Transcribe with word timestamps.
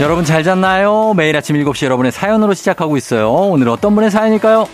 여러분 0.00 0.24
잘 0.24 0.42
잤나요? 0.42 1.12
매일 1.14 1.36
아침 1.36 1.56
7시 1.56 1.84
여러분의 1.84 2.10
사연으로 2.10 2.54
시작하고 2.54 2.96
있어요. 2.96 3.30
오늘 3.30 3.68
어떤 3.68 3.94
분의 3.94 4.10
사연일까요? 4.10 4.66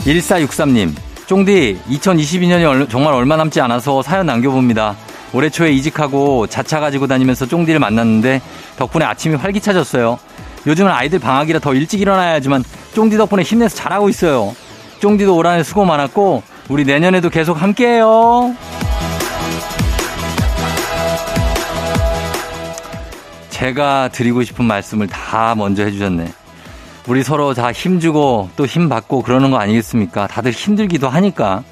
1463님, 0.00 0.92
쫑디, 1.26 1.78
2022년이 1.88 2.90
정말 2.90 3.14
얼마 3.14 3.36
남지 3.36 3.60
않아서 3.60 4.02
사연 4.02 4.26
남겨봅니다. 4.26 4.96
올해 5.32 5.48
초에 5.48 5.70
이직하고 5.70 6.48
자차 6.48 6.80
가지고 6.80 7.06
다니면서 7.06 7.46
쫑디를 7.46 7.78
만났는데 7.78 8.42
덕분에 8.76 9.04
아침이 9.04 9.36
활기차졌어요. 9.36 10.18
요즘은 10.66 10.90
아이들 10.90 11.18
방학이라 11.18 11.58
더 11.60 11.74
일찍 11.74 12.00
일어나야 12.00 12.34
하지만 12.34 12.62
쫑디 12.94 13.16
덕분에 13.16 13.42
힘내서 13.42 13.76
잘하고 13.76 14.08
있어요. 14.08 14.54
쫑디도 15.00 15.34
올 15.34 15.46
한해 15.46 15.62
수고 15.62 15.84
많았고 15.84 16.42
우리 16.68 16.84
내년에도 16.84 17.30
계속 17.30 17.60
함께해요. 17.60 18.54
제가 23.50 24.08
드리고 24.08 24.42
싶은 24.42 24.64
말씀을 24.64 25.06
다 25.06 25.54
먼저 25.54 25.82
해주셨네. 25.84 26.32
우리 27.06 27.22
서로 27.22 27.54
다 27.54 27.72
힘주고 27.72 28.50
또 28.56 28.66
힘 28.66 28.88
받고 28.88 29.22
그러는 29.22 29.50
거 29.50 29.58
아니겠습니까? 29.58 30.26
다들 30.28 30.52
힘들기도 30.52 31.08
하니까 31.08 31.62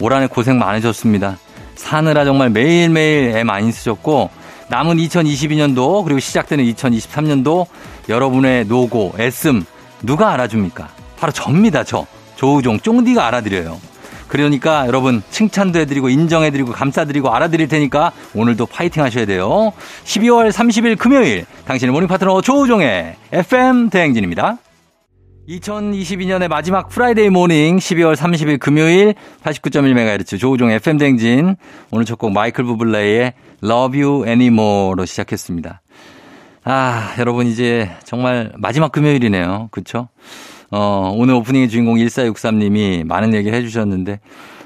올 0.00 0.12
한해 0.12 0.26
고생 0.26 0.58
많으셨습니다. 0.58 1.38
사느라 1.74 2.24
정말 2.24 2.50
매일매일 2.50 3.36
애 3.36 3.44
많이 3.44 3.72
쓰셨고 3.72 4.30
남은 4.68 4.96
2022년도 4.96 6.04
그리고 6.04 6.18
시작되는 6.20 6.64
2023년도 6.64 7.66
여러분의 8.08 8.66
노고, 8.66 9.14
애씀 9.18 9.64
누가 10.02 10.32
알아줍니까? 10.32 10.88
바로 11.18 11.32
접니다, 11.32 11.84
저. 11.84 12.06
조우종, 12.36 12.78
쫑디가 12.78 13.26
알아드려요. 13.26 13.78
그러니까 14.28 14.86
여러분 14.88 15.22
칭찬도 15.30 15.78
해드리고 15.78 16.08
인정해드리고 16.08 16.72
감사드리고 16.72 17.30
알아드릴 17.30 17.68
테니까 17.68 18.12
오늘도 18.34 18.66
파이팅 18.66 19.02
하셔야 19.02 19.24
돼요. 19.24 19.72
12월 20.04 20.50
30일 20.50 20.98
금요일 20.98 21.46
당신의 21.64 21.92
morning 21.92 22.08
파트너 22.08 22.40
조우종의 22.42 23.14
FM 23.32 23.88
대행진입니다. 23.88 24.58
2022년의 25.48 26.48
마지막 26.48 26.88
Friday 26.88 27.30
morning 27.30 27.76
12월 27.76 28.16
30일 28.16 28.58
금요일 28.58 29.14
89.1MHz 29.44 30.40
조우종 30.40 30.70
FM 30.72 30.98
대행진 30.98 31.54
오늘 31.92 32.04
첫 32.04 32.18
곡 32.18 32.32
마이클 32.32 32.64
부블레의 32.64 33.32
Love 33.62 34.02
You 34.02 34.26
Anymore로 34.26 35.04
시작했습니다. 35.06 35.82
아, 36.68 37.14
여러분 37.20 37.46
이제 37.46 37.88
정말 38.02 38.52
마지막 38.56 38.90
금요일이네요. 38.90 39.68
그쵸? 39.70 40.08
어, 40.72 41.12
오늘 41.14 41.34
오프닝의 41.34 41.68
주인공 41.68 41.94
1463님이 41.94 43.04
많은 43.04 43.34
얘기를 43.34 43.56
해 43.56 43.62
주셨는데 43.62 44.18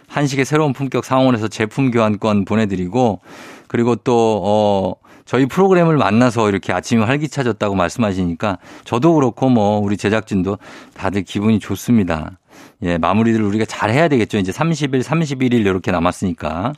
한식의 0.08 0.46
새로운 0.46 0.72
품격 0.72 1.04
상원에서 1.04 1.48
제품 1.48 1.90
교환권 1.90 2.46
보내 2.46 2.64
드리고 2.64 3.20
그리고 3.68 3.96
또, 3.96 4.40
어, 4.42 4.94
저희 5.26 5.44
프로그램을 5.44 5.98
만나서 5.98 6.48
이렇게 6.48 6.72
아침이 6.72 7.04
활기차졌다고 7.04 7.74
말씀하시니까 7.74 8.56
저도 8.84 9.12
그렇고 9.12 9.50
뭐 9.50 9.78
우리 9.78 9.98
제작진도 9.98 10.56
다들 10.94 11.22
기분이 11.22 11.58
좋습니다. 11.58 12.38
예, 12.82 12.96
마무리를 12.96 13.42
우리가 13.42 13.66
잘 13.66 13.90
해야 13.90 14.08
되겠죠. 14.08 14.38
이제 14.38 14.52
30일, 14.52 15.02
31일 15.02 15.52
이렇게 15.52 15.92
남았으니까. 15.92 16.72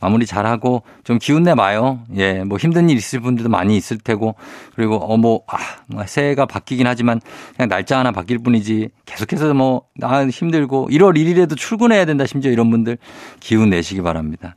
마무리 0.00 0.26
잘하고 0.26 0.82
좀 1.04 1.18
기운 1.18 1.42
내 1.42 1.54
봐요. 1.54 2.00
예, 2.16 2.44
뭐 2.44 2.58
힘든 2.58 2.88
일 2.90 2.96
있을 2.96 3.20
분들도 3.20 3.48
많이 3.48 3.76
있을 3.76 3.98
테고 3.98 4.34
그리고 4.74 4.96
어 4.96 5.18
뭐 5.18 5.42
아, 5.48 5.56
뭐 5.88 6.06
새해가 6.06 6.46
바뀌긴 6.46 6.86
하지만 6.86 7.20
그냥 7.56 7.68
날짜 7.68 7.98
하나 7.98 8.12
바뀔 8.12 8.38
뿐이지 8.38 8.88
계속해서 9.04 9.52
뭐 9.52 9.82
아, 10.00 10.24
힘들고 10.24 10.88
1월 10.90 11.16
1일에도 11.16 11.56
출근해야 11.56 12.04
된다 12.04 12.24
심지어 12.24 12.52
이런 12.52 12.70
분들 12.70 12.98
기운 13.40 13.70
내시기 13.70 14.00
바랍니다. 14.00 14.54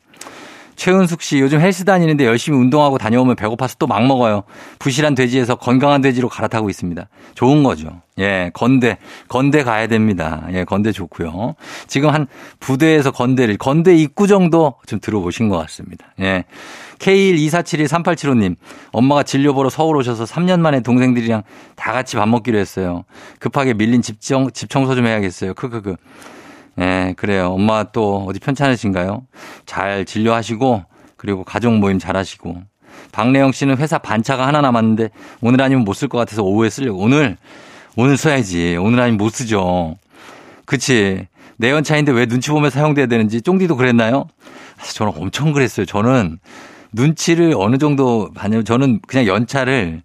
최은숙 0.81 1.22
씨, 1.22 1.40
요즘 1.40 1.62
헬스 1.62 1.86
다니는데 1.86 2.25
열심히 2.25 2.58
운동하고 2.58 2.97
다녀오면 2.97 3.36
배고파서 3.36 3.75
또 3.78 3.86
막 3.86 4.03
먹어요. 4.08 4.42
부실한 4.80 5.14
돼지에서 5.14 5.53
건강한 5.53 6.02
돼지로 6.02 6.28
갈아타고 6.28 6.72
있습니다. 6.72 7.08
좋은 7.36 7.62
거죠. 7.62 8.02
예, 8.18 8.50
건대, 8.56 8.97
건대 9.28 9.64
가야 9.64 9.86
됩니다. 9.86 10.47
예, 10.53 10.64
건대 10.64 10.91
좋고요. 10.91 11.53
지금 11.86 12.09
한 12.09 12.25
부대에서 12.59 13.12
건대를, 13.12 13.58
건대 13.58 13.96
입구 13.96 14.25
정도 14.25 14.74
좀 14.88 15.00
들어보신 15.00 15.50
것 15.50 15.58
같습니다. 15.58 16.08
예. 16.20 16.46
K124713875님, 16.97 18.56
엄마가 18.91 19.22
진료 19.22 19.53
보러 19.53 19.70
서울 19.70 19.97
오셔서 19.97 20.24
3년 20.24 20.62
만에 20.62 20.80
동생들이랑 20.81 21.44
다 21.75 21.91
같이 21.91 22.16
밥 22.16 22.28
먹기로 22.28 22.58
했어요. 22.58 23.03
급하게 23.38 23.75
밀린 23.75 24.02
집, 24.02 24.20
정, 24.20 24.50
집 24.50 24.72
청소 24.72 24.96
좀 24.96 25.06
해야겠어요. 25.06 25.53
크크크. 25.53 25.96
예, 26.80 27.14
그래요. 27.18 27.50
엄마 27.52 27.84
또 27.84 28.26
어디 28.28 28.40
편찮으신가요? 28.40 29.24
잘 29.66 30.06
진료하시고 30.06 30.84
그리고 31.18 31.44
가족 31.44 31.74
모임 31.74 32.00
잘 32.00 32.16
하시고. 32.18 32.58
박래영 33.12 33.52
씨는 33.52 33.78
회사 33.78 33.98
반차가 33.98 34.48
하나 34.48 34.62
남았는데 34.62 35.09
오늘 35.42 35.62
아니면 35.62 35.84
못 35.84 35.94
쓸 35.96 36.08
것 36.08 36.18
같아서 36.18 36.44
오후에 36.44 36.70
쓰려고. 36.70 37.00
오늘 37.00 37.38
오늘 37.96 38.18
써야지. 38.18 38.78
오늘 38.80 39.00
아니면 39.02 39.18
못 39.18 39.30
쓰죠. 39.32 39.98
그치. 40.66 41.28
내 41.58 41.70
연차인데 41.72 42.12
왜 42.12 42.26
눈치 42.26 42.50
보며 42.50 42.70
사용돼야 42.70 43.06
되는지 43.06 43.42
쫑디도 43.42 43.76
그랬나요? 43.76 44.26
저는 44.96 45.14
엄청 45.18 45.52
그랬어요. 45.53 45.86
저는 45.86 46.40
눈치를 46.94 47.53
어느 47.56 47.78
정도 47.78 48.32
봤냐면 48.34 48.66
저는 48.66 49.00
그냥 49.08 49.28
연차를 49.28 50.02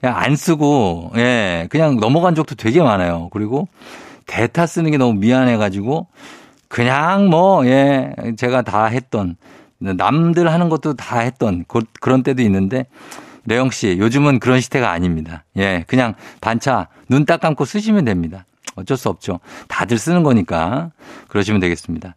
그냥 0.00 0.16
안 0.16 0.34
쓰고 0.36 1.12
예, 1.16 1.66
그냥 1.70 1.96
넘어간 1.96 2.34
적도 2.34 2.54
되게 2.54 2.80
많아요. 2.80 3.28
그리고 3.32 3.68
대타 4.26 4.66
쓰는 4.66 4.90
게 4.90 4.96
너무 4.98 5.14
미안해가지고 5.14 6.06
그냥 6.68 7.28
뭐, 7.28 7.64
예, 7.66 8.14
제가 8.36 8.62
다 8.62 8.86
했던 8.86 9.36
남들 9.78 10.50
하는 10.50 10.68
것도 10.68 10.94
다 10.94 11.18
했던 11.20 11.64
그, 11.68 11.80
그런 12.00 12.22
때도 12.22 12.42
있는데 12.42 12.86
레영 13.46 13.70
씨, 13.70 13.96
요즘은 13.98 14.40
그런 14.40 14.60
시대가 14.60 14.90
아닙니다. 14.90 15.44
예, 15.56 15.84
그냥 15.86 16.14
반차 16.40 16.88
눈 17.08 17.26
딱 17.26 17.40
감고 17.40 17.64
쓰시면 17.64 18.04
됩니다. 18.04 18.46
어쩔 18.76 18.96
수 18.96 19.08
없죠. 19.08 19.38
다들 19.68 19.98
쓰는 19.98 20.22
거니까 20.22 20.90
그러시면 21.28 21.60
되겠습니다. 21.60 22.16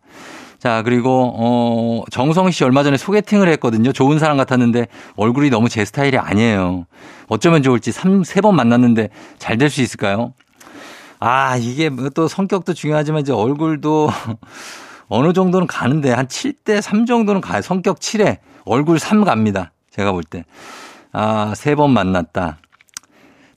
자, 0.57 0.81
그리고, 0.81 1.33
어, 1.37 2.03
정성 2.09 2.49
씨 2.49 2.63
얼마 2.63 2.81
전에 2.81 2.97
소개팅을 2.97 3.47
했거든요. 3.49 3.91
좋은 3.91 4.17
사람 4.17 4.37
같았는데 4.37 4.87
얼굴이 5.15 5.51
너무 5.51 5.69
제 5.69 5.85
스타일이 5.85 6.17
아니에요. 6.17 6.85
어쩌면 7.27 7.61
좋을지 7.61 7.91
3, 7.91 8.23
3번 8.23 8.53
만났는데 8.55 9.09
잘 9.37 9.57
될 9.59 9.69
수 9.69 9.81
있을까요? 9.83 10.33
아, 11.19 11.57
이게 11.57 11.89
뭐또 11.89 12.27
성격도 12.27 12.73
중요하지만 12.73 13.21
이제 13.21 13.31
얼굴도 13.33 14.09
어느 15.09 15.33
정도는 15.33 15.67
가는데 15.67 16.11
한 16.11 16.27
7대 16.27 16.81
3 16.81 17.05
정도는 17.05 17.41
가요. 17.41 17.61
성격 17.61 17.99
7에 17.99 18.37
얼굴 18.65 18.99
3 18.99 19.23
갑니다. 19.23 19.71
제가 19.91 20.11
볼 20.11 20.23
때. 20.23 20.43
아, 21.13 21.53
세 21.55 21.75
번 21.75 21.91
만났다. 21.91 22.57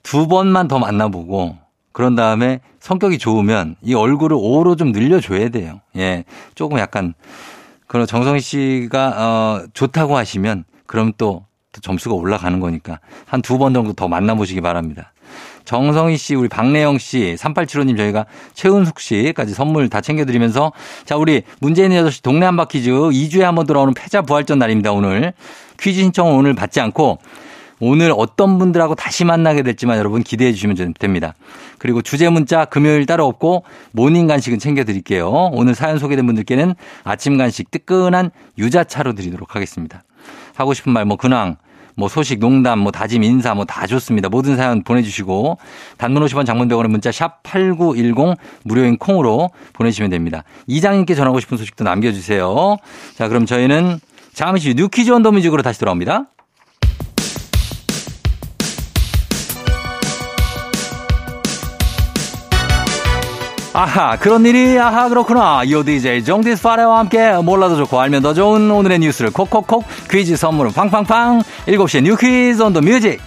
두 0.02 0.28
번만 0.28 0.68
더 0.68 0.78
만나보고 0.78 1.58
그런 1.92 2.14
다음에 2.14 2.60
성격이 2.78 3.18
좋으면 3.18 3.76
이 3.82 3.94
얼굴을 3.94 4.36
5로 4.36 4.78
좀 4.78 4.92
늘려줘야 4.92 5.50
돼요. 5.50 5.80
예. 5.96 6.24
조금 6.54 6.78
약간 6.78 7.12
그런 7.86 8.06
정성희 8.06 8.40
씨가 8.40 9.08
어, 9.18 9.66
좋다고 9.74 10.16
하시면 10.16 10.64
그럼 10.86 11.12
또, 11.18 11.44
또 11.72 11.80
점수가 11.80 12.14
올라가는 12.14 12.58
거니까 12.60 13.00
한 13.26 13.42
두 13.42 13.58
번 13.58 13.74
정도 13.74 13.92
더 13.92 14.08
만나보시기 14.08 14.60
바랍니다. 14.60 15.12
정성희 15.70 16.16
씨, 16.16 16.34
우리 16.34 16.48
박래영 16.48 16.98
씨, 16.98 17.36
3875님 17.38 17.96
저희가 17.96 18.26
최은숙 18.54 18.98
씨까지 18.98 19.54
선물 19.54 19.88
다 19.88 20.00
챙겨드리면서 20.00 20.72
자, 21.04 21.16
우리 21.16 21.42
문재인 21.60 21.92
8시 21.92 22.24
동네 22.24 22.44
한 22.44 22.64
바퀴즈 22.64 22.90
2주에 22.90 23.42
한 23.42 23.54
번 23.54 23.66
돌아오는 23.68 23.94
패자 23.94 24.22
부활전 24.22 24.58
날입니다, 24.58 24.90
오늘. 24.90 25.32
퀴즈 25.78 26.00
신청은 26.00 26.34
오늘 26.34 26.54
받지 26.54 26.80
않고 26.80 27.18
오늘 27.78 28.12
어떤 28.16 28.58
분들하고 28.58 28.96
다시 28.96 29.24
만나게 29.24 29.62
될지만 29.62 29.96
여러분 29.98 30.24
기대해 30.24 30.52
주시면 30.52 30.94
됩니다. 30.98 31.34
그리고 31.78 32.02
주제 32.02 32.28
문자 32.28 32.64
금요일 32.64 33.06
따로 33.06 33.26
없고 33.26 33.62
morning 33.92 34.26
간식은 34.26 34.58
챙겨 34.58 34.82
드릴게요. 34.82 35.30
오늘 35.52 35.76
사연 35.76 36.00
소개된 36.00 36.26
분들께는 36.26 36.74
아침 37.04 37.38
간식 37.38 37.70
뜨끈한 37.70 38.32
유자차로 38.58 39.12
드리도록 39.12 39.54
하겠습니다. 39.54 40.02
하고 40.56 40.74
싶은 40.74 40.92
말 40.92 41.04
뭐 41.04 41.16
근황 41.16 41.58
뭐 42.00 42.08
소식, 42.08 42.40
농담, 42.40 42.78
뭐 42.80 42.90
다짐, 42.90 43.22
인사 43.22 43.54
뭐 43.54 43.64
다 43.66 43.86
좋습니다. 43.86 44.28
모든 44.30 44.56
사연 44.56 44.82
보내주시고 44.82 45.58
단문 45.98 46.24
50원 46.24 46.46
장문 46.46 46.65
100원의 46.66 46.90
문자 46.90 47.12
샵 47.12 47.42
8910 47.44 48.36
무료인 48.64 48.96
콩으로 48.96 49.50
보내시면 49.74 50.10
됩니다. 50.10 50.42
이장님께 50.66 51.14
전하고 51.14 51.38
싶은 51.40 51.58
소식도 51.58 51.84
남겨주세요. 51.84 52.78
자 53.16 53.28
그럼 53.28 53.44
저희는 53.46 54.00
잠시 54.32 54.74
뉴 54.74 54.88
퀴즈 54.88 55.10
on 55.10 55.18
the 55.18 55.29
music으로 55.29 55.62
다시 55.62 55.78
돌아옵니다. 55.78 56.24
아하 63.80 64.14
그런 64.16 64.44
일이 64.44 64.78
아하 64.78 65.08
그렇구나 65.08 65.62
요 65.70 65.82
DJ 65.82 66.22
쫑디 66.22 66.62
스파레와 66.62 66.98
함께 66.98 67.32
몰라도 67.42 67.76
좋고 67.76 67.98
알면 67.98 68.20
더 68.20 68.34
좋은 68.34 68.70
오늘의 68.70 68.98
뉴스를 68.98 69.30
콕콕콕 69.30 69.86
퀴즈 70.10 70.36
선물은 70.36 70.72
팡팡팡 70.72 71.40
7시에 71.66 72.02
뉴 72.02 72.14
퀴즈 72.14 72.60
on 72.60 72.74
the 72.74 72.82
music 72.82 73.18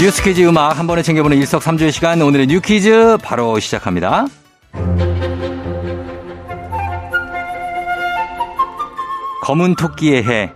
뉴스 0.00 0.20
퀴즈 0.20 0.42
음악 0.42 0.76
한 0.76 0.88
번에 0.88 1.02
챙겨보는 1.02 1.36
일석삼조의 1.36 1.92
시간 1.92 2.20
오늘의 2.20 2.48
뉴 2.48 2.60
퀴즈 2.60 3.18
바로 3.22 3.60
시작합니다. 3.60 4.26
검은 9.42 9.76
토끼의 9.76 10.24
해 10.24 10.52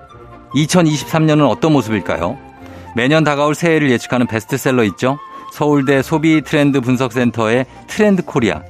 2023년은 0.57 1.49
어떤 1.49 1.73
모습일까요? 1.73 2.50
매년 2.95 3.25
다가올 3.25 3.55
새해를 3.55 3.91
예측하는 3.91 4.27
베스트셀러 4.27 4.85
있죠? 4.85 5.19
서울대 5.53 6.03
소비 6.03 6.43
트렌드 6.43 6.81
분석센터의 6.81 7.67
트렌드 7.87 8.23
코리아. 8.25 8.63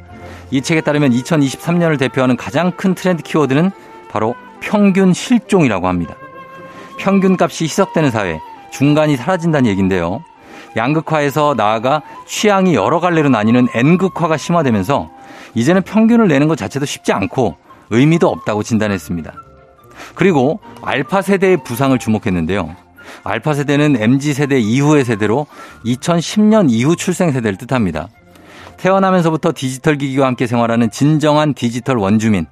이 0.51 0.63
책에 0.63 0.81
따르면 0.81 1.13
2023년을 1.13 1.99
대표하는 1.99 2.37
가장 2.37 2.73
큰 2.73 2.95
트렌드 2.95 3.23
키워드는 3.23 3.71
바로 4.11 4.35
평균 4.61 5.13
실종이라고 5.13 5.89
합니다. 5.89 6.15
평균 6.99 7.37
값이 7.41 7.65
희석되는 7.65 8.11
사회, 8.11 8.41
중간이 8.71 9.17
사라진다는 9.17 9.71
얘기인데요. 9.71 10.23
양극화에서 10.77 11.55
나아가 11.57 12.03
취향이 12.27 12.75
여러 12.75 13.01
갈래로 13.01 13.29
나뉘는 13.29 13.69
N극화가 13.75 14.37
심화되면서 14.37 15.11
이제는 15.55 15.83
평균을 15.83 16.29
내는 16.29 16.47
것 16.49 16.57
자체도 16.57 16.87
쉽지 16.87 17.13
않고 17.13 17.57
의미도 17.91 18.29
없다고 18.29 18.63
진단했습니다. 18.63 19.33
그리고 20.15 20.61
알파 20.83 21.23
세대의 21.23 21.65
부상을 21.65 21.99
주목했는데요. 21.99 22.77
알파 23.25 23.55
세대는 23.55 23.97
MZ 24.01 24.35
세대 24.35 24.59
이후의 24.59 25.05
세대로 25.05 25.47
2010년 25.85 26.71
이후 26.71 26.97
출생 26.97 27.33
세대를 27.33 27.59
뜻합니다. 27.59 28.09
태어나면서부터 28.77 29.53
디지털 29.55 29.97
기기와 29.97 30.27
함께 30.27 30.47
생활하는 30.47 30.91
진정한 30.91 31.55
디지털 31.55 31.99
원주민. 31.99 32.47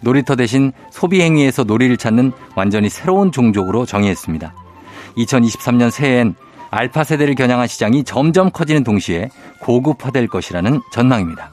놀이터 0.00 0.36
대신 0.36 0.72
소비 0.90 1.22
행위에서 1.22 1.64
놀이를 1.64 1.96
찾는 1.96 2.32
완전히 2.54 2.88
새로운 2.88 3.32
종족으로 3.32 3.86
정의했습니다. 3.86 4.54
2023년 5.16 5.90
새해엔 5.90 6.34
알파 6.70 7.04
세대를 7.04 7.34
겨냥한 7.34 7.68
시장이 7.68 8.04
점점 8.04 8.50
커지는 8.50 8.84
동시에 8.84 9.30
고급화될 9.60 10.28
것이라는 10.28 10.80
전망입니다. 10.92 11.52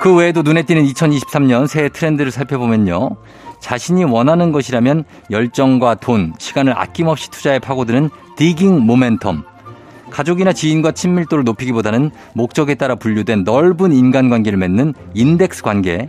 그 0.00 0.14
외에도 0.14 0.42
눈에 0.42 0.62
띄는 0.62 0.84
2023년 0.84 1.66
새해 1.66 1.88
트렌드를 1.88 2.30
살펴보면요. 2.30 3.16
자신이 3.60 4.04
원하는 4.04 4.52
것이라면 4.52 5.04
열정과 5.30 5.96
돈, 5.96 6.32
시간을 6.38 6.78
아낌없이 6.78 7.30
투자해 7.30 7.58
파고드는 7.58 8.10
디깅 8.36 8.86
모멘텀. 8.86 9.44
가족이나 10.10 10.52
지인과 10.52 10.92
친밀도를 10.92 11.44
높이기보다는 11.44 12.10
목적에 12.34 12.74
따라 12.74 12.94
분류된 12.94 13.44
넓은 13.44 13.92
인간관계를 13.92 14.58
맺는 14.58 14.94
인덱스 15.14 15.62
관계. 15.62 16.08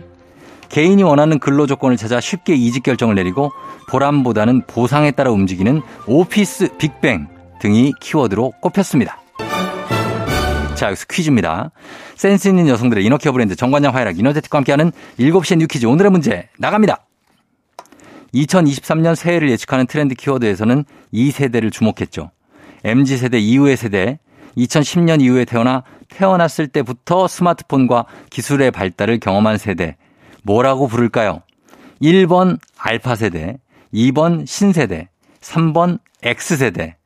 개인이 0.68 1.02
원하는 1.02 1.38
근로 1.38 1.66
조건을 1.66 1.96
찾아 1.96 2.20
쉽게 2.20 2.54
이직 2.54 2.82
결정을 2.82 3.14
내리고 3.14 3.50
보람보다는 3.88 4.62
보상에 4.66 5.10
따라 5.10 5.30
움직이는 5.30 5.82
office 6.06 6.76
big 6.78 6.99
bang 6.99 7.26
등이 7.60 7.94
키워드로 8.00 8.52
꼽혔습니다. 8.60 9.18
자, 10.74 10.86
여기서 10.86 11.06
퀴즈입니다. 11.10 11.72
센스 12.14 12.48
있는 12.48 12.68
여성들의 12.68 13.04
inner 13.04 13.20
care 13.20 13.32
브랜드 13.32 13.56
정관장 13.56 13.94
화이락 13.94 14.18
이너제틱과 14.18 14.58
함께하는 14.58 14.92
7시의 15.18 15.56
뉴 15.56 15.66
퀴즈 15.66 15.86
오늘의 15.86 16.12
문제 16.12 16.48
나갑니다. 16.58 17.07
2023년 18.34 19.14
새해를 19.14 19.50
예측하는 19.50 19.86
트렌드 19.86 20.14
키워드에서는 20.14 20.84
이 21.12 21.30
세대를 21.30 21.70
주목했죠. 21.70 22.30
MZ세대 22.84 23.38
이후의 23.38 23.76
세대, 23.76 24.18
2010년 24.56 25.20
이후에 25.22 25.44
태어나 25.44 25.84
태어났을 26.08 26.68
때부터 26.68 27.28
스마트폰과 27.28 28.06
기술의 28.30 28.70
발달을 28.70 29.20
경험한 29.20 29.58
세대, 29.58 29.96
뭐라고 30.42 30.88
부를까요? 30.88 31.42
1번 32.02 32.58
알파 32.76 33.14
세대, 33.14 33.58
2번 33.92 34.46
신세대, 34.46 35.08
3번 35.40 35.98
X세대. 36.22 36.97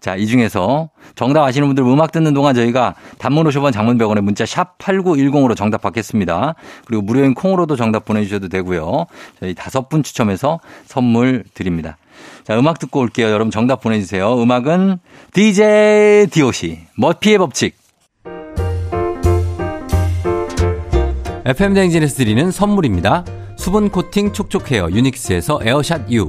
자, 0.00 0.16
이 0.16 0.26
중에서 0.26 0.88
정답 1.14 1.44
아시는 1.44 1.68
분들 1.68 1.84
음악 1.84 2.10
듣는 2.10 2.32
동안 2.32 2.54
저희가 2.54 2.94
단문 3.18 3.46
50원 3.46 3.72
장문 3.72 3.98
100원에 3.98 4.22
문자 4.22 4.46
샵 4.46 4.78
8910으로 4.78 5.54
정답 5.54 5.82
받겠습니다. 5.82 6.54
그리고 6.86 7.02
무료인 7.02 7.34
콩으로도 7.34 7.76
정답 7.76 8.06
보내주셔도 8.06 8.48
되고요. 8.48 9.06
저희 9.38 9.54
다섯 9.54 9.88
분 9.88 10.02
추첨해서 10.02 10.60
선물 10.86 11.44
드립니다. 11.52 11.98
자, 12.44 12.58
음악 12.58 12.78
듣고 12.78 13.00
올게요. 13.00 13.28
여러분 13.28 13.50
정답 13.50 13.82
보내주세요. 13.82 14.42
음악은 14.42 14.98
DJ 15.32 16.28
DOC, 16.28 16.78
머피의 16.96 17.38
법칙. 17.38 17.78
FM 21.44 21.74
대행진에서 21.74 22.16
드리는 22.16 22.50
선물입니다. 22.50 23.24
수분 23.56 23.90
코팅 23.90 24.32
촉촉 24.32 24.70
헤어 24.70 24.90
유닉스에서 24.90 25.60
에어샷 25.62 26.10
U. 26.12 26.28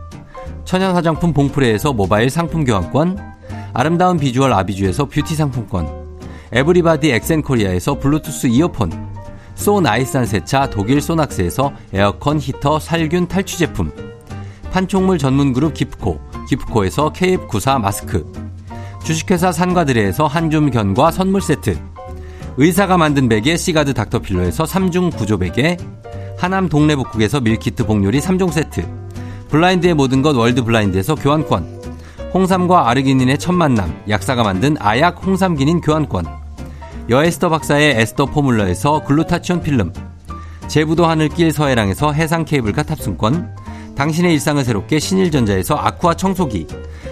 천연 0.65 0.95
화장품 0.95 1.33
봉프레에서 1.33 1.93
모바일 1.93 2.29
상품 2.29 2.63
교환권. 2.63 3.17
아름다운 3.73 4.17
비주얼 4.17 4.53
아비주에서 4.53 5.05
뷰티 5.05 5.35
상품권. 5.35 5.89
everybody 6.51 7.11
엑센코리아에서 7.11 7.99
블루투스 7.99 8.47
이어폰. 8.47 8.91
소 9.55 9.79
나이산 9.79 10.25
세차 10.25 10.69
독일 10.69 11.01
소낙스에서 11.01 11.71
에어컨 11.93 12.39
히터 12.39 12.79
살균 12.79 13.27
탈취 13.27 13.57
제품. 13.57 13.91
판촉물 14.71 15.17
전문 15.17 15.53
그룹 15.53 15.73
기프코. 15.73 16.19
기프코에서 16.49 17.13
KF94 17.13 17.79
마스크. 17.79 18.31
주식회사 19.03 19.51
산과들에에서 19.51 20.27
한줌 20.27 20.71
견과 20.71 21.11
선물 21.11 21.41
세트. 21.41 21.77
의사가 22.57 22.97
만든 22.97 23.29
베개 23.29 23.55
시가드 23.55 23.93
닥터필러에서 23.93 24.65
3중 24.65 25.15
구조 25.15 25.37
베개. 25.37 25.77
하남 26.37 26.69
동래복국에서 26.69 27.39
밀키트 27.39 27.85
복요리 27.85 28.19
3종 28.19 28.51
세트. 28.51 29.00
블라인드의 29.51 29.93
모든 29.95 30.21
것 30.21 30.35
월드 30.35 30.63
블라인드에서 30.63 31.15
교환권. 31.15 31.81
홍삼과 32.33 32.89
아르기닌의 32.89 33.37
첫 33.37 33.51
만남. 33.51 34.01
약사가 34.07 34.43
만든 34.43 34.77
아약 34.79 35.25
홍삼기닌 35.25 35.81
교환권. 35.81 36.25
여에스더 37.09 37.49
박사의 37.49 37.99
에스더 37.99 38.27
포뮬러에서 38.27 39.03
글루타치온 39.03 39.61
필름. 39.61 39.91
제부도 40.69 41.05
하늘길 41.05 41.51
서해랑에서 41.51 42.13
해상 42.13 42.45
케이블카 42.45 42.83
탑승권. 42.83 43.53
당신의 43.97 44.31
일상을 44.31 44.63
새롭게 44.63 44.99
신일전자에서 44.99 45.75
아쿠아 45.75 46.13
청소기. 46.15 46.67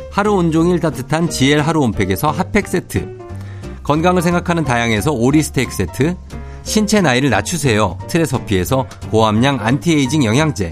하루 0.09 0.35
온종일 0.35 0.79
따뜻한 0.79 1.29
GL 1.29 1.59
하루 1.59 1.81
온팩에서 1.81 2.31
핫팩 2.31 2.69
세트. 2.69 3.19
건강을 3.83 4.21
생각하는 4.21 4.63
다양에서 4.63 5.11
오리 5.11 5.43
스테이크 5.43 5.73
세트. 5.73 6.15
신체 6.63 7.01
나이를 7.01 7.31
낮추세요. 7.31 7.97
트레서피에서 8.07 8.87
고함량 9.11 9.59
안티에이징 9.59 10.23
영양제. 10.23 10.71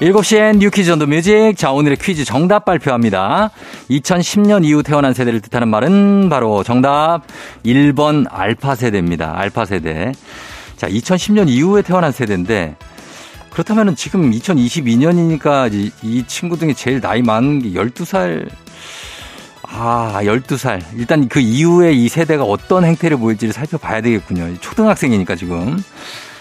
7시엔 0.00 0.58
뉴 0.58 0.70
퀴즈 0.70 0.90
온더 0.90 1.06
뮤직. 1.06 1.54
자, 1.56 1.72
오늘의 1.72 1.96
퀴즈 1.96 2.26
정답 2.26 2.66
발표합니다. 2.66 3.50
2010년 3.88 4.62
이후 4.62 4.82
태어난 4.82 5.14
세대를 5.14 5.40
뜻하는 5.40 5.68
말은 5.68 6.28
바로 6.28 6.62
정답 6.62 7.22
1번 7.64 8.26
알파 8.30 8.74
세대입니다. 8.74 9.38
알파 9.38 9.64
세대. 9.64 10.12
자, 10.76 10.86
2010년 10.86 11.48
이후에 11.48 11.80
태어난 11.80 12.12
세대인데 12.12 12.76
그렇다면 13.50 13.96
지금 13.96 14.30
2022년이니까 14.32 15.72
이, 15.72 15.90
이 16.02 16.24
친구 16.26 16.58
중에 16.58 16.74
제일 16.74 17.00
나이 17.00 17.22
많은 17.22 17.62
게 17.62 17.70
12살. 17.70 18.50
아, 19.62 20.20
12살. 20.22 20.82
일단 20.96 21.26
그 21.26 21.40
이후에 21.40 21.92
이 21.92 22.10
세대가 22.10 22.44
어떤 22.44 22.84
행태를 22.84 23.16
보일지를 23.16 23.54
살펴봐야 23.54 24.02
되겠군요. 24.02 24.58
초등학생이니까 24.60 25.36
지금. 25.36 25.82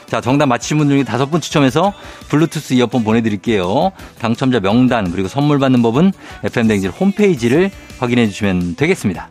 자, 0.07 0.21
정답 0.21 0.45
맞히신 0.47 0.77
분 0.77 0.89
중에 0.89 1.03
다섯 1.03 1.27
분 1.27 1.41
추첨해서 1.41 1.93
블루투스 2.29 2.73
이어폰 2.73 3.03
보내드릴게요. 3.03 3.91
당첨자 4.19 4.59
명단 4.59 5.11
그리고 5.11 5.27
선물 5.27 5.59
받는 5.59 5.81
법은 5.81 6.11
FM댕진 6.43 6.91
홈페이지를 6.91 7.71
확인해 7.99 8.27
주시면 8.27 8.75
되겠습니다. 8.75 9.29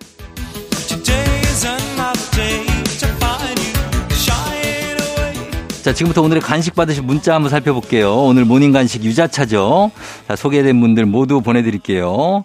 자, 5.82 5.92
지금부터 5.92 6.22
오늘의 6.22 6.40
간식 6.40 6.74
받으실 6.74 7.02
문자 7.02 7.34
한번 7.34 7.50
살펴볼게요. 7.50 8.16
오늘 8.16 8.46
모닝 8.46 8.72
간식 8.72 9.04
유자차죠. 9.04 9.90
자, 10.26 10.34
소개된 10.34 10.80
분들 10.80 11.04
모두 11.04 11.42
보내드릴게요. 11.42 12.44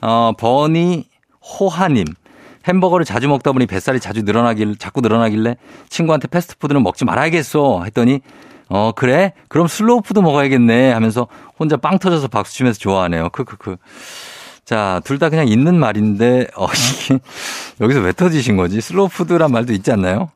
어, 0.00 0.32
버니 0.38 1.04
호하님. 1.42 2.06
햄버거를 2.66 3.04
자주 3.04 3.28
먹다 3.28 3.52
보니 3.52 3.66
뱃살이 3.66 4.00
자주 4.00 4.22
늘어나길, 4.22 4.76
자꾸 4.76 5.00
늘어나길래 5.00 5.56
친구한테 5.88 6.28
패스트푸드는 6.28 6.82
먹지 6.82 7.04
말아야겠어. 7.04 7.84
했더니, 7.84 8.20
어, 8.68 8.92
그래? 8.94 9.32
그럼 9.48 9.66
슬로우 9.68 10.02
푸드 10.02 10.18
먹어야겠네. 10.20 10.92
하면서 10.92 11.26
혼자 11.58 11.76
빵 11.76 11.98
터져서 11.98 12.28
박수 12.28 12.54
치면서 12.54 12.78
좋아하네요. 12.78 13.30
크크크. 13.30 13.76
자, 14.64 15.00
둘 15.04 15.18
다 15.18 15.30
그냥 15.30 15.48
있는 15.48 15.78
말인데, 15.78 16.48
어, 16.56 16.66
이게, 17.04 17.18
여기서 17.80 18.00
왜 18.00 18.12
터지신 18.12 18.56
거지? 18.56 18.80
슬로우 18.80 19.08
푸드란 19.08 19.50
말도 19.50 19.72
있지 19.72 19.90
않나요? 19.92 20.30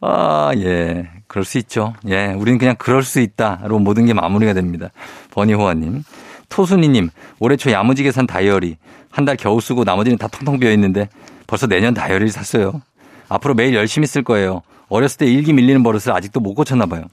아, 0.00 0.50
예. 0.56 1.08
그럴 1.28 1.44
수 1.44 1.58
있죠. 1.58 1.94
예. 2.08 2.26
우리는 2.36 2.58
그냥 2.58 2.74
그럴 2.76 3.04
수 3.04 3.20
있다로 3.20 3.78
모든 3.78 4.04
게 4.06 4.12
마무리가 4.14 4.52
됩니다. 4.52 4.88
버니호아님. 5.30 6.02
토순이님, 6.48 7.08
올해 7.38 7.56
초 7.56 7.70
야무지게 7.70 8.10
산 8.12 8.26
다이어리. 8.26 8.76
한 9.10 9.24
달 9.26 9.36
겨우 9.36 9.60
쓰고 9.60 9.84
나머지는 9.84 10.18
다 10.18 10.26
텅텅 10.26 10.58
비어 10.58 10.72
있는데 10.72 11.08
벌써 11.52 11.66
내년 11.66 11.92
다이어리를 11.92 12.30
샀어요. 12.30 12.80
앞으로 13.28 13.52
매일 13.52 13.74
열심히 13.74 14.06
쓸 14.06 14.22
거예요. 14.22 14.62
어렸을 14.88 15.18
때 15.18 15.26
일기 15.26 15.52
밀리는 15.52 15.82
버릇을 15.82 16.10
아직도 16.10 16.40
못 16.40 16.54
고쳤나 16.54 16.86
봐요. 16.86 17.04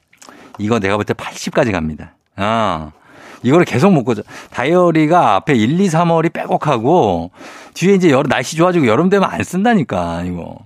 이거 0.58 0.80
내가 0.80 0.96
볼 0.96 1.04
때 1.04 1.14
80까지 1.14 1.74
갑니다. 1.74 2.14
아. 2.38 2.92
이거를 3.44 3.66
계속 3.66 3.92
못 3.92 4.06
고쳐. 4.06 4.24
다이어리가 4.52 5.36
앞에 5.36 5.56
1, 5.56 5.78
2, 5.82 5.88
3월이 5.88 6.32
빼곡하고 6.32 7.32
뒤에 7.74 7.96
이제 7.96 8.12
여름, 8.12 8.30
날씨 8.30 8.56
좋아지고 8.56 8.88
여름 8.88 9.10
되면 9.10 9.30
안 9.30 9.44
쓴다니까, 9.44 10.24
이거. 10.24 10.58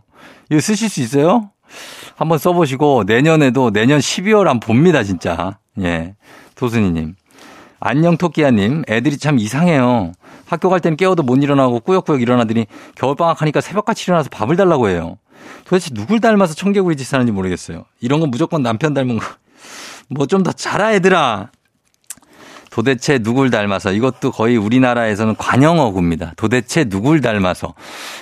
이거 0.51 0.61
쓰실 0.61 0.87
수 0.87 1.01
있어요? 1.01 1.49
한번 2.15 2.37
써보시고 2.37 3.05
내년에도 3.07 3.71
내년 3.71 3.97
12월 3.97 4.47
안 4.47 4.59
봅니다 4.59 5.01
진짜. 5.03 5.57
예. 5.81 6.13
도순이님. 6.53 7.15
안녕 7.79 8.17
토끼야님. 8.17 8.83
애들이 8.87 9.17
참 9.17 9.39
이상해요. 9.39 10.11
학교 10.45 10.69
갈 10.69 10.79
때는 10.79 10.97
깨워도 10.97 11.23
못 11.23 11.41
일어나고 11.41 11.79
꾸역꾸역 11.81 12.21
일어나더니 12.21 12.67
겨울방학 12.95 13.41
하니까 13.41 13.61
새벽같이 13.61 14.05
일어나서 14.05 14.29
밥을 14.29 14.55
달라고 14.55 14.89
해요. 14.89 15.17
도대체 15.65 15.89
누굴 15.93 16.19
닮아서 16.21 16.53
청개구리 16.53 16.95
짓 16.95 17.13
하는지 17.13 17.31
모르겠어요. 17.31 17.85
이런 18.01 18.19
건 18.19 18.29
무조건 18.29 18.61
남편 18.63 18.93
닮은 18.93 19.19
거. 19.19 19.25
뭐 20.09 20.25
좀 20.27 20.43
더 20.43 20.51
자라 20.51 20.93
애들아. 20.93 21.49
도대체 22.69 23.19
누굴 23.19 23.51
닮아서 23.51 23.91
이것도 23.91 24.31
거의 24.31 24.57
우리나라에서는 24.57 25.35
관영어구입니다. 25.35 26.33
도대체 26.37 26.85
누굴 26.85 27.21
닮아서 27.21 27.75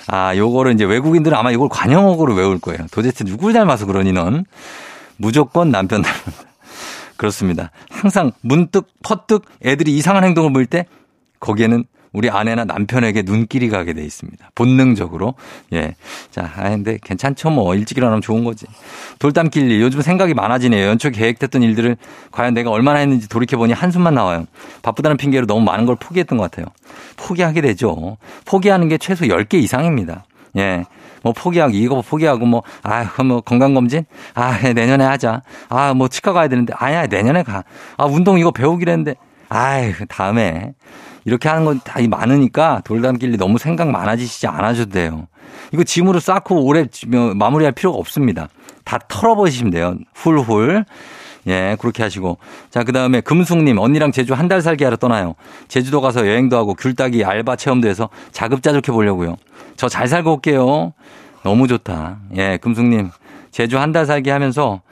아 0.08 0.36
요거를 0.36 0.74
이제 0.74 0.84
외국인들은 0.84 1.36
아마 1.36 1.50
이걸 1.50 1.70
관영어구로 1.70 2.34
외울 2.34 2.58
거예요. 2.58 2.86
도대체 2.90 3.24
누굴 3.24 3.54
닮아서 3.54 3.86
그러니 3.86 4.12
넌 4.12 4.44
무조건 5.16 5.70
남편 5.70 6.02
닮았다. 6.02 6.32
그렇습니다. 7.16 7.70
항상 7.88 8.32
문득 8.42 8.88
퍼뜩 9.02 9.46
애들이 9.64 9.96
이상한 9.96 10.22
행동을 10.24 10.52
보일 10.52 10.66
때 10.66 10.84
거기에는 11.40 11.84
우리 12.12 12.30
아내나 12.30 12.64
남편에게 12.64 13.22
눈길이 13.22 13.68
가게 13.68 13.92
돼 13.92 14.04
있습니다. 14.04 14.50
본능적으로. 14.54 15.34
예. 15.72 15.94
자, 16.30 16.50
아, 16.56 16.70
근데 16.70 16.98
괜찮죠. 17.02 17.50
뭐. 17.50 17.74
일찍 17.74 17.96
일어나면 17.98 18.20
좋은 18.20 18.44
거지. 18.44 18.66
돌담길리 19.18 19.80
요즘 19.80 20.02
생각이 20.02 20.34
많아지네요. 20.34 20.86
연초 20.88 21.10
계획됐던 21.10 21.62
일들을 21.62 21.96
과연 22.30 22.54
내가 22.54 22.70
얼마나 22.70 22.98
했는지 22.98 23.28
돌이켜보니 23.28 23.72
한숨만 23.72 24.14
나와요. 24.14 24.46
바쁘다는 24.82 25.16
핑계로 25.16 25.46
너무 25.46 25.62
많은 25.62 25.86
걸 25.86 25.96
포기했던 25.96 26.38
것 26.38 26.50
같아요. 26.50 26.66
포기하게 27.16 27.62
되죠. 27.62 28.18
포기하는 28.44 28.88
게 28.88 28.98
최소 28.98 29.24
10개 29.26 29.54
이상입니다. 29.54 30.24
예. 30.58 30.84
뭐 31.22 31.32
포기하기, 31.32 31.78
이거 31.78 32.02
포기하고 32.02 32.46
뭐, 32.46 32.62
아, 32.82 33.08
뭐 33.22 33.40
건강 33.40 33.74
검진? 33.74 34.04
아, 34.34 34.58
내년에 34.72 35.04
하자. 35.04 35.42
아, 35.68 35.94
뭐 35.94 36.08
치과 36.08 36.32
가야 36.32 36.48
되는데, 36.48 36.74
아니야, 36.76 37.06
내년에 37.06 37.42
가. 37.42 37.64
아, 37.96 38.04
운동 38.04 38.38
이거 38.38 38.50
배우기로 38.50 38.90
했는데, 38.90 39.14
아이, 39.48 39.92
다음에. 40.08 40.72
이렇게 41.24 41.48
하는 41.48 41.64
건 41.64 41.80
다 41.84 42.00
많으니까 42.08 42.80
돌담길리 42.84 43.36
너무 43.36 43.58
생각 43.58 43.88
많아지시지 43.90 44.46
않아셔도 44.46 44.90
돼요. 44.90 45.26
이거 45.72 45.84
짐으로 45.84 46.20
쌓고 46.20 46.64
오래 46.64 46.86
마무리할 47.34 47.72
필요가 47.72 47.98
없습니다. 47.98 48.48
다 48.84 48.98
털어버리시면 49.08 49.70
돼요. 49.70 49.96
훌훌. 50.14 50.84
예, 51.48 51.76
그렇게 51.80 52.02
하시고. 52.04 52.38
자, 52.70 52.84
그 52.84 52.92
다음에 52.92 53.20
금숙님, 53.20 53.76
언니랑 53.78 54.12
제주 54.12 54.32
한 54.34 54.48
달 54.48 54.62
살기 54.62 54.84
하러 54.84 54.96
떠나요. 54.96 55.34
제주도 55.66 56.00
가서 56.00 56.26
여행도 56.28 56.56
하고 56.56 56.74
귤 56.74 56.94
따기 56.94 57.24
알바 57.24 57.56
체험도 57.56 57.88
해서 57.88 58.08
자급자족해 58.30 58.92
보려고요. 58.92 59.36
저 59.76 59.88
잘 59.88 60.06
살고 60.06 60.34
올게요. 60.34 60.92
너무 61.42 61.66
좋다. 61.66 62.18
예, 62.36 62.58
금숙님. 62.58 63.10
제주 63.50 63.78
한 63.80 63.92
달 63.92 64.06
살기 64.06 64.30
하면서 64.30 64.82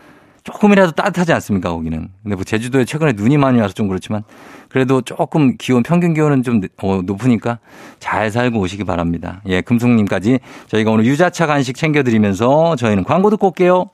조금이라도 0.43 0.93
따뜻하지 0.93 1.33
않습니까, 1.35 1.71
거기는. 1.71 2.09
근데 2.23 2.35
뭐 2.35 2.43
제주도에 2.45 2.85
최근에 2.85 3.13
눈이 3.13 3.37
많이 3.39 3.61
와서 3.61 3.73
좀 3.73 3.87
그렇지만 3.87 4.25
그래도 4.71 5.03
조금 5.03 5.57
기온, 5.59 5.83
평균 5.83 6.15
기온은 6.15 6.43
좀 6.43 6.61
어, 6.83 7.03
높으니까 7.05 7.59
잘 7.99 8.31
살고 8.31 8.59
오시기 8.61 8.85
바랍니다. 8.85 9.43
예, 9.47 9.61
금숙님까지 9.61 10.39
저희가 10.69 10.93
오늘 10.93 11.05
유자차 11.05 11.47
간식 11.47 11.77
챙겨드리면서 11.77 12.77
저희는 12.77 13.05
광고 13.05 13.29
듣고 13.31 13.49
올게요. 13.49 13.91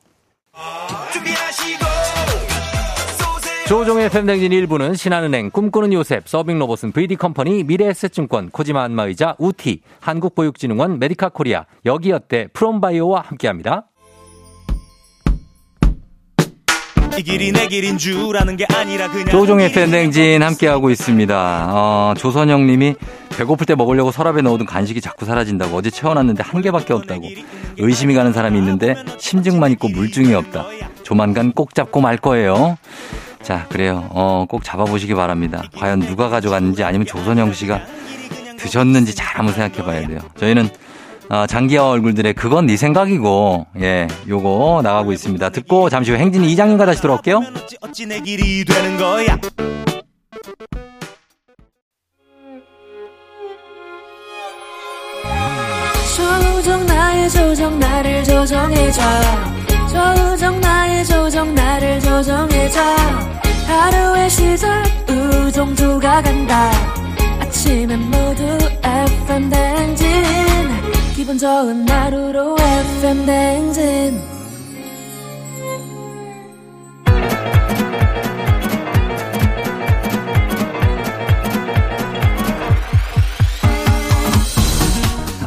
조종의 3.67 4.11
팬댕진 4.11 4.53
1부는 4.53 4.97
신한은행, 4.97 5.51
꿈꾸는 5.51 5.93
요셉, 5.93 6.29
서빙로봇은 6.29 6.93
VD컴퍼니, 6.93 7.65
미래에셋증권, 7.65 8.51
코지마 8.51 8.85
안마의자, 8.85 9.35
우티, 9.39 9.81
한국보육진흥원, 9.99 11.01
메디카 11.01 11.31
코리아, 11.31 11.65
여기어때, 11.85 12.47
프롬바이오와 12.53 13.23
함께합니다. 13.23 13.89
이 17.19 17.23
길이 17.23 17.53
내 17.53 17.67
길인 17.67 17.97
줄 17.99 18.37
아는 18.37 18.57
게 18.57 18.67
아니라 18.75 19.11
그냥 19.11 19.27
조종의 19.27 19.73
팬댕진 19.73 20.43
함께하고 20.43 20.91
있습니다. 20.91 21.67
어, 21.71 22.15
조선영 22.17 22.67
님이 22.67 22.95
배고플 23.37 23.67
때 23.67 23.75
먹으려고 23.75 24.11
서랍에 24.11 24.43
넣어둔 24.43 24.67
간식이 24.67 25.01
자꾸 25.01 25.25
사라진다고 25.25 25.77
어제 25.77 25.91
채워놨는데 25.91 26.43
한 26.43 26.63
개밖에 26.63 26.93
없다고 26.93 27.23
의심이 27.79 28.15
가는 28.15 28.33
사람이 28.33 28.59
있는데 28.59 28.95
심증만 29.19 29.73
있고 29.73 29.89
물증이 29.89 30.35
없다. 30.35 30.67
조만간 31.03 31.53
꼭 31.53 31.75
잡고 31.75 32.01
말 32.01 32.17
거예요. 32.17 32.77
자, 33.43 33.67
그래요. 33.69 34.09
어, 34.11 34.45
꼭 34.49 34.65
잡아보시기 34.65 35.15
바랍니다. 35.15 35.63
과연 35.77 36.01
누가 36.01 36.29
가져갔는지 36.29 36.83
아니면 36.83 37.07
조선영 37.07 37.53
씨가 37.53 37.81
드셨는지 38.59 39.15
잘 39.15 39.39
한번 39.39 39.55
생각해 39.55 39.85
봐야 39.85 40.07
돼요. 40.07 40.19
저희는 40.37 40.69
어, 41.29 41.47
장기하 41.47 41.89
얼굴들의 41.89 42.35
그건 42.35 42.67
네 42.67 42.77
생각이고 42.77 43.67
예 43.81 44.07
요거 44.29 44.81
나가고 44.85 45.13
있습니다. 45.13 45.49
듣고 45.51 45.91
잠시 45.91 46.13
후 46.13 46.17
행진이 46.17 46.51
이장님과 46.53 46.87
다시 46.87 47.03
돌아올게요. 47.03 47.43
조정 56.17 56.87
나의 56.87 57.31
조정 57.31 57.79
나를 57.79 58.25
조정해줘 58.25 59.03
조정 59.91 60.61
나의 60.61 61.05
조정 61.05 61.55
나를 61.55 62.01
조정해줘 62.01 62.81
하루의 63.67 64.31
시절 64.31 64.83
우정조가 65.09 66.23
간다 66.23 66.71
아침엔 67.41 68.01
모두 68.11 68.59
FM 68.83 69.51
댕진 69.51 69.76
기분 71.27 71.39
좋은 71.39 71.89
하루로 71.89 72.55
FM 72.61 73.27
댕진 73.27 74.21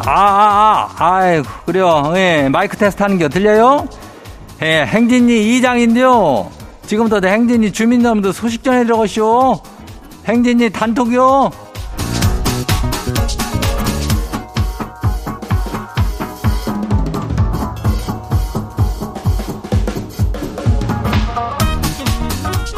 아, 0.06 0.12
아, 0.12 0.90
아, 0.98 1.16
아이고, 1.16 1.48
그래요. 1.66 2.12
예, 2.18 2.50
마이크 2.52 2.76
테스트 2.76 3.02
하는 3.02 3.18
게 3.18 3.30
들려요? 3.30 3.88
예, 4.62 4.84
행진이 4.86 5.56
이장인데요. 5.56 6.52
지금부터 6.88 7.26
행진이 7.26 7.72
주민 7.72 8.04
여러분들 8.04 8.34
소식 8.34 8.66
전해 8.66 8.84
들어가시오. 8.84 9.62
행진이 10.26 10.72
단톡이요. 10.72 11.69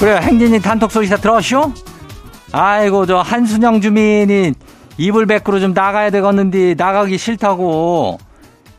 그래 0.02 0.20
행진이 0.20 0.62
단톡 0.62 0.92
소식다 0.92 1.18
들었쇼? 1.18 1.74
아이고 2.52 3.06
저 3.06 3.20
한순영 3.20 3.82
주민이 3.82 4.54
이불 4.98 5.28
밖으로 5.28 5.60
좀 5.60 5.74
나가야 5.74 6.10
되겠는데 6.10 6.74
나가기 6.74 7.20
싫다고 7.20 8.18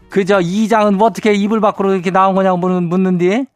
그저 0.09 0.41
이장은 0.41 0.97
뭐 0.97 1.07
어떻게 1.07 1.33
이불 1.33 1.61
밖으로 1.61 1.95
이렇게 1.95 2.11
나온 2.11 2.35
거냐고 2.35 2.59
묻는디 2.59 3.47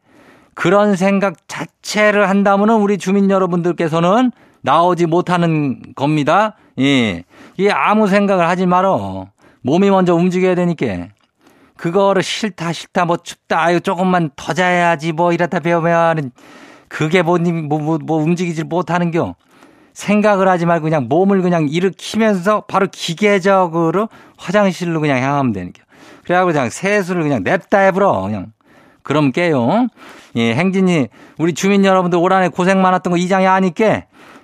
그런 0.53 0.95
생각 0.95 1.45
자체를 1.49 2.29
한다면은 2.29 2.75
우리 2.75 2.97
주민 2.97 3.29
여러분들께서는 3.29 4.31
나오지 4.61 5.05
못하는 5.05 5.81
겁니다. 5.93 6.55
예. 6.79 7.25
이게 7.57 7.69
아무 7.69 8.07
생각을 8.07 8.47
하지 8.47 8.65
말어. 8.65 9.27
몸이 9.61 9.89
먼저 9.89 10.15
움직여야 10.15 10.55
되니까. 10.55 11.09
그거를 11.75 12.23
싫다, 12.23 12.71
싫다, 12.71 13.05
뭐 13.05 13.17
춥다, 13.17 13.61
아유, 13.61 13.81
조금만 13.81 14.31
더 14.35 14.53
자야지, 14.53 15.11
뭐 15.11 15.31
이렇다 15.31 15.59
배우면 15.59 16.31
그게 16.87 17.21
뭐, 17.21 17.37
뭐, 17.37 17.79
뭐, 17.79 17.97
뭐 18.01 18.17
움직이질 18.17 18.65
못하는 18.65 19.11
겨. 19.11 19.35
생각을 19.93 20.47
하지 20.47 20.67
말고 20.67 20.83
그냥 20.83 21.07
몸을 21.09 21.41
그냥 21.41 21.67
일으키면서 21.67 22.61
바로 22.67 22.87
기계적으로 22.91 24.09
화장실로 24.37 25.01
그냥 25.01 25.23
향하면 25.23 25.53
되는 25.53 25.73
겨. 25.73 25.83
그래갖고 26.23 26.51
그냥 26.51 26.69
세수를 26.69 27.23
그냥 27.23 27.43
냅다 27.43 27.79
해버려. 27.79 28.21
그냥. 28.21 28.51
그럼 29.01 29.31
깨요. 29.31 29.87
예, 30.35 30.53
행진이, 30.53 31.07
우리 31.39 31.53
주민 31.53 31.83
여러분들 31.83 32.19
올 32.19 32.31
한해 32.31 32.49
고생 32.49 32.81
많았던 32.81 33.11
거 33.11 33.17
이장이 33.17 33.47
아니까 33.47 34.03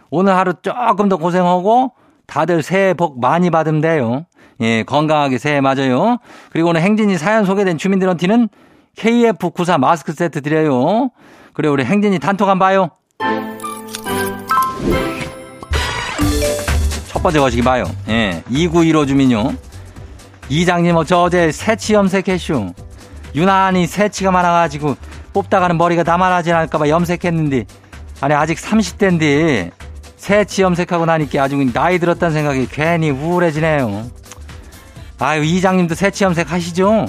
오늘 0.10 0.36
하루 0.36 0.54
조금 0.62 1.10
더 1.10 1.18
고생하고 1.18 1.92
다들 2.26 2.64
새해 2.64 2.94
복 2.94 3.20
많이 3.20 3.50
받으면 3.50 3.82
돼요. 3.82 4.26
예, 4.62 4.84
건강하게 4.84 5.38
새해 5.38 5.62
맞아요. 5.62 6.18
그리고 6.52 6.70
오늘 6.70 6.82
행진이 6.82 7.18
사연 7.18 7.46
소개된 7.46 7.78
주민들한테는 7.78 8.48
KF94 8.98 9.80
마스크 9.80 10.14
세트 10.14 10.42
드려요. 10.42 11.10
그래, 11.54 11.70
우리 11.70 11.86
행진이 11.86 12.18
단톡 12.20 12.50
한번 12.50 12.68
봐요. 12.68 12.90
첫 17.08 17.22
번째 17.22 17.40
거시기 17.40 17.62
봐요. 17.62 17.86
예, 18.10 18.44
2915 18.50 19.06
주민요. 19.06 19.54
이장님, 20.50 20.96
저 21.06 21.22
어제 21.22 21.52
새치 21.52 21.94
염색했슈. 21.94 22.74
유난히 23.36 23.88
새치가 23.88 24.32
많아가지고 24.32 24.98
뽑다가는 25.34 25.78
머리가 25.78 26.04
나만하지 26.04 26.52
않을까봐 26.52 26.90
염색했는데, 26.90 27.66
아니, 28.22 28.34
아직 28.34 28.58
30대인데, 28.58 29.72
새치 30.18 30.64
염색하고 30.64 31.06
나니까 31.06 31.44
아주 31.44 31.56
나이 31.72 32.00
들었다는 32.00 32.34
생각이 32.34 32.68
괜히 32.72 33.12
우울해지네요. 33.12 34.10
아유, 35.20 35.44
이장님도 35.44 35.96
새치 35.96 36.24
염색 36.24 36.52
하시죠? 36.52 37.06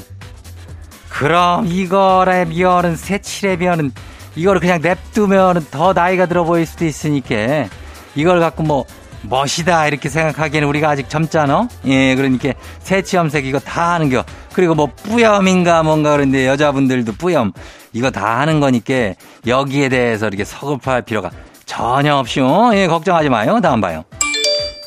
그럼 1.08 1.66
이거래 1.66 2.44
비어는 2.44 2.96
새치래 2.96 3.56
비어는 3.56 3.92
이거를 4.36 4.60
그냥 4.60 4.80
냅두면 4.80 5.66
더 5.70 5.92
나이가 5.92 6.26
들어 6.26 6.44
보일 6.44 6.66
수도 6.66 6.84
있으니까 6.84 7.68
이걸 8.14 8.40
갖고 8.40 8.62
뭐 8.62 8.84
멋이다 9.22 9.86
이렇게 9.86 10.08
생각하기에는 10.08 10.68
우리가 10.68 10.90
아직 10.90 11.08
젊잖아. 11.08 11.68
예, 11.86 12.14
그러니까 12.14 12.52
새치 12.80 13.16
염색 13.16 13.46
이거 13.46 13.58
다 13.58 13.94
하는겨. 13.94 14.24
그리고 14.52 14.74
뭐 14.74 14.86
뿌염인가 14.86 15.82
뭔가 15.82 16.12
그런데 16.12 16.46
여자분들도 16.46 17.12
뿌염 17.14 17.52
이거 17.92 18.10
다 18.10 18.40
하는 18.40 18.60
거니까 18.60 19.14
여기에 19.46 19.88
대해서 19.88 20.26
이렇게 20.28 20.44
서글퍼할 20.44 21.02
필요가 21.02 21.30
전혀 21.64 22.16
없이 22.16 22.40
어? 22.40 22.70
예, 22.74 22.86
걱정하지 22.86 23.30
마요. 23.30 23.60
다음 23.60 23.80
봐요. 23.80 24.04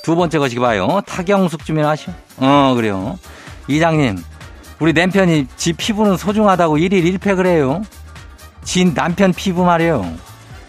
두 0.04 0.16
번째 0.16 0.38
것이 0.40 0.56
봐요. 0.58 1.02
타경숙 1.06 1.66
주민 1.66 1.84
아시오? 1.86 2.14
어, 2.38 2.74
그래요. 2.76 3.18
이장님, 3.68 4.18
우리 4.80 4.94
남편이 4.94 5.48
지 5.58 5.74
피부는 5.74 6.16
소중하다고 6.16 6.78
일일 6.78 7.18
1팩을 7.18 7.46
해요. 7.46 7.82
진 8.68 8.94
남편 8.94 9.32
피부 9.32 9.64
말이에요. 9.64 10.06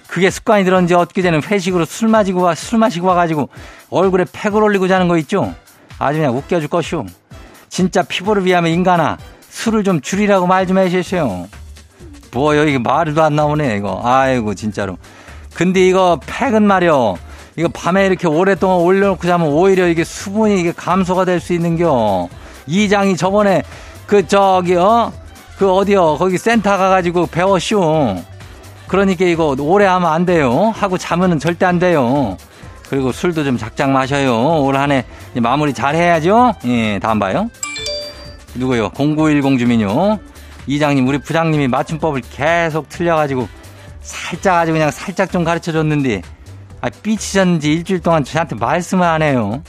그게 0.06 0.30
습관이 0.30 0.64
들었는지 0.64 0.94
엊그제는 0.94 1.42
회식으로 1.42 1.84
술 1.84 2.08
마시고 2.08 2.40
와, 2.40 2.54
술 2.54 2.78
마시고 2.78 3.08
와가지고 3.08 3.48
얼굴에 3.90 4.24
팩을 4.32 4.62
올리고 4.62 4.86
자는 4.86 5.08
거 5.08 5.18
있죠? 5.18 5.52
아주 5.98 6.20
그냥 6.20 6.36
웃겨줄 6.36 6.68
것이오. 6.68 7.04
진짜 7.68 8.04
피부를 8.04 8.44
위하면 8.44 8.70
인간아, 8.70 9.18
술을 9.50 9.82
좀 9.82 10.00
줄이라고 10.00 10.46
말 10.46 10.64
좀 10.64 10.78
해주세요. 10.78 11.48
뭐, 12.30 12.56
여기 12.56 12.78
말도 12.78 13.20
안 13.20 13.34
나오네, 13.34 13.76
이거. 13.76 14.00
아이고, 14.04 14.54
진짜로. 14.54 14.96
근데 15.54 15.84
이거 15.84 16.20
팩은 16.24 16.62
말이요. 16.62 17.16
이거 17.56 17.68
밤에 17.68 18.06
이렇게 18.06 18.28
오랫동안 18.28 18.78
올려놓고 18.78 19.26
자면 19.26 19.48
오히려 19.48 19.88
이게 19.88 20.04
수분이 20.04 20.60
이게 20.60 20.70
감소가 20.70 21.24
될 21.24 21.40
수 21.40 21.52
있는겨. 21.52 22.28
이장이 22.68 23.16
저번에 23.16 23.64
그 24.06 24.24
저기 24.28 24.76
어 24.76 25.12
그 25.58 25.70
어디요 25.70 26.16
거기 26.18 26.38
센터 26.38 26.76
가가지고 26.76 27.26
배웠쇼. 27.26 28.22
그러니까 28.86 29.24
이거 29.24 29.56
오래 29.58 29.86
하면 29.86 30.10
안 30.10 30.24
돼요. 30.24 30.72
하고 30.74 30.96
자면은 30.96 31.40
절대 31.40 31.66
안 31.66 31.80
돼요. 31.80 32.36
그리고 32.88 33.10
술도 33.12 33.44
좀 33.44 33.58
작작 33.58 33.90
마셔요. 33.90 34.62
올 34.62 34.76
한해 34.76 35.04
마무리 35.34 35.74
잘 35.74 35.94
해야죠. 35.96 36.54
예, 36.66 36.98
다음 37.00 37.18
봐요. 37.18 37.50
누구요? 38.54 38.90
0910 38.96 39.58
주민요. 39.58 40.18
이장님, 40.68 41.06
우리 41.08 41.18
부장님이 41.18 41.68
맞춤법을 41.68 42.22
계속 42.30 42.88
틀려가지고 42.88 43.48
살짝 44.00 44.56
아주 44.56 44.72
그냥 44.72 44.90
살짝 44.90 45.32
좀 45.32 45.44
가르쳐 45.44 45.72
줬는데 45.72 46.22
아, 46.80 46.88
삐치셨는지 47.02 47.72
일주일 47.72 48.00
동안 48.00 48.22
저한테 48.22 48.54
말씀을 48.54 49.04
안 49.06 49.22
해요. 49.22 49.62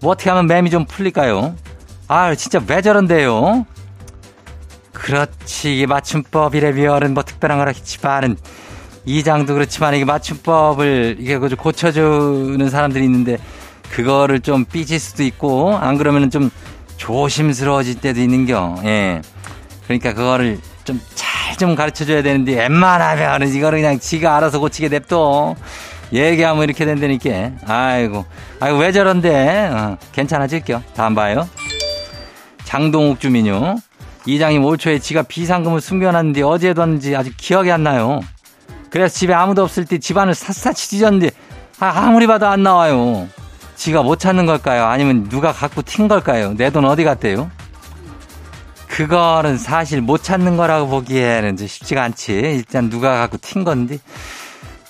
뭐 0.00 0.12
어떻게 0.12 0.30
하면 0.30 0.46
맴이 0.46 0.70
좀 0.70 0.84
풀릴까요? 0.84 1.54
아, 2.08 2.34
진짜 2.34 2.60
왜 2.66 2.82
저런데요? 2.82 3.66
그렇지, 4.98 5.76
이게 5.76 5.86
맞춤법이래, 5.86 6.72
비열은 6.74 7.14
뭐 7.14 7.22
특별한 7.22 7.58
거라 7.58 7.70
했지만은, 7.70 8.36
이장도 9.04 9.54
그렇지만 9.54 9.94
이게 9.94 10.04
맞춤법을 10.04 11.16
이게 11.20 11.38
고쳐주는 11.38 12.68
사람들이 12.68 13.04
있는데, 13.04 13.38
그거를 13.90 14.40
좀 14.40 14.64
삐질 14.64 14.98
수도 14.98 15.22
있고, 15.22 15.76
안 15.76 15.96
그러면은 15.96 16.30
좀 16.30 16.50
조심스러워질 16.96 18.00
때도 18.00 18.20
있는겨, 18.20 18.80
예. 18.84 19.22
그러니까 19.84 20.12
그거를 20.12 20.58
좀 20.84 21.00
잘좀 21.14 21.74
가르쳐 21.74 22.04
줘야 22.04 22.22
되는데, 22.22 22.56
웬만하면 22.56 23.48
이거를 23.48 23.80
그냥 23.80 23.98
지가 23.98 24.36
알아서 24.36 24.58
고치게 24.58 24.88
냅둬. 24.88 25.54
얘기하면 26.12 26.64
이렇게 26.64 26.84
된다니까. 26.84 27.52
아이고. 27.66 28.24
아이고, 28.60 28.78
왜 28.78 28.92
저런데? 28.92 29.68
어, 29.72 29.96
괜찮아질게요. 30.12 30.82
다음 30.94 31.14
봐요. 31.14 31.48
장동욱 32.64 33.20
주민요. 33.20 33.76
이장님 34.26 34.64
올 34.64 34.76
초에 34.78 34.98
지가 34.98 35.22
비상금을 35.22 35.80
숨겨놨는 35.80 36.32
데 36.32 36.42
어제 36.42 36.74
뒀는지 36.74 37.16
아직 37.16 37.36
기억이 37.36 37.70
안 37.70 37.82
나요. 37.82 38.20
그래서 38.90 39.14
집에 39.14 39.34
아무도 39.34 39.62
없을 39.62 39.84
때 39.84 39.98
집안을 39.98 40.34
샅샅이 40.34 40.90
뒤졌는데 40.90 41.30
아, 41.80 42.10
무리 42.10 42.26
봐도 42.26 42.46
안 42.46 42.62
나와요. 42.62 43.28
지가 43.76 44.02
못 44.02 44.18
찾는 44.18 44.46
걸까요? 44.46 44.86
아니면 44.86 45.28
누가 45.28 45.52
갖고 45.52 45.82
튄 45.82 46.08
걸까요? 46.08 46.54
내 46.56 46.70
돈 46.70 46.84
어디 46.84 47.04
갔대요? 47.04 47.50
그거는 48.88 49.58
사실 49.58 50.00
못 50.00 50.22
찾는 50.24 50.56
거라고 50.56 50.88
보기에는 50.88 51.56
쉽지가 51.56 52.02
않지. 52.02 52.32
일단 52.32 52.90
누가 52.90 53.18
갖고 53.20 53.36
튄 53.38 53.64
건데. 53.64 53.98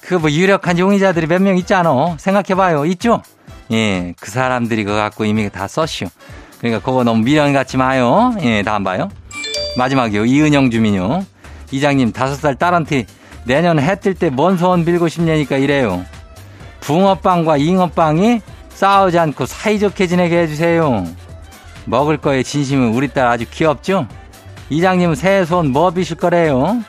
그 0.01 0.15
뭐 0.15 0.31
유력한 0.31 0.79
용의자들이 0.79 1.27
몇 1.27 1.43
명 1.43 1.59
있잖아. 1.59 2.17
생각해봐요. 2.19 2.87
있죠? 2.87 3.23
예, 3.71 4.15
그 4.19 4.31
사람들이 4.31 4.85
그거 4.85 4.97
갖고 4.97 5.27
이미 5.27 5.51
다 5.51 5.69
썼슈. 5.69 6.07
그러니까 6.59 6.81
그거 6.85 7.05
너무 7.05 7.23
미련 7.23 7.53
갖지 7.53 7.77
마요. 7.77 8.35
예, 8.43 8.63
다음 8.63 8.85
봐요. 8.85 9.09
마지막이요. 9.77 10.25
이은영 10.25 10.71
주민요. 10.71 11.25
이장님, 11.71 12.13
다섯 12.13 12.35
살 12.37 12.55
딸한테 12.57 13.07
내년 13.45 13.79
해 13.79 13.95
뜰 13.97 14.15
때 14.15 14.31
뭔 14.31 14.57
소원 14.59 14.85
빌고 14.85 15.09
싶냐니까 15.09 15.57
이래요. 15.57 16.05
붕어빵과 16.81 17.59
잉어빵이 17.59 18.41
싸우지 18.71 19.19
않고 19.19 19.47
사이좋게 19.47 20.07
지내게 20.07 20.39
해주세요. 20.43 21.07
먹을 21.85 22.17
거에 22.17 22.43
진심은 22.43 22.95
우리 22.95 23.09
딸 23.09 23.27
아주 23.29 23.45
귀엽죠? 23.51 24.07
이장님은 24.71 25.15
새해 25.15 25.45
소원 25.45 25.69
뭐 25.73 25.91
비실 25.91 26.17
거래요? 26.17 26.83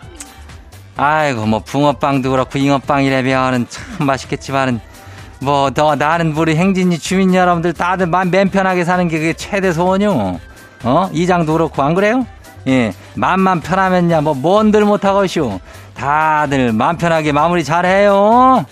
아이고 0.97 1.45
뭐 1.45 1.59
붕어빵도 1.59 2.29
그렇고 2.31 2.59
잉어빵이라면은 2.59 3.67
참 3.69 4.05
맛있겠지만은 4.05 4.81
뭐 5.41 5.69
더 5.71 5.95
나는 5.95 6.33
우리 6.35 6.55
행진이 6.55 6.99
주민 6.99 7.33
여러분들 7.33 7.73
다들 7.73 8.07
마음 8.07 8.29
편하게 8.31 8.83
사는 8.83 9.07
게 9.07 9.17
그게 9.17 9.33
최대 9.33 9.71
소원이요. 9.71 10.39
어 10.83 11.09
이장도 11.13 11.53
그렇고 11.53 11.81
안 11.81 11.93
그래요? 11.93 12.25
예 12.67 12.93
마음만 13.15 13.61
편하면야 13.61 14.21
뭐 14.21 14.33
뭔들 14.33 14.83
못하고쇼. 14.85 15.59
다들 15.95 16.73
마음 16.73 16.97
편하게 16.97 17.31
마무리 17.31 17.63
잘해요. 17.63 18.65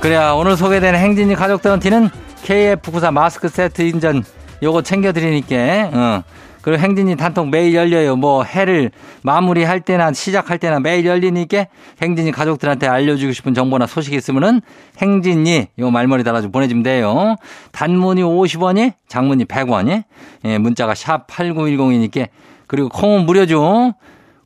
그래야 0.00 0.32
오늘 0.32 0.56
소개되는 0.56 0.98
행진이 0.98 1.34
가족들한테는 1.34 2.10
KF94 2.44 3.10
마스크 3.10 3.48
세트 3.48 3.82
인전 3.82 4.22
요거 4.62 4.82
챙겨드리니까 4.82 5.56
어. 5.92 6.22
그리고 6.64 6.80
행진이 6.80 7.16
단톡 7.16 7.50
매일 7.50 7.74
열려요. 7.74 8.16
뭐 8.16 8.42
해를 8.42 8.90
마무리할 9.22 9.80
때나 9.80 10.10
시작할 10.14 10.56
때나 10.56 10.80
매일 10.80 11.04
열리니까 11.04 11.66
행진이 12.00 12.32
가족들한테 12.32 12.86
알려주고 12.86 13.34
싶은 13.34 13.52
정보나 13.52 13.86
소식이 13.86 14.16
있으면은 14.16 14.62
행진이 14.96 15.66
요 15.80 15.90
말머리 15.90 16.24
달아서 16.24 16.48
보내주면 16.48 16.82
돼요. 16.82 17.36
단문이 17.72 18.22
50원이, 18.22 18.94
장문이 19.08 19.44
100원이, 19.44 20.04
예, 20.46 20.56
문자가 20.56 20.94
샵 20.94 21.26
8910이니까 21.26 22.28
그리고 22.66 22.88
콩은 22.88 23.26
무료죠. 23.26 23.92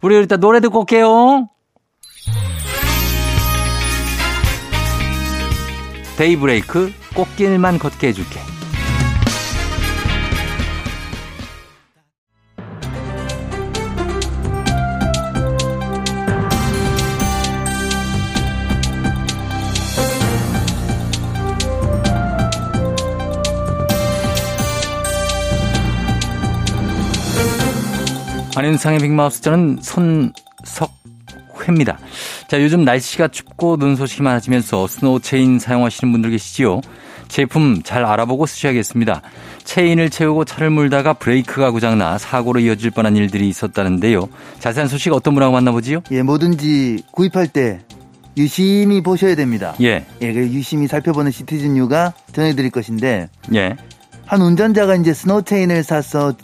우리 0.02 0.16
일단 0.16 0.40
노래 0.40 0.58
듣고 0.58 0.80
올게요. 0.80 1.48
데이브레이크 6.16 6.92
꽃길만 7.14 7.78
걷게 7.78 8.08
해줄게. 8.08 8.47
안윤상의 28.58 28.98
빅마우스 28.98 29.40
저는 29.40 29.78
손석회입니다. 30.64 31.96
자, 32.48 32.60
요즘 32.60 32.84
날씨가 32.84 33.28
춥고 33.28 33.76
눈 33.76 33.94
소식이 33.94 34.22
많아지면서 34.22 34.88
스노우 34.88 35.20
체인 35.20 35.60
사용하시는 35.60 36.10
분들 36.10 36.30
계시지요? 36.30 36.80
제품 37.28 37.84
잘 37.84 38.04
알아보고 38.04 38.46
쓰셔야겠습니다. 38.46 39.22
체인을 39.62 40.10
채우고 40.10 40.44
차를 40.44 40.70
몰다가 40.70 41.12
브레이크가 41.12 41.70
고장나 41.70 42.18
사고로 42.18 42.58
이어질 42.58 42.90
뻔한 42.90 43.14
일들이 43.14 43.48
있었다는데요. 43.48 44.28
자세한 44.58 44.88
소식 44.88 45.12
어떤 45.12 45.34
분하고 45.34 45.52
만나보지요? 45.52 46.02
예, 46.10 46.22
뭐든지 46.22 47.04
구입할 47.12 47.46
때 47.46 47.78
유심히 48.36 49.02
보셔야 49.04 49.36
됩니다. 49.36 49.76
예. 49.80 50.04
예, 50.20 50.32
그 50.32 50.40
유심히 50.40 50.88
살펴보는 50.88 51.30
시티즌유가 51.30 52.12
전해드릴 52.32 52.70
것인데 52.70 53.28
예. 53.54 53.76
한 54.26 54.42
운전자가 54.42 54.96
이제 54.96 55.14
스노우 55.14 55.44
체인을 55.44 55.84
사서 55.84 56.34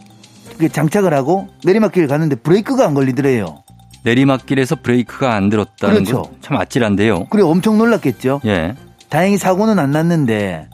장착을 0.73 1.13
하고 1.15 1.49
내리막길을 1.65 2.09
가는데 2.09 2.37
브레이크가 2.37 2.87
안 2.87 2.95
걸리더래요. 2.95 3.63
내리막길에서 4.05 4.77
브레이크가 4.77 5.35
안 5.35 5.49
들었다는 5.49 6.05
그렇죠. 6.05 6.31
참 6.41 6.57
아찔한데요. 6.57 7.27
그래 7.31 7.43
엄청 7.43 7.79
놀랐겠죠. 7.79 8.41
예. 8.47 8.75
다행히 9.09 9.39
사고는 9.39 9.79
안 9.79 9.91
났는데 9.91 10.69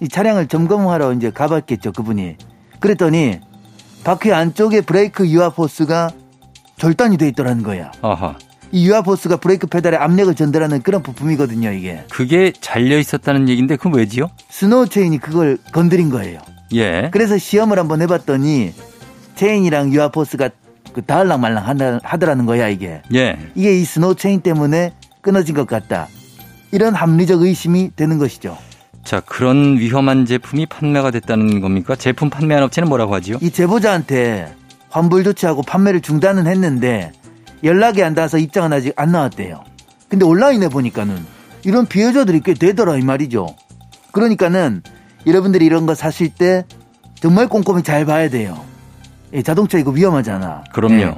이 0.00 0.08
차량을 0.08 0.48
점검하러 0.48 1.12
이제 1.12 1.30
가봤겠죠 1.30 1.92
그분이. 1.92 2.36
그랬더니 2.80 3.38
바퀴 4.02 4.32
안쪽에 4.32 4.80
브레이크 4.80 5.28
유압 5.28 5.50
호스가 5.50 6.10
절단이 6.76 7.18
돼 7.18 7.28
있더라는 7.28 7.62
거야. 7.62 7.92
아하. 8.02 8.36
이 8.72 8.88
유압 8.88 9.02
호스가 9.02 9.36
브레이크 9.36 9.66
페달에 9.68 9.96
압력을 9.96 10.34
전달하는 10.34 10.82
그런 10.82 11.02
부품이거든요 11.02 11.70
이게. 11.70 12.04
그게 12.10 12.52
잘려 12.60 12.98
있었다는 12.98 13.48
얘기인데 13.48 13.76
그건 13.76 13.94
왜지요? 13.94 14.28
스노우 14.50 14.88
체인이 14.88 15.18
그걸 15.18 15.58
건드린 15.72 16.10
거예요. 16.10 16.40
예. 16.74 17.10
그래서 17.12 17.38
시험을 17.38 17.78
한번 17.78 18.02
해봤더니 18.02 18.72
체인이랑 19.36 19.92
유압 19.92 20.08
호스가 20.08 20.50
그 20.92 21.02
닿을랑 21.02 21.40
말랑 21.40 22.00
하더라는 22.02 22.46
거야 22.46 22.68
이게. 22.68 23.02
예. 23.14 23.38
이게 23.54 23.78
이 23.80 23.84
스노우 23.84 24.14
체인 24.14 24.40
때문에 24.40 24.92
끊어진 25.20 25.54
것 25.54 25.66
같다. 25.66 26.08
이런 26.70 26.94
합리적 26.94 27.42
의심이 27.42 27.90
되는 27.94 28.18
것이죠. 28.18 28.56
자, 29.04 29.20
그런 29.20 29.78
위험한 29.78 30.26
제품이 30.26 30.66
판매가 30.66 31.10
됐다는 31.10 31.60
겁니까? 31.60 31.96
제품 31.96 32.30
판매한 32.30 32.62
업체는 32.64 32.88
뭐라고 32.88 33.14
하지요? 33.14 33.38
이 33.40 33.50
제보자한테 33.50 34.54
환불 34.90 35.24
조치하고 35.24 35.62
판매를 35.62 36.00
중단은 36.00 36.46
했는데 36.46 37.12
연락이 37.64 38.02
안 38.02 38.14
닿아서 38.14 38.38
입장은 38.38 38.72
아직 38.72 38.92
안 38.96 39.12
나왔대요. 39.12 39.64
근데 40.08 40.24
온라인에 40.24 40.68
보니까는 40.68 41.16
이런 41.64 41.86
피해자들이 41.86 42.40
꽤 42.40 42.54
되더라 42.54 42.96
이 42.96 43.02
말이죠. 43.02 43.46
그러니까는 44.12 44.82
여러분들이 45.26 45.64
이런 45.64 45.86
거 45.86 45.94
사실 45.94 46.28
때 46.28 46.64
정말 47.14 47.48
꼼꼼히 47.48 47.82
잘 47.82 48.04
봐야 48.04 48.28
돼요. 48.28 48.64
예, 49.34 49.42
자동차 49.42 49.78
이거 49.78 49.90
위험하잖아. 49.90 50.64
그럼요. 50.72 50.94
예, 51.00 51.14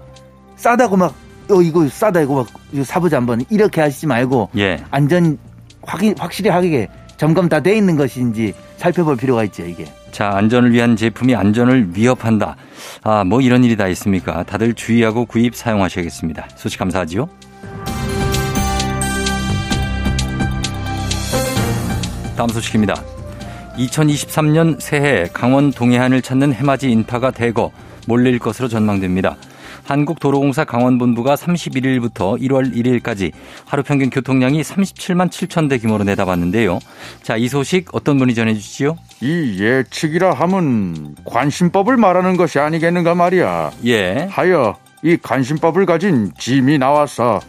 싸다고 0.57 0.97
막 0.97 1.15
어, 1.51 1.61
이거 1.61 1.87
싸다 1.89 2.21
이거 2.23 2.37
막 2.37 2.47
이거 2.73 2.85
사보자 2.85 3.17
한번 3.17 3.45
이렇게 3.51 3.81
하시지 3.81 4.07
말고 4.07 4.51
예. 4.57 4.83
안전 4.91 5.37
확인 5.83 6.15
확실히 6.19 6.49
하게 6.51 6.89
점검 7.17 7.49
다 7.49 7.61
돼 7.61 7.77
있는 7.77 7.97
것인지 7.97 8.55
살펴볼 8.77 9.17
필요가 9.17 9.45
있죠 9.45 9.65
이게. 9.65 9.85
자, 10.11 10.31
안전을 10.35 10.73
위한 10.73 10.95
제품이 10.97 11.35
안전을 11.35 11.97
위협한다. 11.97 12.57
아, 13.03 13.25
뭐 13.25 13.41
이런 13.41 13.65
일이 13.65 13.77
다 13.77 13.89
있습니까? 13.89 14.45
다들 14.45 14.75
주의하고 14.75 15.27
구입 15.27 15.57
사용하셔야겠습니다. 15.57 16.47
소식 16.57 16.79
감사하지요. 16.79 17.29
다음 22.37 22.49
소식입니다. 22.49 22.95
2023년 23.77 24.81
새해 24.81 25.27
강원 25.33 25.73
동해안을 25.73 26.23
찾는 26.23 26.53
해맞이 26.53 26.91
인파가 26.91 27.31
대거 27.31 27.71
몰릴 28.07 28.39
것으로 28.39 28.69
전망됩니다. 28.69 29.37
한국도로공사 29.85 30.65
강원본부가 30.65 31.35
31일부터 31.35 32.41
1월 32.41 32.75
1일까지 32.75 33.33
하루 33.67 33.83
평균 33.83 34.11
교통량이 34.11 34.63
37만 34.63 35.29
7천 35.29 35.69
대 35.69 35.79
규모로 35.79 36.05
내다봤는데요. 36.05 36.79
자, 37.23 37.37
이 37.37 37.49
소식 37.49 37.95
어떤 37.95 38.19
분이 38.19 38.35
전해주시죠? 38.35 38.97
이 39.21 39.59
예측이라 39.61 40.33
함은 40.33 41.17
관심법을 41.25 41.97
말하는 41.97 42.37
것이 42.37 42.59
아니겠는가 42.59 43.15
말이야. 43.15 43.73
예. 43.87 44.27
하여 44.31 44.77
이 45.03 45.17
관심법을 45.19 45.87
가진 45.87 46.33
짐이 46.39 46.79
나왔어. 46.79 47.41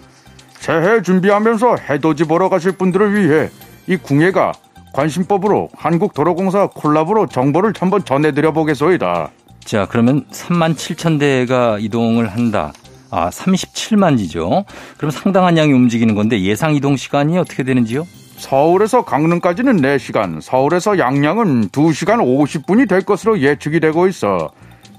새해 0.55 1.01
준비하면서 1.01 1.77
해돋이 1.89 2.23
보러 2.27 2.49
가실 2.49 2.73
분들을 2.73 3.13
위해 3.15 3.49
이 3.87 3.95
궁예가 3.97 4.51
관심법으로 4.93 5.69
한국도로공사 5.73 6.67
콜라보로 6.73 7.27
정보를 7.27 7.73
한번 7.77 8.03
전해드려 8.03 8.51
보겠소이다. 8.51 9.29
자, 9.65 9.87
그러면 9.89 10.25
3만 10.31 10.75
7천 10.75 11.19
대가 11.19 11.77
이동을 11.79 12.27
한다. 12.27 12.71
아, 13.09 13.31
37만이죠. 13.31 14.63
그럼 14.97 15.11
상당한 15.11 15.57
양이 15.57 15.73
움직이는 15.73 16.13
건데 16.13 16.39
예상 16.41 16.75
이동 16.75 16.95
시간이 16.95 17.37
어떻게 17.39 17.63
되는지요? 17.63 18.05
서울에서 18.37 19.05
강릉까지는 19.05 19.77
4시간, 19.77 20.39
서울에서 20.39 20.99
양양은 20.99 21.69
2시간 21.69 22.19
50분이 22.19 22.87
될 22.87 23.01
것으로 23.01 23.39
예측이 23.39 23.79
되고 23.79 24.07
있어. 24.07 24.51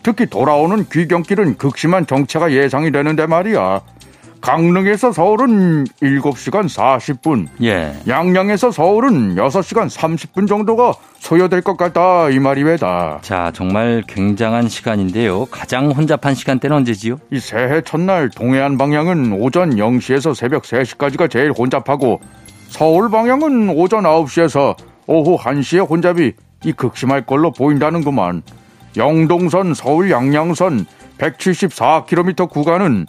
특히 0.02 0.26
돌아오는 0.26 0.88
귀경길은 0.88 1.58
극심한 1.58 2.06
정체가 2.06 2.52
예상이 2.52 2.90
되는데 2.90 3.26
말이야. 3.26 3.82
강릉에서 4.46 5.10
서울은 5.10 5.86
7시간 6.00 6.68
40분, 6.68 7.48
예. 7.64 7.92
양양에서 8.06 8.70
서울은 8.70 9.34
6시간 9.34 9.90
30분 9.90 10.46
정도가 10.46 10.94
소요될 11.18 11.62
것 11.62 11.76
같다 11.76 12.30
이 12.30 12.38
말이 12.38 12.62
왜다. 12.62 13.18
자, 13.22 13.50
정말 13.52 14.04
굉장한 14.06 14.68
시간인데요. 14.68 15.46
가장 15.46 15.90
혼잡한 15.90 16.36
시간대는 16.36 16.76
언제지요? 16.76 17.18
이 17.32 17.40
새해 17.40 17.80
첫날 17.80 18.30
동해안 18.30 18.78
방향은 18.78 19.32
오전 19.32 19.70
0시에서 19.74 20.32
새벽 20.32 20.62
3시까지가 20.62 21.28
제일 21.28 21.50
혼잡하고 21.50 22.20
서울 22.68 23.10
방향은 23.10 23.70
오전 23.70 24.04
9시에서 24.04 24.76
오후 25.08 25.36
1시에 25.36 25.90
혼잡이 25.90 26.34
이 26.64 26.72
극심할 26.72 27.26
걸로 27.26 27.50
보인다는구만. 27.50 28.44
영동선 28.96 29.74
서울 29.74 30.12
양양선 30.12 30.86
174km 31.18 32.48
구간은 32.48 33.06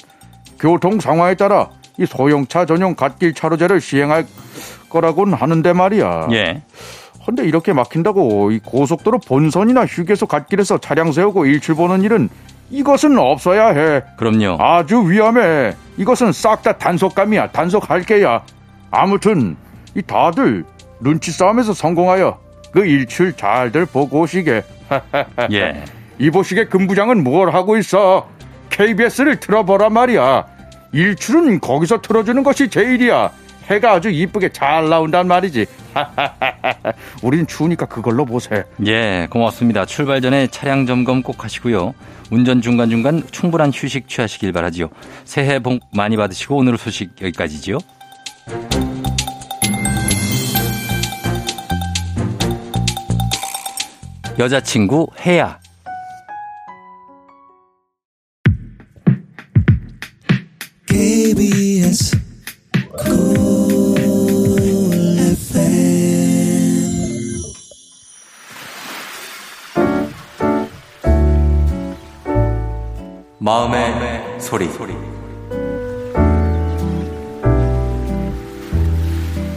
교통 0.60 1.00
상황에 1.00 1.36
따라 1.36 1.70
이 1.98 2.06
소형차 2.06 2.65
전용 2.65 2.96
갓길 2.96 3.34
차로제를 3.34 3.82
시행할 3.82 4.26
거라고는 4.89 5.34
하는데 5.34 5.74
말이야. 5.74 6.28
예. 6.32 6.62
근데 7.26 7.46
이렇게 7.46 7.74
막힌다고 7.74 8.52
이 8.52 8.60
고속도로 8.60 9.20
본선이나 9.20 9.86
휴게소 9.86 10.28
갓길에서 10.28 10.78
차량 10.78 11.12
세우고 11.12 11.46
일출 11.46 11.76
보는 11.76 12.04
일은 12.04 12.30
이것은 12.70 13.17
없어야 13.17 13.70
해. 13.70 14.02
그럼요. 14.17 14.58
아주 14.62 15.10
위험해. 15.10 15.74
이것은 15.98 16.32
싹 16.32 16.62
다 16.63 16.78
단속감이야. 16.78 17.52
단속할 17.52 18.04
게야. 18.04 18.43
아무튼 18.91 19.58
이 19.96 20.02
다들 20.02 20.63
눈치 21.00 21.32
싸움에서 21.32 21.74
성공하여 21.74 22.39
그 22.72 22.86
일출 22.86 23.34
잘들 23.34 23.86
보고 23.88 24.22
오시게. 24.22 24.63
예. 25.52 25.84
이보시게 26.20 26.65
금부장은 26.65 27.24
뭘 27.24 27.54
하고 27.54 27.78
있어? 27.78 28.28
KBS를 28.78 29.40
틀어보란 29.40 29.92
말이야. 29.92 30.46
일출은 30.92 31.60
거기서 31.60 32.02
틀어주는 32.02 32.44
것이 32.44 32.70
제일이야. 32.70 33.32
해가 33.70 33.94
아주 33.94 34.10
이쁘게 34.10 34.50
잘 34.50 34.88
나온단 34.88 35.28
말이지. 35.28 35.66
우린 37.24 37.48
추우니까 37.48 37.88
그걸로 37.88 38.24
보세. 38.24 38.63
예, 38.86 39.28
고맙습니다. 39.30 39.86
출발 39.86 40.22
전에 40.22 40.48
차량 40.48 40.86
점검 40.86 41.24
꼭 41.24 41.44
하시고요. 41.44 41.94
운전 42.30 42.62
중간중간 42.62 43.24
충분한 43.32 43.72
휴식 43.74 44.08
취하시길 44.08 44.54
바라지요. 44.54 44.90
새해 45.26 45.60
복 45.60 45.80
많이 45.92 46.16
받으시고 46.16 46.58
오늘 46.58 46.78
소식 46.78 47.12
여기까지지요. 47.20 47.80
여자친구 54.38 55.08
해야. 55.26 55.60
소리. 74.65 74.93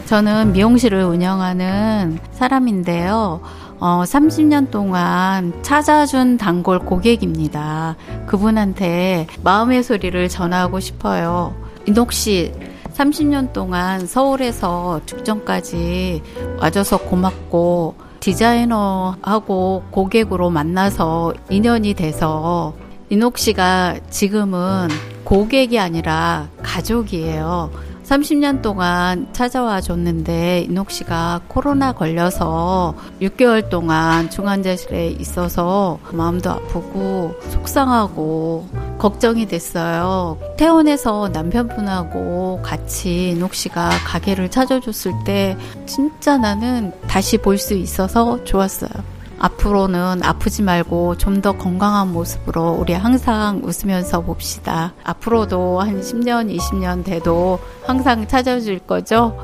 저는 0.07 0.53
미용실을 0.53 1.05
운영하는 1.05 2.19
사람인데요. 2.33 3.41
어, 3.79 4.03
30년 4.05 4.71
동안 4.71 5.55
찾아준 5.63 6.37
단골 6.37 6.81
고객입니다. 6.81 7.97
그분한테 8.27 9.27
마음의 9.43 9.83
소리를 9.83 10.29
전하고 10.29 10.81
싶어요. 10.81 11.55
인옥 11.87 12.13
씨, 12.13 12.53
30년 12.93 13.53
동안 13.53 14.07
서울에서 14.07 15.01
죽전까지 15.07 16.23
와줘서 16.61 16.99
고맙고 16.99 17.95
디자이너하고 18.21 19.85
고객으로 19.91 20.51
만나서 20.51 21.33
인연이 21.49 21.95
돼서 21.95 22.75
인옥 23.11 23.39
씨가 23.39 23.99
지금은 24.11 24.89
고객이 25.25 25.79
아니라 25.79 26.49
가족이에요. 26.63 27.71
30년 28.05 28.61
동안 28.63 29.29
찾아와 29.33 29.81
줬는데 29.81 30.67
인옥 30.69 30.91
씨가 30.91 31.43
코로나 31.47 31.93
걸려서 31.93 32.95
6개월 33.21 33.69
동안 33.69 34.29
중환자실에 34.31 35.09
있어서 35.21 36.01
마음도 36.13 36.51
아프고 36.51 37.35
속상하고 37.51 38.69
걱정이 38.99 39.47
됐어요. 39.47 40.39
퇴원해서 40.57 41.29
남편분하고 41.33 42.63
같이 42.63 43.31
인옥 43.31 43.55
씨가 43.55 43.91
가게를 44.07 44.51
찾아줬을 44.51 45.13
때 45.25 45.57
진짜 45.87 46.37
나는 46.37 46.93
다시 47.07 47.39
볼 47.39 47.59
수 47.59 47.75
있어서 47.75 48.43
좋았어요. 48.45 49.20
앞으로는 49.41 50.23
아프지 50.23 50.63
말고 50.63 51.17
좀 51.17 51.41
더 51.41 51.53
건강한 51.53 52.13
모습으로 52.13 52.77
우리 52.79 52.93
항상 52.93 53.63
웃으면서 53.65 54.21
봅시다. 54.21 54.93
앞으로도 55.05 55.81
한 55.81 56.03
10년, 56.03 56.55
20년 56.55 57.03
돼도 57.03 57.59
항상 57.87 58.27
찾아줄 58.29 58.81
거죠? 58.81 59.35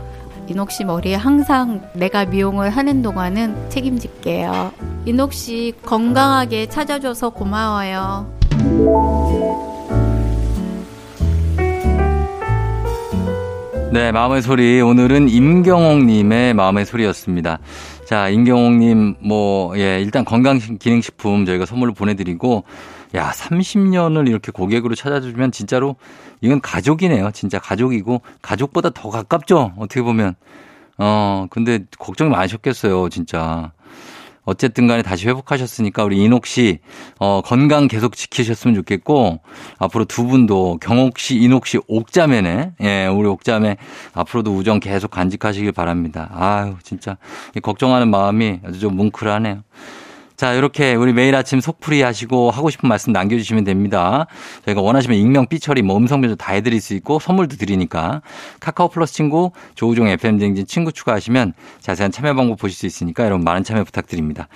인옥 0.47 0.71
씨 0.71 0.85
머리에 0.85 1.15
항상 1.15 1.81
내가 1.95 2.27
미용을 2.27 2.69
하는 2.69 3.01
동안은 3.01 3.71
책임질게요. 3.71 4.73
인옥 5.07 5.33
씨 5.33 5.73
건강하게 5.87 6.67
찾아줘서 6.69 7.31
고마워요. 7.31 8.31
네, 13.93 14.13
마음의 14.13 14.43
소리. 14.43 14.83
오늘은 14.83 15.31
임경옥님의 15.31 16.53
마음의 16.53 16.85
소리였습니다. 16.85 17.59
자, 18.07 18.29
임경옥님, 18.29 19.16
뭐, 19.19 19.77
예, 19.77 20.01
일단 20.01 20.25
건강기능식품 20.25 21.45
저희가 21.45 21.66
선물로 21.66 21.92
보내드리고, 21.92 22.62
야, 23.16 23.33
30년을 23.33 24.29
이렇게 24.29 24.53
고객으로 24.53 24.95
찾아주면 24.95 25.51
진짜로 25.51 25.97
이건 26.40 26.61
가족이네요. 26.61 27.33
진짜 27.33 27.59
가족이고, 27.59 28.23
가족보다 28.42 28.90
더 28.90 29.11
가깝죠? 29.11 29.73
어떻게 29.77 30.03
보면. 30.03 30.37
어, 30.99 31.49
근데 31.51 31.81
걱정이 31.99 32.31
많으셨겠어요, 32.31 33.09
진짜. 33.09 33.73
어쨌든 34.47 34.87
간에 34.87 35.03
다시 35.03 35.29
회복하셨으니까 35.29 36.05
우리 36.05 36.23
인옥 36.23 36.47
씨, 36.47 36.79
어, 37.19 37.43
건강 37.45 37.89
계속 37.89 38.17
지키셨으면 38.17 38.75
좋겠고, 38.77 39.41
앞으로 39.79 40.05
두 40.07 40.27
분도 40.27 40.79
경옥 40.81 41.19
씨, 41.19 41.37
인옥 41.37 41.67
씨 41.67 41.79
옥자매네. 41.89 42.73
예, 42.81 43.07
우리 43.09 43.29
옥자매 43.29 43.77
앞으로도 44.15 44.55
우정 44.55 44.81
계속 44.81 45.11
간직하시길 45.11 45.73
바랍니다. 45.73 46.31
아유, 46.33 46.77
진짜. 46.83 47.19
걱정하는 47.63 48.09
마음이 48.09 48.61
아주 48.65 48.79
좀 48.79 48.97
뭉클하네요. 48.97 49.63
자, 50.37 50.53
이렇게 50.53 50.94
우리 50.94 51.14
매일 51.14 51.35
아침 51.35 51.62
속풀이 51.62 52.03
하시고 52.03 52.51
하고 52.51 52.68
싶은 52.68 52.90
말씀 52.90 53.11
남겨주시면 53.11 53.64
됩니다. 53.64 54.27
저희가 54.66 54.83
원하시면 54.83 55.16
익명, 55.16 55.46
삐처리, 55.46 55.81
뭐 55.81 55.96
음성 55.96 56.20
변조 56.20 56.37
다 56.37 56.53
해드릴 56.53 56.83
수 56.83 56.92
있고 56.92 57.18
선물도 57.18 57.57
드리니까 57.57 58.20
카카오 58.61 58.88
플러스 58.88 59.14
친구, 59.14 59.53
조우종 59.75 60.09
FM댕진 60.09 60.66
친구 60.66 60.92
추가하시면 60.92 61.55
자세한 61.81 62.12
참여 62.12 62.35
방법 62.35 62.59
보실 62.59 62.77
수 62.77 62.85
있으니까 62.85 63.25
여러분 63.25 63.44
많은 63.44 63.64
참여 63.64 63.85
부탁드립니다. 63.85 64.49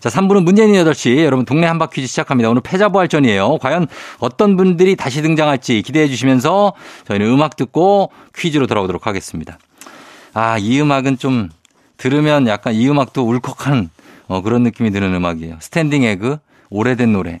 자, 0.00 0.08
3부는 0.08 0.42
문재인 0.42 0.72
8시 0.72 1.22
여러분 1.24 1.44
동네 1.44 1.66
한바 1.66 1.90
퀴즈 1.90 2.06
시작합니다. 2.06 2.48
오늘 2.48 2.62
패자부활전이에요. 2.62 3.58
과연 3.58 3.88
어떤 4.20 4.56
분들이 4.56 4.96
다시 4.96 5.20
등장할지 5.20 5.82
기대해 5.82 6.08
주시면서 6.08 6.72
저희는 7.08 7.26
음악 7.26 7.56
듣고 7.56 8.10
퀴즈로 8.34 8.66
돌아오도록 8.66 9.06
하겠습니다. 9.06 9.58
아, 10.32 10.56
이 10.56 10.80
음악은 10.80 11.18
좀 11.18 11.50
들으면 11.98 12.46
약간 12.46 12.74
이 12.74 12.88
음악도 12.88 13.28
울컥한 13.28 13.90
어, 14.28 14.42
그런 14.42 14.62
느낌이 14.62 14.90
드는 14.90 15.14
음악이에요. 15.14 15.58
스탠딩 15.60 16.02
에그, 16.02 16.38
오래된 16.70 17.12
노래. 17.12 17.40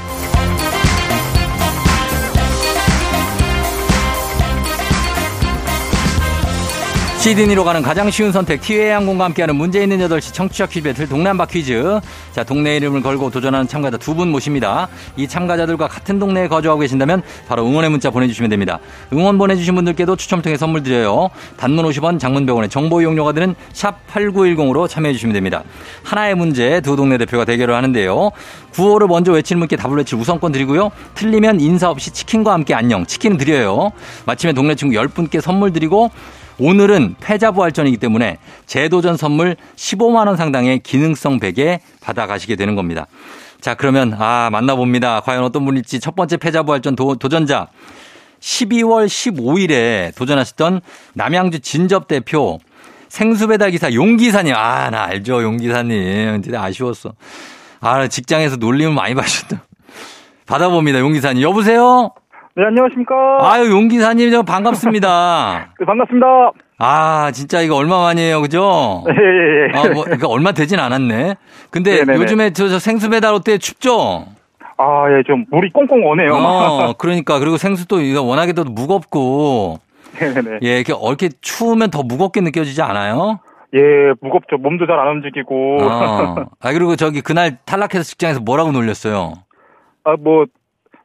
시드니로 7.21 7.63
가는 7.63 7.83
가장 7.83 8.09
쉬운 8.09 8.31
선택 8.31 8.61
티웨이 8.61 8.89
항공과 8.89 9.25
함께하는 9.25 9.55
문제 9.55 9.83
있는 9.83 9.99
8시 9.99 10.33
청취자 10.33 10.65
퀴즈 10.65 10.81
배틀 10.81 11.07
동네 11.07 11.27
한바 11.27 11.45
퀴즈. 11.45 11.99
자, 12.31 12.43
동네 12.43 12.77
이름을 12.77 13.03
걸고 13.03 13.29
도전하는 13.29 13.67
참가자 13.67 13.95
두 13.95 14.15
분 14.15 14.31
모십니다. 14.31 14.87
이 15.17 15.27
참가자들과 15.27 15.87
같은 15.87 16.17
동네에 16.17 16.47
거주하고 16.47 16.81
계신다면 16.81 17.21
바로 17.47 17.63
응원의 17.67 17.91
문자 17.91 18.09
보내주시면 18.09 18.49
됩니다. 18.49 18.79
응원 19.13 19.37
보내주신 19.37 19.75
분들께도 19.75 20.15
추첨 20.15 20.41
통해 20.41 20.57
선물 20.57 20.81
드려요. 20.81 21.29
단문 21.57 21.85
50원, 21.85 22.19
장문 22.19 22.47
100원의 22.47 22.71
정보 22.71 23.03
이용료가 23.03 23.33
드는 23.33 23.53
샵 23.71 23.99
8910으로 24.11 24.89
참여해 24.89 25.13
주시면 25.13 25.33
됩니다. 25.33 25.63
하나의 26.03 26.33
문제 26.33 26.81
두 26.81 26.95
동네 26.95 27.19
대표가 27.19 27.45
대결을 27.45 27.75
하는데요. 27.75 28.31
구호를 28.73 29.07
먼저 29.07 29.31
외치는 29.31 29.59
분께 29.59 29.75
답을 29.75 29.97
외칠 29.97 30.17
우선권 30.17 30.51
드리고요. 30.53 30.89
틀리면 31.13 31.61
인사 31.61 31.91
없이 31.91 32.09
치킨과 32.09 32.51
함께 32.51 32.73
안녕. 32.73 33.05
치킨 33.05 33.37
드려요. 33.37 33.91
마침에 34.25 34.53
동네 34.53 34.73
친구 34.73 34.95
10분께 34.95 35.39
선물 35.39 35.71
드리고 35.71 36.09
오늘은 36.61 37.15
패자부활전이기 37.19 37.97
때문에 37.97 38.37
재도전 38.67 39.17
선물 39.17 39.55
15만 39.75 40.27
원 40.27 40.37
상당의 40.37 40.79
기능성 40.79 41.39
베개 41.39 41.79
받아가시게 42.01 42.55
되는 42.55 42.75
겁니다. 42.75 43.07
자, 43.59 43.73
그러면 43.73 44.15
아, 44.17 44.49
만나봅니다. 44.51 45.21
과연 45.21 45.43
어떤 45.43 45.65
분일지 45.65 45.99
첫 45.99 46.15
번째 46.15 46.37
패자부활전 46.37 46.95
도, 46.95 47.15
도전자 47.15 47.67
12월 48.39 49.07
15일에 49.07 50.15
도전하셨던 50.15 50.81
남양주 51.15 51.61
진접 51.61 52.07
대표 52.07 52.59
생수 53.09 53.47
배달 53.47 53.71
기사 53.71 53.91
용기사님. 53.91 54.53
아, 54.55 54.91
나 54.91 55.05
알죠. 55.05 55.41
용기사님. 55.41 56.43
진짜 56.43 56.61
아쉬웠어. 56.61 57.13
아, 57.79 58.07
직장에서 58.07 58.57
놀림을 58.57 58.93
많이 58.93 59.15
받으셨다. 59.15 59.65
받아봅니다. 60.45 60.99
용기사님. 60.99 61.41
여보세요? 61.41 62.11
네, 62.55 62.65
안녕하십니까. 62.65 63.15
아유, 63.41 63.71
용기사님, 63.71 64.29
저 64.31 64.43
반갑습니다. 64.43 65.69
네, 65.79 65.85
반갑습니다. 65.85 66.51
아, 66.79 67.31
진짜 67.31 67.61
이거 67.61 67.75
얼마 67.75 68.01
만이에요, 68.01 68.41
그죠? 68.41 69.03
예, 69.07 69.13
예, 69.13 69.67
예. 69.73 69.77
아, 69.79 69.93
뭐, 69.93 70.03
그러니까 70.03 70.27
얼마 70.27 70.51
되진 70.51 70.79
않았네. 70.79 71.35
근데 71.69 71.99
네네네. 71.99 72.17
요즘에 72.19 72.53
저, 72.53 72.67
저 72.67 72.77
생수 72.79 73.09
배달 73.09 73.33
어때? 73.33 73.57
춥죠? 73.57 74.25
아, 74.77 75.05
예, 75.17 75.23
좀 75.25 75.45
물이 75.49 75.69
꽁꽁 75.71 76.05
오네요. 76.05 76.33
어, 76.33 76.93
그러니까. 76.99 77.39
그리고 77.39 77.57
생수도 77.57 78.01
이거 78.01 78.21
워낙에 78.21 78.51
또 78.53 78.63
무겁고, 78.65 79.79
네네네. 80.19 80.59
예, 80.63 80.75
이렇게, 80.79 80.93
이렇게 80.93 81.29
추우면 81.39 81.89
더 81.91 82.03
무겁게 82.03 82.41
느껴지지 82.41 82.81
않아요? 82.81 83.39
예, 83.73 83.79
무겁죠. 84.19 84.57
몸도 84.57 84.87
잘 84.87 84.99
안 84.99 85.07
움직이고. 85.07 85.77
어. 85.83 86.35
아, 86.59 86.73
그리고 86.73 86.97
저기 86.97 87.21
그날 87.21 87.59
탈락해서 87.63 88.03
직장에서 88.03 88.41
뭐라고 88.41 88.73
놀렸어요? 88.73 89.35
아, 90.03 90.15
뭐, 90.19 90.45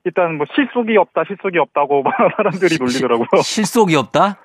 일단 0.06 0.36
뭐 0.38 0.46
실속이 0.54 0.96
없다, 0.96 1.24
실속이 1.26 1.58
없다고 1.58 2.02
막 2.06 2.14
사람들이 2.36 2.76
놀리더라고요. 2.78 3.26
실속이 3.42 3.96
없다? 3.96 4.36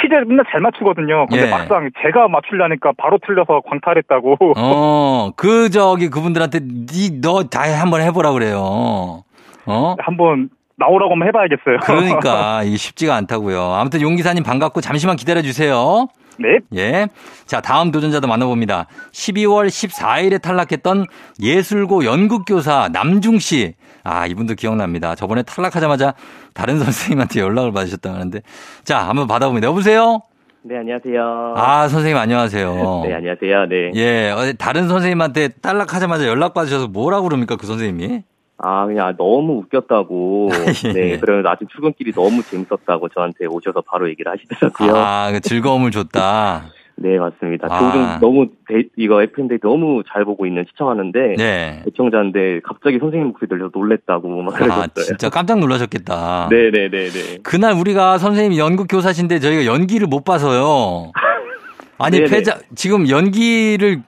퀴즈 0.00 0.14
맨날 0.26 0.46
잘 0.50 0.60
맞추거든요. 0.62 1.26
근데 1.26 1.46
예. 1.46 1.50
막상 1.50 1.90
제가 2.02 2.26
맞추려니까 2.28 2.92
바로 2.96 3.18
틀려서 3.24 3.60
광탈했다고. 3.68 4.38
어, 4.56 5.30
그 5.36 5.68
저기 5.68 6.08
그분들한테 6.08 6.60
니, 6.60 7.20
너 7.20 7.44
다 7.44 7.60
한번 7.78 8.00
해보라 8.00 8.32
그래요. 8.32 9.22
어? 9.66 9.94
한번 9.98 10.48
나오라고 10.76 11.12
한번 11.12 11.28
해봐야겠어요. 11.28 11.76
그러니까 11.84 12.62
이게 12.64 12.76
쉽지가 12.78 13.14
않다고요. 13.14 13.60
아무튼 13.74 14.00
용기사님 14.00 14.42
반갑고 14.42 14.80
잠시만 14.80 15.16
기다려 15.16 15.42
주세요. 15.42 16.08
네. 16.38 16.58
예. 16.74 17.08
자, 17.44 17.60
다음 17.60 17.90
도전자도 17.90 18.26
만나봅니다. 18.26 18.86
12월 19.12 19.66
14일에 19.66 20.40
탈락했던 20.40 21.04
예술고 21.42 22.06
연극교사 22.06 22.88
남중 22.90 23.38
씨. 23.38 23.74
아, 24.04 24.26
이분도 24.26 24.54
기억납니다. 24.54 25.14
저번에 25.14 25.42
탈락하자마자 25.42 26.14
다른 26.54 26.78
선생님한테 26.78 27.40
연락을 27.40 27.72
받으셨다고 27.72 28.14
하는데. 28.14 28.40
자, 28.84 28.98
한번 29.08 29.26
받아봅니다. 29.26 29.68
여보세요? 29.68 30.20
네, 30.62 30.78
안녕하세요. 30.78 31.54
아, 31.56 31.88
선생님 31.88 32.16
안녕하세요. 32.16 33.02
네, 33.06 33.14
안녕하세요. 33.14 33.66
네. 33.66 33.90
예, 33.94 34.30
어, 34.30 34.52
다른 34.58 34.88
선생님한테 34.88 35.48
탈락하자마자 35.60 36.26
연락 36.26 36.54
받으셔서 36.54 36.88
뭐라고 36.88 37.24
그럽니까, 37.28 37.56
그 37.56 37.66
선생님이? 37.66 38.22
아, 38.58 38.86
그냥 38.86 39.16
너무 39.16 39.58
웃겼다고. 39.58 40.50
예. 40.86 40.92
네, 40.92 41.18
그러면 41.18 41.46
아침 41.48 41.66
출근길이 41.68 42.12
너무 42.12 42.42
재밌었다고 42.44 43.08
저한테 43.08 43.46
오셔서 43.46 43.82
바로 43.86 44.08
얘기를 44.08 44.30
하시더라고요. 44.30 44.94
아, 44.94 45.32
그 45.32 45.40
즐거움을 45.40 45.90
줬다. 45.90 46.66
네, 47.02 47.18
맞습니다. 47.18 47.66
아. 47.70 47.78
조종 47.78 48.20
너무 48.20 48.46
데- 48.68 48.88
이거 48.96 49.22
FM대 49.22 49.58
너무 49.58 50.02
잘 50.12 50.24
보고 50.24 50.46
있는 50.46 50.64
시청하는데 50.70 51.34
네. 51.36 51.82
애청자인데 51.88 52.60
갑자기 52.64 52.98
선생님 52.98 53.28
목소리 53.28 53.48
들려서 53.48 53.70
놀랬다고 53.74 54.28
막 54.42 54.54
아, 54.54 54.58
그러셨어요. 54.58 55.04
진짜 55.04 55.28
깜짝 55.28 55.58
놀라셨겠다. 55.58 56.48
네, 56.50 56.70
네, 56.70 56.88
네, 56.88 57.08
네. 57.08 57.38
그날 57.42 57.74
우리가 57.74 58.18
선생님 58.18 58.58
연극 58.58 58.86
교사신데 58.88 59.40
저희가 59.40 59.66
연기를 59.66 60.06
못 60.06 60.24
봐서요. 60.24 61.10
아니 61.98 62.18
네네. 62.18 62.30
패자 62.30 62.58
지금 62.74 63.08
연기를 63.08 64.02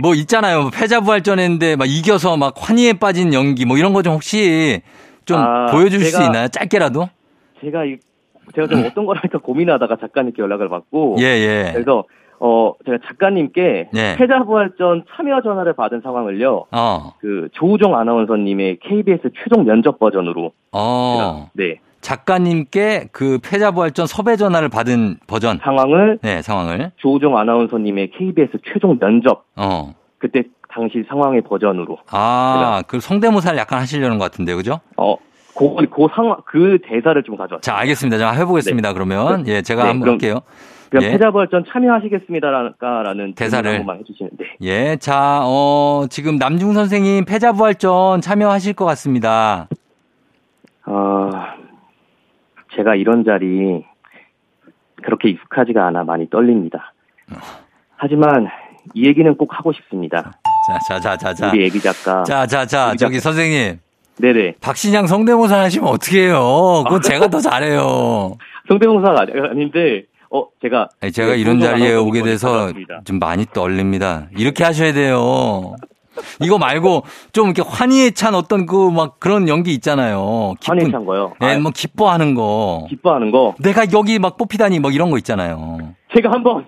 뭐 0.00 0.14
있잖아요. 0.14 0.62
뭐 0.62 0.70
패자부활전 0.70 1.38
했는데 1.38 1.76
막 1.76 1.86
이겨서 1.88 2.36
막 2.36 2.54
환희에 2.56 2.94
빠진 2.94 3.34
연기 3.34 3.64
뭐 3.66 3.76
이런 3.76 3.92
거 3.92 4.02
좀 4.02 4.14
혹시 4.14 4.80
좀 5.26 5.38
아, 5.38 5.66
보여줄 5.66 6.00
수 6.00 6.16
제가- 6.18 6.24
있나요? 6.26 6.48
짧게라도? 6.48 7.08
제가 7.60 7.84
이 7.84 7.96
제가 8.54 8.66
좀 8.66 8.84
어떤 8.84 9.06
걸 9.06 9.16
할까 9.18 9.38
고민하다가 9.38 9.96
작가님께 10.00 10.42
연락을 10.42 10.68
받고 10.68 11.16
예 11.20 11.24
예. 11.24 11.70
그래서 11.72 12.04
어 12.42 12.72
제가 12.86 12.98
작가님께 13.06 13.90
네. 13.92 14.16
패자부활전 14.16 15.04
참여 15.14 15.42
전화를 15.42 15.74
받은 15.74 16.00
상황을요. 16.02 16.64
어. 16.72 17.12
그 17.20 17.48
조우정 17.52 17.96
아나운서님의 17.96 18.78
KBS 18.82 19.28
최종 19.42 19.64
면접 19.64 19.98
버전으로 19.98 20.52
어. 20.72 21.50
네 21.52 21.80
작가님께 22.00 23.08
그 23.12 23.38
패자부활전 23.42 24.06
섭외 24.06 24.36
전화를 24.36 24.70
받은 24.70 25.18
버전 25.26 25.58
상황을 25.62 26.18
네 26.22 26.40
상황을 26.40 26.92
조우정 26.96 27.36
아나운서님의 27.36 28.10
KBS 28.12 28.52
최종 28.72 28.98
면접 28.98 29.44
어. 29.56 29.94
그때 30.18 30.44
당시 30.72 31.04
상황의 31.08 31.42
버전으로 31.42 31.98
아, 32.10 32.82
그 32.86 33.00
성대모사를 33.00 33.58
약간 33.58 33.80
하시려는 33.80 34.18
것 34.18 34.24
같은데, 34.30 34.54
그죠? 34.54 34.78
어그 34.96 35.86
그 35.90 36.06
상황 36.14 36.36
그 36.46 36.78
대사를 36.84 37.20
좀 37.24 37.36
가져왔어요. 37.36 37.60
자, 37.60 37.76
알겠습니다. 37.78 38.18
자, 38.18 38.30
해보겠습니다. 38.32 38.92
그러면. 38.92 39.46
예, 39.48 39.62
제가 39.62 39.82
네, 39.82 39.88
한번 39.88 40.00
그럼- 40.02 40.14
할게요. 40.14 40.40
그럼 40.90 41.04
예. 41.04 41.10
패자부활전 41.12 41.64
참여하시겠습니다라는 41.68 43.34
대사를. 43.34 43.62
질문 43.62 43.80
한 43.80 43.86
번만 43.86 43.98
해주시면 44.00 44.30
네. 44.36 44.44
예, 44.62 44.96
자, 44.96 45.40
어, 45.44 46.06
지금 46.10 46.36
남중 46.36 46.72
선생님 46.72 47.24
패자부활전 47.24 48.20
참여하실 48.20 48.74
것 48.74 48.84
같습니다. 48.86 49.68
어, 50.86 51.30
제가 52.76 52.96
이런 52.96 53.24
자리 53.24 53.84
그렇게 55.02 55.30
익숙하지가 55.30 55.86
않아 55.86 56.02
많이 56.04 56.28
떨립니다. 56.28 56.92
하지만 57.96 58.48
이 58.94 59.06
얘기는 59.06 59.32
꼭 59.36 59.56
하고 59.56 59.72
싶습니다. 59.72 60.32
자, 60.66 60.78
자, 60.88 61.00
자, 61.00 61.16
자, 61.16 61.34
자. 61.34 61.50
우리 61.50 61.64
애기 61.64 61.80
작가. 61.80 62.24
자, 62.24 62.46
자, 62.46 62.66
자, 62.66 62.94
저기 62.96 63.20
작가. 63.20 63.30
선생님. 63.30 63.78
네네. 64.18 64.56
박신양 64.60 65.06
성대모사 65.06 65.60
하시면 65.60 65.88
어떡해요. 65.88 66.84
그건 66.84 67.00
제가 67.00 67.28
더 67.28 67.38
잘해요. 67.40 68.36
성대모사가 68.68 69.26
아닌데, 69.50 70.04
어, 70.32 70.46
제가. 70.62 70.88
제가 71.12 71.32
네, 71.32 71.38
이런 71.38 71.58
조우정 71.60 71.78
자리에 71.78 71.94
오게 71.96 72.22
돼서. 72.22 72.72
좀 73.04 73.18
많이 73.18 73.46
떨립니다. 73.46 74.28
이렇게 74.36 74.62
하셔야 74.64 74.92
돼요. 74.92 75.74
이거 76.42 76.58
말고 76.58 77.04
좀 77.32 77.46
이렇게 77.50 77.62
환희에 77.66 78.10
찬 78.10 78.34
어떤 78.34 78.66
그 78.66 78.90
막 78.90 79.18
그런 79.20 79.48
연기 79.48 79.72
있잖아요. 79.74 80.54
기쁜- 80.60 80.78
환희 80.80 80.92
찬 80.92 81.04
거요. 81.06 81.34
예, 81.42 81.46
아, 81.46 81.58
뭐 81.58 81.72
기뻐하는 81.74 82.34
거. 82.34 82.86
기뻐하는 82.90 83.30
거. 83.30 83.54
내가 83.58 83.86
여기 83.92 84.18
막 84.18 84.36
뽑히다니 84.36 84.80
뭐 84.80 84.90
이런 84.90 85.10
거 85.10 85.18
있잖아요. 85.18 85.94
제가 86.14 86.30
한번 86.32 86.66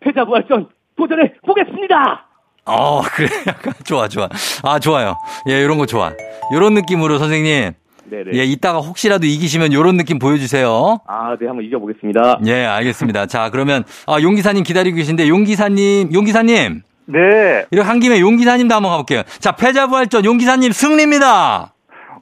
패자 0.00 0.24
부활전 0.24 0.68
도전해 0.96 1.32
보겠습니다! 1.46 2.24
어, 2.66 3.00
그래. 3.02 3.28
좋아, 3.84 4.08
좋아. 4.08 4.28
아, 4.62 4.78
좋아요. 4.78 5.16
예, 5.48 5.60
이런 5.62 5.78
거 5.78 5.86
좋아. 5.86 6.12
이런 6.54 6.74
느낌으로 6.74 7.18
선생님. 7.18 7.72
네네. 8.10 8.30
예, 8.34 8.44
이따가 8.44 8.78
혹시라도 8.78 9.26
이기시면 9.26 9.72
이런 9.72 9.96
느낌 9.96 10.18
보여주세요. 10.18 11.00
아, 11.06 11.36
네, 11.40 11.46
한번 11.46 11.64
이겨보겠습니다. 11.64 12.40
예, 12.46 12.64
알겠습니다. 12.64 13.26
자, 13.26 13.50
그러면, 13.50 13.84
아, 14.06 14.20
용 14.22 14.34
기사님 14.34 14.64
기다리고 14.64 14.96
계신데, 14.96 15.28
용 15.28 15.44
기사님, 15.44 16.12
용 16.12 16.24
기사님. 16.24 16.82
네. 17.06 17.64
이렇게 17.70 17.86
한 17.88 18.00
김에 18.00 18.20
용 18.20 18.36
기사님도 18.36 18.74
한번 18.74 18.90
가볼게요. 18.92 19.22
자, 19.38 19.52
패자부활전 19.52 20.24
용 20.24 20.36
기사님 20.36 20.72
승리입니다. 20.72 21.72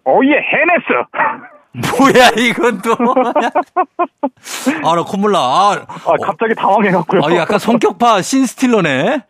어예 0.04 0.30
해냈어. 0.30 1.08
뭐야, 1.98 2.30
이건 2.38 2.80
또. 2.80 2.92
아, 4.88 4.94
나 4.94 5.02
콧물 5.02 5.32
나. 5.32 5.38
아, 5.40 5.72
아 5.72 6.12
갑자기 6.22 6.54
당황해갖고요. 6.54 7.20
아, 7.24 7.34
약간 7.36 7.58
성격파 7.58 8.22
신스틸러네. 8.22 9.22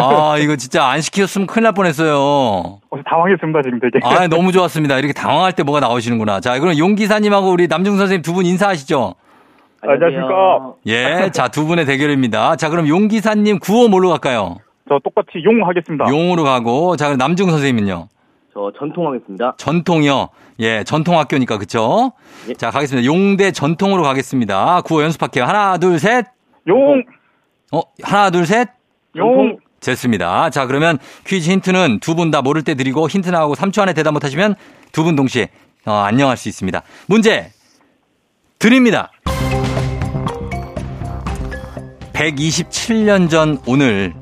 아, 0.00 0.36
이거 0.40 0.56
진짜 0.56 0.84
안 0.86 1.00
시켰으면 1.00 1.46
큰일 1.46 1.64
날 1.64 1.72
뻔했어요. 1.72 2.16
어, 2.18 2.80
당황했습니다 3.08 3.62
지금 3.62 3.80
되게. 3.80 3.98
아, 4.02 4.26
너무 4.28 4.52
좋았습니다. 4.52 4.98
이렇게 4.98 5.12
당황할 5.12 5.52
때 5.52 5.62
뭐가 5.62 5.80
나오시는구나. 5.80 6.40
자, 6.40 6.58
그럼 6.58 6.76
용기사님하고 6.78 7.50
우리 7.50 7.68
남중 7.68 7.96
선생님 7.96 8.22
두 8.22 8.32
분 8.32 8.46
인사하시죠. 8.46 9.14
안녕하십니까. 9.82 10.74
예, 10.86 11.30
자, 11.32 11.48
두 11.48 11.66
분의 11.66 11.84
대결입니다. 11.86 12.56
자, 12.56 12.68
그럼 12.68 12.86
용기사님 12.88 13.58
구호 13.58 13.88
뭘로 13.88 14.08
갈까요? 14.10 14.58
저 14.88 14.98
똑같이 15.04 15.42
용 15.44 15.66
하겠습니다. 15.68 16.06
용으로 16.08 16.44
가고, 16.44 16.96
자, 16.96 17.06
그럼 17.06 17.18
남중 17.18 17.50
선생님은요? 17.50 18.08
저 18.54 18.72
전통하겠습니다. 18.78 19.54
전통이요. 19.56 20.28
예, 20.60 20.84
전통학교니까, 20.84 21.58
그쵸? 21.58 22.12
예. 22.48 22.54
자, 22.54 22.70
가겠습니다. 22.70 23.04
용대 23.06 23.50
전통으로 23.50 24.02
가겠습니다. 24.02 24.82
구호 24.82 25.02
연습할게요. 25.02 25.44
하나, 25.44 25.78
둘, 25.78 25.98
셋. 25.98 26.26
용, 26.68 27.02
어, 27.72 27.80
하나, 28.02 28.30
둘, 28.30 28.46
셋. 28.46 28.68
용. 29.16 29.58
됐습니다. 29.80 30.48
자, 30.50 30.66
그러면 30.66 30.98
퀴즈 31.26 31.50
힌트는 31.50 31.98
두 32.00 32.14
분 32.14 32.30
다 32.30 32.40
모를 32.40 32.62
때 32.62 32.74
드리고 32.74 33.08
힌트 33.08 33.30
나오고 33.30 33.54
3초 33.56 33.82
안에 33.82 33.94
대답 33.94 34.12
못하시면 34.12 34.54
두 34.92 35.02
분 35.04 35.16
동시에 35.16 35.48
어, 35.86 35.92
안녕할 35.92 36.36
수 36.36 36.48
있습니다. 36.48 36.82
문제 37.08 37.50
드립니다. 38.60 39.10
127년 42.12 43.28
전 43.28 43.58
오늘 43.66 44.14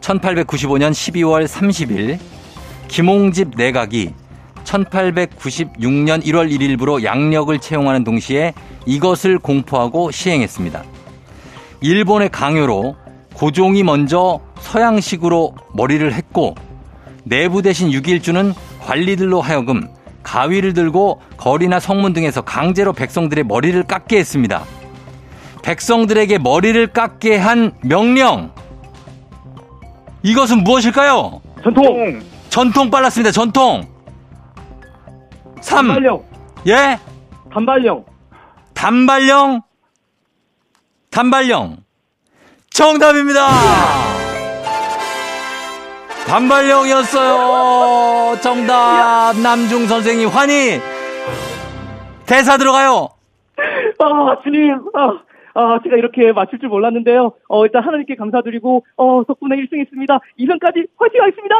1895년 0.00 0.92
12월 0.92 1.46
30일 1.46 2.18
김홍집 2.88 3.50
내각이 3.56 4.14
1896년 4.64 6.24
1월 6.24 6.50
1일부로 6.50 7.02
양력을 7.04 7.56
채용하는 7.58 8.04
동시에 8.04 8.54
이것을 8.86 9.38
공포하고 9.38 10.10
시행했습니다. 10.10 10.82
일본의 11.82 12.30
강요로 12.30 12.96
고종이 13.34 13.82
먼저 13.82 14.40
서양식으로 14.60 15.54
머리를 15.74 16.12
했고 16.12 16.54
내부 17.24 17.62
대신 17.62 17.90
6일주는 17.90 18.54
관리들로 18.80 19.40
하여금 19.40 19.88
가위를 20.22 20.72
들고 20.72 21.20
거리나 21.36 21.80
성문 21.80 22.12
등에서 22.12 22.42
강제로 22.42 22.92
백성들의 22.92 23.44
머리를 23.44 23.82
깎게 23.84 24.18
했습니다. 24.18 24.64
백성들에게 25.62 26.38
머리를 26.38 26.86
깎게 26.88 27.36
한 27.36 27.72
명령. 27.82 28.52
이것은 30.22 30.62
무엇일까요? 30.64 31.40
전통! 31.62 31.84
용. 31.84 32.20
전통 32.48 32.90
빨랐습니다. 32.90 33.30
전통. 33.32 33.82
3. 35.60 35.86
단발령! 35.86 36.22
예? 36.66 36.98
단발령! 37.52 38.04
단발령. 38.74 39.62
단발령. 41.10 41.76
정답입니다. 42.72 43.48
단발령이었어요. 46.26 48.38
정답. 48.40 49.34
남중 49.42 49.86
선생님 49.86 50.28
환희. 50.28 50.80
대사 52.26 52.56
들어가요. 52.56 53.08
아, 53.98 54.36
주님, 54.42 54.72
아, 54.94 55.12
아, 55.54 55.78
제가 55.84 55.96
이렇게 55.96 56.32
맞출 56.32 56.58
줄 56.58 56.68
몰랐는데요. 56.68 57.32
어, 57.48 57.64
일단 57.64 57.82
하나님께 57.84 58.16
감사드리고, 58.16 58.84
어, 58.96 59.22
덕분에 59.26 59.56
1승 59.56 59.78
했습니다. 59.80 60.18
2승까지 60.38 60.86
화이팅 60.98 61.20
하겠습니다! 61.22 61.54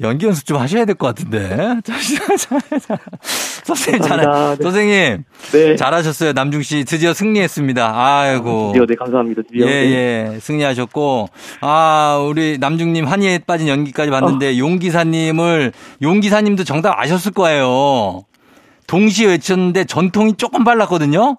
연기 0.00 0.26
연습 0.26 0.46
좀 0.46 0.56
하셔야 0.58 0.84
될 0.84 0.94
것 0.96 1.06
같은데. 1.08 1.80
선생님 3.64 4.02
잘. 4.02 4.18
네. 4.20 4.62
선생님 4.62 5.24
네. 5.52 5.76
잘하셨어요. 5.76 6.32
남중 6.32 6.62
씨 6.62 6.84
드디어 6.84 7.12
승리했습니다. 7.14 7.92
아이고. 7.94 8.72
드디어, 8.72 8.86
네, 8.86 8.94
감사합니다. 8.94 9.42
드디어. 9.42 9.66
예, 9.66 9.70
네. 9.70 9.90
예, 10.34 10.38
승리하셨고, 10.40 11.28
아, 11.60 12.24
우리 12.28 12.58
남중님 12.58 13.06
한이에 13.06 13.38
빠진 13.46 13.68
연기까지 13.68 14.10
봤는데, 14.10 14.48
어. 14.54 14.58
용기사님을, 14.58 15.72
용기사님도 16.02 16.64
정답 16.64 16.98
아셨을 16.98 17.32
거예요. 17.32 18.22
동시에 18.86 19.28
외쳤는데 19.28 19.84
전통이 19.84 20.34
조금 20.34 20.62
빨랐거든요? 20.62 21.38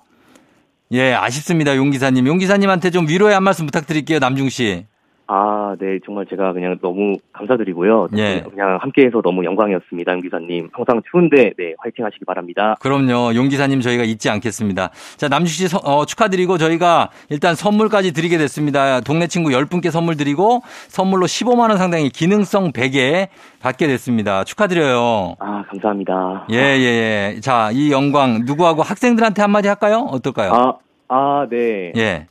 예, 0.91 1.13
아쉽습니다. 1.13 1.75
용기사님. 1.75 2.27
용기사님한테 2.27 2.91
좀 2.91 3.07
위로의 3.07 3.33
한 3.33 3.43
말씀 3.43 3.65
부탁드릴게요. 3.65 4.19
남중 4.19 4.49
씨. 4.49 4.85
아, 5.27 5.75
네, 5.79 5.97
정말 6.05 6.25
제가 6.29 6.53
그냥 6.53 6.77
너무 6.81 7.17
감사드리고요. 7.33 8.09
예. 8.15 8.43
그냥 8.47 8.77
함께해서 8.79 9.21
너무 9.23 9.43
영광이었습니다, 9.43 10.11
용 10.13 10.21
기사님. 10.21 10.69
항상 10.71 11.01
추운데, 11.09 11.51
네, 11.57 11.73
화이팅 11.79 12.05
하시기 12.05 12.25
바랍니다. 12.25 12.75
그럼요. 12.79 13.33
용 13.35 13.49
기사님 13.49 13.81
저희가 13.81 14.03
잊지 14.03 14.29
않겠습니다. 14.29 14.91
자, 15.17 15.27
남주 15.27 15.51
씨 15.51 15.67
서- 15.67 15.79
어, 15.83 16.05
축하드리고 16.05 16.59
저희가 16.59 17.09
일단 17.29 17.55
선물까지 17.55 18.13
드리게 18.13 18.37
됐습니다. 18.37 19.01
동네 19.01 19.25
친구 19.25 19.49
10분께 19.49 19.89
선물 19.89 20.15
드리고 20.15 20.61
선물로 20.89 21.25
15만 21.25 21.69
원 21.69 21.77
상당의 21.77 22.09
기능성 22.09 22.71
베개 22.71 23.29
받게 23.61 23.87
됐습니다. 23.87 24.43
축하드려요. 24.43 25.35
아, 25.39 25.63
감사합니다. 25.69 26.45
예, 26.51 26.57
예, 26.57 27.33
예. 27.35 27.39
자, 27.41 27.71
이 27.73 27.91
영광 27.91 28.41
누구하고 28.45 28.83
학생들한테 28.83 29.41
한마디 29.41 29.67
할까요? 29.69 30.07
어떨까요? 30.11 30.51
아, 30.53 30.73
아, 31.07 31.47
네. 31.49 31.91
예. 31.97 32.27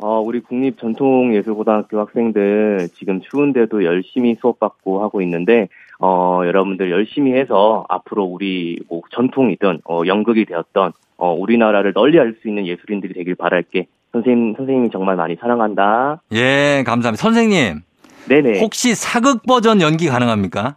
어, 0.00 0.20
우리 0.20 0.40
국립전통예술고등학교 0.40 1.98
학생들 1.98 2.88
지금 2.94 3.20
추운데도 3.20 3.84
열심히 3.84 4.36
수업받고 4.40 5.02
하고 5.02 5.20
있는데, 5.22 5.68
어, 5.98 6.42
여러분들 6.46 6.90
열심히 6.92 7.32
해서 7.32 7.84
앞으로 7.88 8.22
우리 8.24 8.78
뭐 8.88 9.02
전통이든, 9.10 9.80
어, 9.88 10.02
연극이 10.06 10.44
되었던, 10.44 10.92
어, 11.16 11.32
우리나라를 11.34 11.92
널리 11.94 12.20
알 12.20 12.36
수 12.40 12.46
있는 12.48 12.66
예술인들이 12.66 13.12
되길 13.14 13.34
바랄게. 13.34 13.86
선생님, 14.12 14.54
선생님이 14.56 14.90
정말 14.90 15.16
많이 15.16 15.34
사랑한다. 15.34 16.22
예, 16.32 16.84
감사합니다. 16.86 17.20
선생님, 17.20 17.80
네네. 18.28 18.60
혹시 18.60 18.94
사극 18.94 19.42
버전 19.46 19.80
연기 19.80 20.06
가능합니까? 20.08 20.76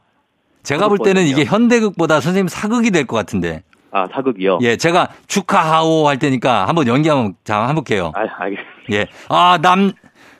제가 0.64 0.88
볼 0.88 0.98
때는 0.98 1.22
버전이요? 1.24 1.32
이게 1.32 1.46
현대극보다 1.46 2.20
선생님 2.22 2.48
사극이 2.48 2.90
될 2.92 3.06
것 3.06 3.16
같은데. 3.18 3.62
아, 3.92 4.08
사극이요? 4.12 4.60
예, 4.62 4.78
제가 4.78 5.10
축하하오 5.28 6.08
할 6.08 6.18
테니까 6.18 6.68
한번 6.68 6.88
연기 6.88 7.10
한번 7.10 7.36
자, 7.44 7.68
해볼게요. 7.68 8.12
아, 8.16 8.22
알겠습니다. 8.44 8.72
예. 8.92 9.08
아, 9.30 9.60
남, 9.62 9.92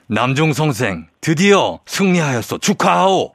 남중 0.06 0.52
성생, 0.52 1.06
드디어 1.20 1.80
승리하였어. 1.86 2.58
축하하오. 2.58 3.34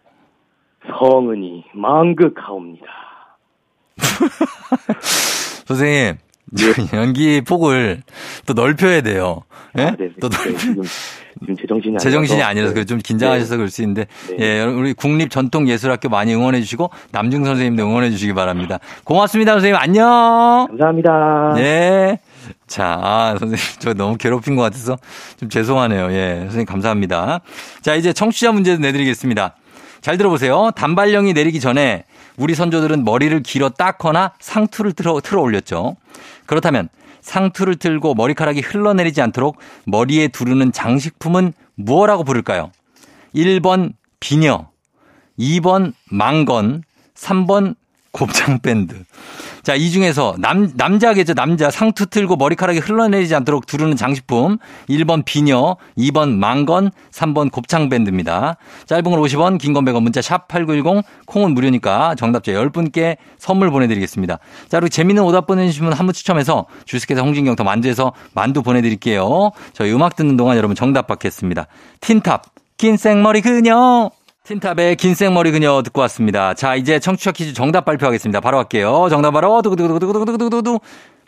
성은이 0.88 1.66
망극하옵니다. 1.74 2.86
선생님, 5.68 6.18
연기 6.94 7.42
폭을 7.42 8.04
또 8.46 8.54
넓혀야 8.54 9.02
돼요. 9.02 9.44
예? 9.78 9.84
아, 9.84 9.92
네. 9.92 10.10
또 10.20 10.30
네, 10.30 10.38
넓, 10.38 10.58
지금, 10.58 10.84
지금 11.42 11.56
제정신이 11.56 11.98
제정신이 11.98 12.42
아니라서. 12.42 12.50
아니라서 12.50 12.74
네. 12.74 12.86
좀 12.86 13.00
긴장하셔서 13.00 13.52
네. 13.52 13.58
그럴 13.58 13.70
수 13.70 13.82
있는데 13.82 14.06
네. 14.30 14.38
예, 14.40 14.60
여러분, 14.60 14.80
우리 14.80 14.94
국립 14.94 15.30
전통 15.30 15.68
예술학교 15.68 16.10
많이 16.10 16.34
응원해 16.34 16.60
주시고 16.62 16.90
남중 17.12 17.46
선생님도 17.46 17.84
응원해 17.84 18.10
주시기 18.12 18.34
바랍니다. 18.34 18.80
고맙습니다, 19.04 19.54
선생님. 19.54 19.76
안녕. 19.80 20.68
감사합니다. 20.70 21.54
네. 21.56 22.20
자, 22.68 23.00
아, 23.02 23.36
선생님, 23.40 23.58
저 23.80 23.94
너무 23.94 24.18
괴롭힌 24.18 24.56
것 24.56 24.62
같아서 24.64 24.98
좀 25.40 25.50
죄송하네요. 25.50 26.12
예, 26.12 26.40
선생님 26.42 26.66
감사합니다. 26.66 27.42
자, 27.82 27.96
이제 27.96 28.14
청취자 28.14 28.52
문제 28.52 28.78
내드리겠습니다. 28.78 29.56
잘 30.02 30.18
들어보세요. 30.18 30.72
단발령이 30.76 31.34
내리기 31.34 31.60
전에 31.60 32.04
우리 32.38 32.54
선조들은 32.56 33.04
머리를 33.04 33.42
길어 33.42 33.70
닦거나 33.70 34.34
상투를 34.40 34.94
틀어, 34.94 35.20
틀어 35.22 35.42
올렸죠. 35.42 35.96
그렇다면 36.46 36.88
상투를 37.28 37.76
틀고 37.76 38.16
머리카락이 38.16 38.62
흘러내리지 38.62 39.22
않도록 39.22 39.58
머리에 39.86 40.30
두르는 40.30 40.72
장식품은 40.72 41.52
무엇라고 41.76 42.24
부를까요? 42.24 42.72
1번 43.36 43.94
비녀, 44.22 44.70
2번 45.38 45.94
망건, 46.10 46.84
3번 47.16 47.76
곱창밴드. 48.12 49.04
자, 49.68 49.76
이 49.76 49.92
중에서 49.92 50.36
남, 50.40 50.72
남자겠죠. 50.76 51.34
남자. 51.34 51.70
상투 51.70 52.06
틀고 52.06 52.38
머리카락이 52.38 52.80
흘러내리지 52.80 53.36
않도록 53.36 53.66
두르는 53.66 53.98
장식품. 53.98 54.60
1번 54.88 55.26
비녀, 55.26 55.76
2번 55.98 56.38
망건, 56.38 56.92
3번 57.12 57.52
곱창밴드입니다. 57.52 58.56
짧은 58.86 59.04
걸 59.04 59.20
50원, 59.20 59.60
긴 59.60 59.74
건 59.74 59.84
100원, 59.84 60.04
문자 60.04 60.22
샵 60.22 60.48
8910, 60.48 61.04
콩은 61.26 61.54
무료니까 61.54 62.16
정답자 62.16 62.54
10분께 62.54 63.18
선물 63.40 63.70
보내드리겠습니다. 63.70 64.40
자, 64.70 64.80
그리고 64.80 64.88
재밌는 64.88 65.22
오답 65.24 65.48
보내주신 65.48 65.84
분 65.84 65.92
한 65.92 66.06
분 66.06 66.14
추첨해서 66.14 66.66
주식회사 66.86 67.20
홍진경 67.22 67.58
더 67.58 67.66
만두에서 67.66 68.14
만두 68.34 68.64
보내드릴게요. 68.64 69.52
저희 69.74 69.92
음악 69.92 70.16
듣는 70.16 70.38
동안 70.38 70.56
여러분 70.56 70.78
정답 70.78 71.08
받겠습니다. 71.08 71.68
틴탑, 72.00 72.44
긴 72.78 72.96
생머리 72.96 73.42
그녀. 73.42 74.12
틴탑의 74.48 74.96
긴 74.96 75.14
생머리 75.14 75.52
그녀 75.52 75.82
듣고 75.82 76.00
왔습니다. 76.02 76.54
자, 76.54 76.76
이제 76.76 77.00
청취자 77.00 77.34
퀴즈 77.34 77.54
정답 77.54 77.84
발표하겠습니다. 77.84 78.40
바로 78.40 78.58
할게요. 78.58 79.08
정답 79.10 79.32
바로 79.32 79.62
두구두구두구두구두구두구두구 79.62 80.80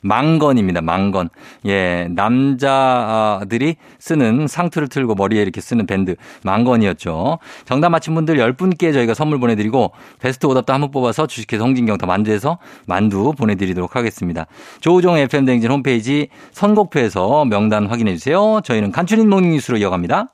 망건입니다. 0.02 0.80
망건. 0.80 1.28
예, 1.66 2.08
남자들이 2.12 3.76
쓰는 4.00 4.48
상투를 4.48 4.88
틀고 4.88 5.16
머리에 5.16 5.42
이렇게 5.42 5.60
쓰는 5.60 5.86
밴드 5.86 6.16
망건이었죠. 6.46 7.40
정답 7.66 7.90
맞힌 7.90 8.16
분들 8.16 8.38
10분께 8.38 8.94
저희가 8.94 9.14
선물 9.14 9.42
보내드리고 9.42 9.92
베스트 10.22 10.46
오답도 10.46 10.72
한번 10.72 10.90
뽑아서 10.92 11.28
주식회사 11.28 11.62
홍진경 11.62 11.98
더 11.98 12.06
만두에서 12.06 12.58
만두 12.86 13.34
보내드리도록 13.38 13.98
하겠습니다. 13.98 14.46
조우종 14.80 15.18
FM 15.18 15.44
댕진 15.44 15.70
홈페이지 15.70 16.30
선곡표에서 16.54 17.44
명단 17.44 17.88
확인해 17.88 18.16
주세요. 18.16 18.62
저희는 18.64 18.94
간추린 18.94 19.30
모닝뉴스로 19.30 19.78
이어갑니다. 19.80 20.30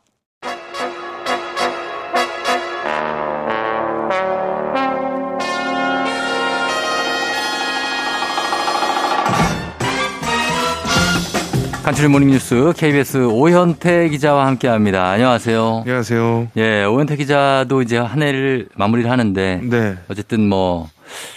간추린 11.86 12.12
모닝뉴스 12.12 12.74
KBS 12.76 13.28
오현태 13.28 14.10
기자와 14.10 14.48
함께합니다. 14.48 15.08
안녕하세요. 15.12 15.84
안녕하세요. 15.86 16.48
예, 16.58 16.84
오현태 16.84 17.16
기자도 17.16 17.84
이제 17.84 17.96
한 17.98 18.24
해를 18.24 18.68
마무리를 18.76 19.10
하는데 19.10 19.62
네. 19.64 19.96
어쨌든 20.08 20.50
뭐 20.50 20.90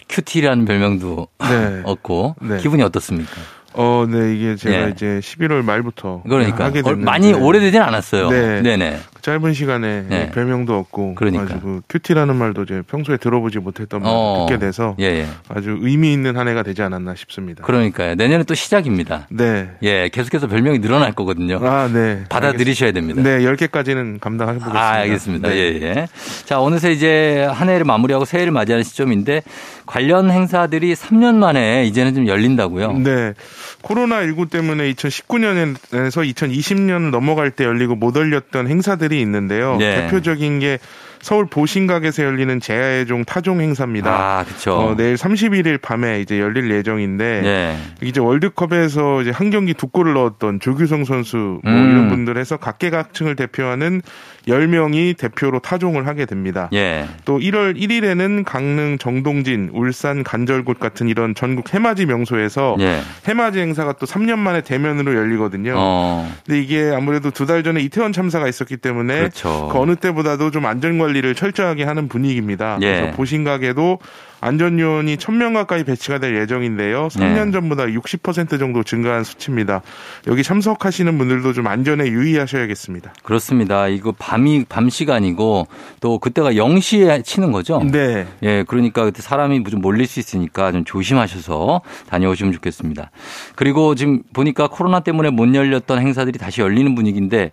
cutie라는 0.09 0.65
별명도 0.65 1.29
네. 1.41 1.83
얻고 1.85 2.37
네. 2.41 2.57
기분이 2.57 2.83
어떻습니까? 2.83 3.31
어, 3.75 4.07
네, 4.09 4.35
이게 4.35 4.57
제가 4.57 4.87
예. 4.87 4.91
이제 4.91 5.21
11월 5.23 5.63
말부터 5.63 6.23
그러니까 6.27 6.65
하게 6.65 6.79
얼- 6.79 6.85
됐는데 6.95 7.05
많이 7.05 7.33
오래되진 7.35 7.83
않았어요. 7.83 8.31
네. 8.31 8.63
네네. 8.63 9.01
짧은 9.29 9.53
시간에 9.53 10.07
네. 10.09 10.31
별명도 10.31 10.79
얻고 10.79 11.15
그러니까. 11.15 11.45
가지고 11.45 11.83
cutie라는 11.87 12.35
말도 12.35 12.63
이제 12.63 12.83
평소에 12.87 13.19
들어보지 13.19 13.59
못했던 13.59 14.01
말 14.01 14.11
어. 14.11 14.47
듣게 14.49 14.59
돼서 14.59 14.97
예, 15.01 15.05
예. 15.05 15.27
아주 15.51 15.77
의미 15.83 16.15
있는 16.15 16.39
한 16.39 16.49
해가 16.49 16.63
되지 16.63 16.81
않았나 16.81 17.15
싶습니다. 17.15 17.63
그러니까요. 17.63 18.15
내년에 18.15 18.45
또 18.45 18.55
시작입니다. 18.55 19.27
네. 19.29 19.69
예, 19.83 20.09
계속해서 20.09 20.47
별명이 20.47 20.79
늘어날 20.79 21.13
거거든요. 21.13 21.59
아, 21.63 21.91
네. 21.93 22.25
받아들이셔야 22.31 22.93
됩니다. 22.93 23.21
네, 23.21 23.41
10개까지는 23.41 24.19
감당해 24.19 24.55
보겠습니다. 24.55 24.81
아, 24.81 24.93
알겠습니다. 24.93 25.49
네. 25.51 25.57
예, 25.57 25.83
예. 25.83 26.07
자, 26.47 26.63
어느새 26.63 26.93
이제 26.93 27.47
한 27.53 27.69
해를 27.69 27.85
마무리하고 27.85 28.25
새해를 28.25 28.51
맞이하는 28.51 28.83
시점인데 28.83 29.43
관련 29.85 30.31
행사들이 30.31 30.95
3년 30.95 31.35
만에 31.35 31.85
이제는 31.85 32.15
좀 32.15 32.27
열린다고요. 32.27 32.93
네. 32.99 33.35
코로나19 33.83 34.51
때문에 34.51 34.91
2019년에서 34.95 36.35
2020년을 36.35 37.11
넘어갈 37.11 37.51
때 37.51 37.65
열리고 37.65 37.95
못 37.95 38.17
열렸던 38.17 38.69
행사들이 38.69 39.18
있는데요. 39.21 39.77
네. 39.77 40.03
대표적인 40.03 40.59
게 40.61 40.79
서울 41.21 41.47
보신각에서 41.47 42.23
열리는 42.23 42.61
제야의 42.61 43.07
종 43.07 43.25
타종 43.25 43.61
행사입니다. 43.61 44.11
아, 44.11 44.45
그쵸. 44.45 44.73
어, 44.73 44.95
내일 44.97 45.17
31일 45.17 45.81
밤에 45.81 46.21
이제 46.21 46.39
열릴 46.41 46.71
예정인데 46.71 47.43
예. 47.45 47.77
이제 48.07 48.21
월드컵에서 48.21 49.23
이제 49.23 49.31
한 49.31 49.51
경기 49.51 49.75
두 49.75 49.89
골을 49.89 50.15
넣었던 50.15 50.61
조규성 50.61 51.05
선수 51.05 51.61
뭐 51.65 51.73
음. 51.73 51.91
이런 51.91 52.09
분들 52.09 52.39
해서 52.39 52.57
각계각층을 52.57 53.37
대표하는 53.37 54.03
10명이 54.47 55.17
대표로 55.19 55.59
타종을 55.59 56.07
하게 56.07 56.25
됩니다. 56.25 56.71
예. 56.73 57.07
또 57.25 57.39
1월 57.39 57.77
1일에는 57.77 58.45
강릉 58.45 58.97
정동진, 58.99 59.71
울산 59.73 60.23
간절곶 60.25 60.79
같은 60.79 61.09
이런 61.09 61.35
전국 61.35 61.75
해맞이 61.75 62.07
명소에서 62.07 62.77
예. 62.81 63.01
해맞이 63.27 63.59
행사가 63.59 63.95
또 63.95 64.07
3년 64.07 64.39
만에 64.39 64.63
대면으로 64.63 65.15
열리거든요. 65.15 65.75
어. 65.77 66.33
근데 66.47 66.61
이게 66.61 66.93
아무래도 66.95 67.31
두 67.31 67.49
달 67.49 67.63
전에 67.63 67.81
이태원 67.81 68.13
참사가 68.13 68.47
있었기 68.47 68.77
때문에 68.77 69.17
그렇죠. 69.21 69.71
그 69.73 69.79
어느 69.79 69.97
때보다도 69.97 70.51
좀 70.51 70.67
안전 70.67 70.99
관리를 71.09 71.35
철저하게 71.35 71.85
하는 71.85 72.09
분위기입니다. 72.09 72.79
예. 72.83 73.01
그래서 73.01 73.17
보신각에도 73.17 73.99
안전요원이 74.41 75.17
1000명 75.17 75.55
가까이 75.55 75.83
배치가 75.83 76.21
될 76.21 76.37
예정인데요. 76.37 77.09
3년 77.09 77.47
네. 77.47 77.51
전보다 77.51 77.87
60% 77.87 78.59
정도 78.61 78.85
증가한 78.85 79.25
수치입니다. 79.25 79.83
여기 80.29 80.45
참석하시는 80.45 81.19
분들도 81.19 81.53
좀 81.55 81.67
안전에 81.67 82.07
유의하셔야겠습니다. 82.07 83.15
그렇습니다. 83.25 83.89
이거 83.89 84.13
밤이 84.17 84.67
밤 84.69 84.89
시간이고 84.89 85.67
또 86.01 86.19
그때가 86.21 86.53
0시에 86.53 87.25
치는 87.25 87.51
거죠? 87.51 87.83
네. 87.91 88.29
예, 88.45 88.63
그러니까 88.69 89.05
그때 89.05 89.23
사람이 89.23 89.65
좀 89.65 89.81
몰릴 89.81 90.07
수 90.07 90.21
있으니까 90.21 90.71
좀 90.71 90.85
조심하셔서 90.85 91.81
다녀오시면 92.09 92.53
좋겠습니다. 92.53 93.11
그리고 93.57 93.97
지금 93.97 94.23
보니까 94.33 94.69
코로나 94.69 95.01
때문에 95.01 95.31
못 95.31 95.53
열렸던 95.53 96.01
행사들이 96.01 96.39
다시 96.39 96.61
열리는 96.61 96.95
분위기인데 96.95 97.51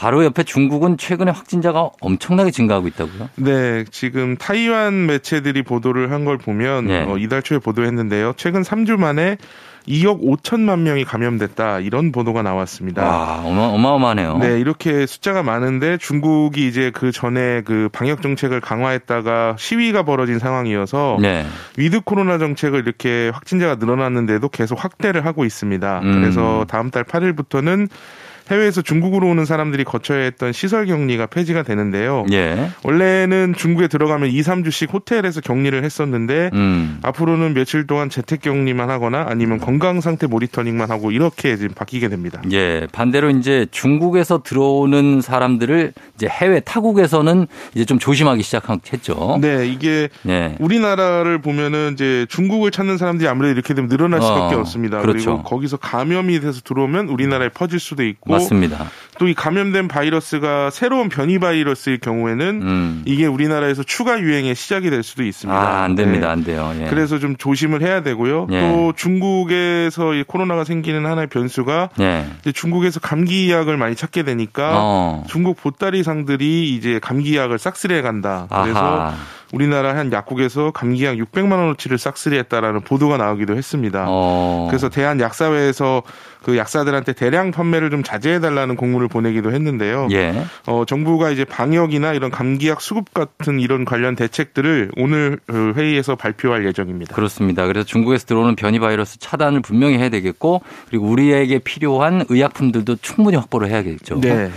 바로 0.00 0.24
옆에 0.24 0.44
중국은 0.44 0.96
최근에 0.96 1.30
확진자가 1.30 1.90
엄청나게 2.00 2.50
증가하고 2.52 2.88
있다고요? 2.88 3.28
네, 3.36 3.84
지금 3.90 4.34
타이완 4.38 5.04
매체들이 5.06 5.62
보도를 5.62 6.10
한 6.10 6.24
걸 6.24 6.38
보면 6.38 6.86
네. 6.86 7.04
어, 7.06 7.18
이달 7.18 7.42
초에 7.42 7.58
보도했는데요. 7.58 8.32
최근 8.36 8.62
3주 8.62 8.98
만에 8.98 9.36
2억 9.88 10.22
5천만 10.22 10.80
명이 10.80 11.04
감염됐다 11.04 11.80
이런 11.80 12.12
보도가 12.12 12.42
나왔습니다. 12.42 13.02
와, 13.02 13.42
어마, 13.44 13.62
어마어마하네요. 13.68 14.38
네, 14.38 14.58
이렇게 14.60 15.04
숫자가 15.06 15.42
많은데 15.42 15.96
중국이 15.98 16.66
이제 16.66 16.90
그 16.94 17.12
전에 17.12 17.62
그 17.62 17.88
방역 17.92 18.22
정책을 18.22 18.60
강화했다가 18.60 19.56
시위가 19.58 20.02
벌어진 20.04 20.38
상황이어서 20.38 21.18
네. 21.20 21.44
위드 21.78 22.00
코로나 22.02 22.38
정책을 22.38 22.80
이렇게 22.80 23.30
확진자가 23.34 23.74
늘어났는데도 23.76 24.48
계속 24.50 24.82
확대를 24.82 25.24
하고 25.26 25.44
있습니다. 25.44 26.00
음. 26.04 26.20
그래서 26.20 26.64
다음 26.68 26.90
달 26.90 27.04
8일부터는 27.04 27.88
해외에서 28.50 28.82
중국으로 28.82 29.28
오는 29.28 29.44
사람들이 29.44 29.84
거쳐야 29.84 30.24
했던 30.24 30.52
시설 30.52 30.86
격리가 30.86 31.26
폐지가 31.26 31.62
되는데요. 31.62 32.26
예. 32.32 32.70
원래는 32.82 33.54
중국에 33.56 33.88
들어가면 33.88 34.30
2, 34.30 34.40
3주씩 34.40 34.92
호텔에서 34.92 35.40
격리를 35.40 35.82
했었는데 35.84 36.50
음. 36.52 36.98
앞으로는 37.02 37.54
며칠 37.54 37.86
동안 37.86 38.10
재택 38.10 38.40
격리만 38.40 38.90
하거나 38.90 39.26
아니면 39.28 39.58
건강 39.58 40.00
상태 40.00 40.26
모니터링만 40.26 40.90
하고 40.90 41.12
이렇게 41.12 41.56
지금 41.56 41.74
바뀌게 41.74 42.08
됩니다. 42.08 42.42
예, 42.50 42.86
반대로 42.92 43.30
이제 43.30 43.66
중국에서 43.70 44.42
들어오는 44.42 45.20
사람들을 45.20 45.92
이제 46.16 46.26
해외 46.28 46.60
타국에서는 46.60 47.46
이제 47.74 47.84
좀 47.84 47.98
조심하기 47.98 48.42
시작했죠. 48.42 49.38
네, 49.40 49.68
이게 49.68 50.08
예. 50.28 50.56
우리나라를 50.58 51.40
보면은 51.40 51.92
이제 51.92 52.26
중국을 52.28 52.70
찾는 52.70 52.98
사람들이 52.98 53.28
아무래도 53.28 53.52
이렇게 53.54 53.74
되면 53.74 53.88
늘어날 53.88 54.20
수밖에 54.20 54.56
어, 54.56 54.60
없습니다. 54.60 55.00
그렇죠. 55.00 55.36
그리고 55.36 55.42
거기서 55.44 55.76
감염이 55.76 56.40
돼서 56.40 56.60
들어오면 56.62 57.08
우리나라에 57.08 57.50
퍼질 57.50 57.78
수도 57.78 58.04
있고 58.04 58.39
맞습니다. 58.40 58.90
또 59.18 59.30
이 59.30 59.34
감염된 59.34 59.86
바이러스가 59.86 60.70
새로운 60.70 61.08
변이 61.10 61.38
바이러스일 61.38 61.98
경우에는 61.98 62.62
음. 62.62 63.02
이게 63.04 63.26
우리나라에서 63.26 63.82
추가 63.82 64.18
유행의 64.18 64.54
시작이 64.54 64.88
될 64.88 65.02
수도 65.02 65.22
있습니다. 65.22 65.60
아, 65.60 65.84
안 65.84 65.94
됩니다. 65.94 66.26
네. 66.28 66.32
안 66.32 66.42
돼요. 66.44 66.72
예. 66.80 66.86
그래서 66.86 67.18
좀 67.18 67.36
조심을 67.36 67.82
해야 67.82 68.02
되고요. 68.02 68.48
예. 68.50 68.60
또 68.60 68.92
중국에서 68.96 70.14
이 70.14 70.24
코로나가 70.26 70.64
생기는 70.64 71.04
하나의 71.04 71.28
변수가 71.28 71.90
예. 72.00 72.26
중국에서 72.54 72.98
감기약을 72.98 73.76
많이 73.76 73.94
찾게 73.94 74.22
되니까 74.22 74.72
어. 74.76 75.24
중국 75.28 75.60
보따리상들이 75.60 76.74
이제 76.74 76.98
감기약을 77.00 77.58
싹쓸이해 77.58 78.00
간다. 78.00 78.46
그래서 78.50 78.78
아하. 78.78 79.14
우리나라 79.52 79.96
한 79.96 80.12
약국에서 80.12 80.70
감기약 80.70 81.16
600만 81.16 81.52
원어치를 81.52 81.98
싹쓸이했다라는 81.98 82.82
보도가 82.82 83.16
나오기도 83.16 83.56
했습니다. 83.56 84.06
어. 84.08 84.66
그래서 84.70 84.88
대한 84.88 85.20
약사회에서 85.20 86.02
그 86.42 86.56
약사들한테 86.56 87.12
대량 87.12 87.50
판매를 87.50 87.90
좀 87.90 88.02
자제해달라는 88.02 88.76
공문을 88.76 89.08
보내기도 89.08 89.52
했는데요. 89.52 90.08
예. 90.12 90.44
어, 90.66 90.84
정부가 90.86 91.30
이제 91.30 91.44
방역이나 91.44 92.14
이런 92.14 92.30
감기약 92.30 92.80
수급 92.80 93.12
같은 93.12 93.60
이런 93.60 93.84
관련 93.84 94.16
대책들을 94.16 94.92
오늘 94.96 95.38
어, 95.50 95.72
회의에서 95.76 96.16
발표할 96.16 96.64
예정입니다. 96.66 97.14
그렇습니다. 97.14 97.66
그래서 97.66 97.84
중국에서 97.86 98.26
들어오는 98.26 98.56
변이 98.56 98.78
바이러스 98.78 99.18
차단을 99.18 99.60
분명히 99.60 99.98
해야 99.98 100.08
되겠고 100.08 100.62
그리고 100.88 101.06
우리에게 101.08 101.58
필요한 101.58 102.24
의약품들도 102.28 102.96
충분히 103.02 103.36
확보를 103.36 103.68
해야겠죠. 103.68 104.20
네. 104.20 104.50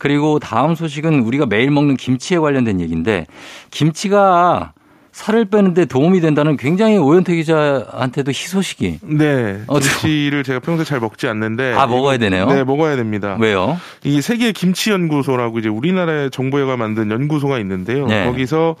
그리고 0.00 0.38
다음 0.38 0.74
소식은 0.74 1.20
우리가 1.20 1.44
매일 1.44 1.70
먹는 1.70 1.98
김치에 1.98 2.38
관련된 2.38 2.80
얘기인데 2.80 3.26
김치가 3.70 4.72
살을 5.12 5.44
빼는데 5.44 5.84
도움이 5.84 6.22
된다는 6.22 6.56
굉장히 6.56 6.96
오현태 6.96 7.34
기자한테도 7.34 8.30
희소식이. 8.30 9.00
네. 9.02 9.60
어, 9.66 9.78
김치를 9.78 10.42
제가 10.42 10.60
평소에 10.60 10.86
잘 10.86 11.00
먹지 11.00 11.26
않는데. 11.26 11.74
아, 11.74 11.86
먹어야 11.86 12.16
되네요? 12.16 12.46
네, 12.46 12.64
먹어야 12.64 12.96
됩니다. 12.96 13.36
왜요? 13.38 13.78
이 14.02 14.22
세계 14.22 14.52
김치 14.52 14.90
연구소라고 14.90 15.58
이제 15.58 15.68
우리나라의 15.68 16.30
정부회가 16.30 16.78
만든 16.78 17.10
연구소가 17.10 17.58
있는데요. 17.58 18.06
네. 18.06 18.24
거기서 18.24 18.76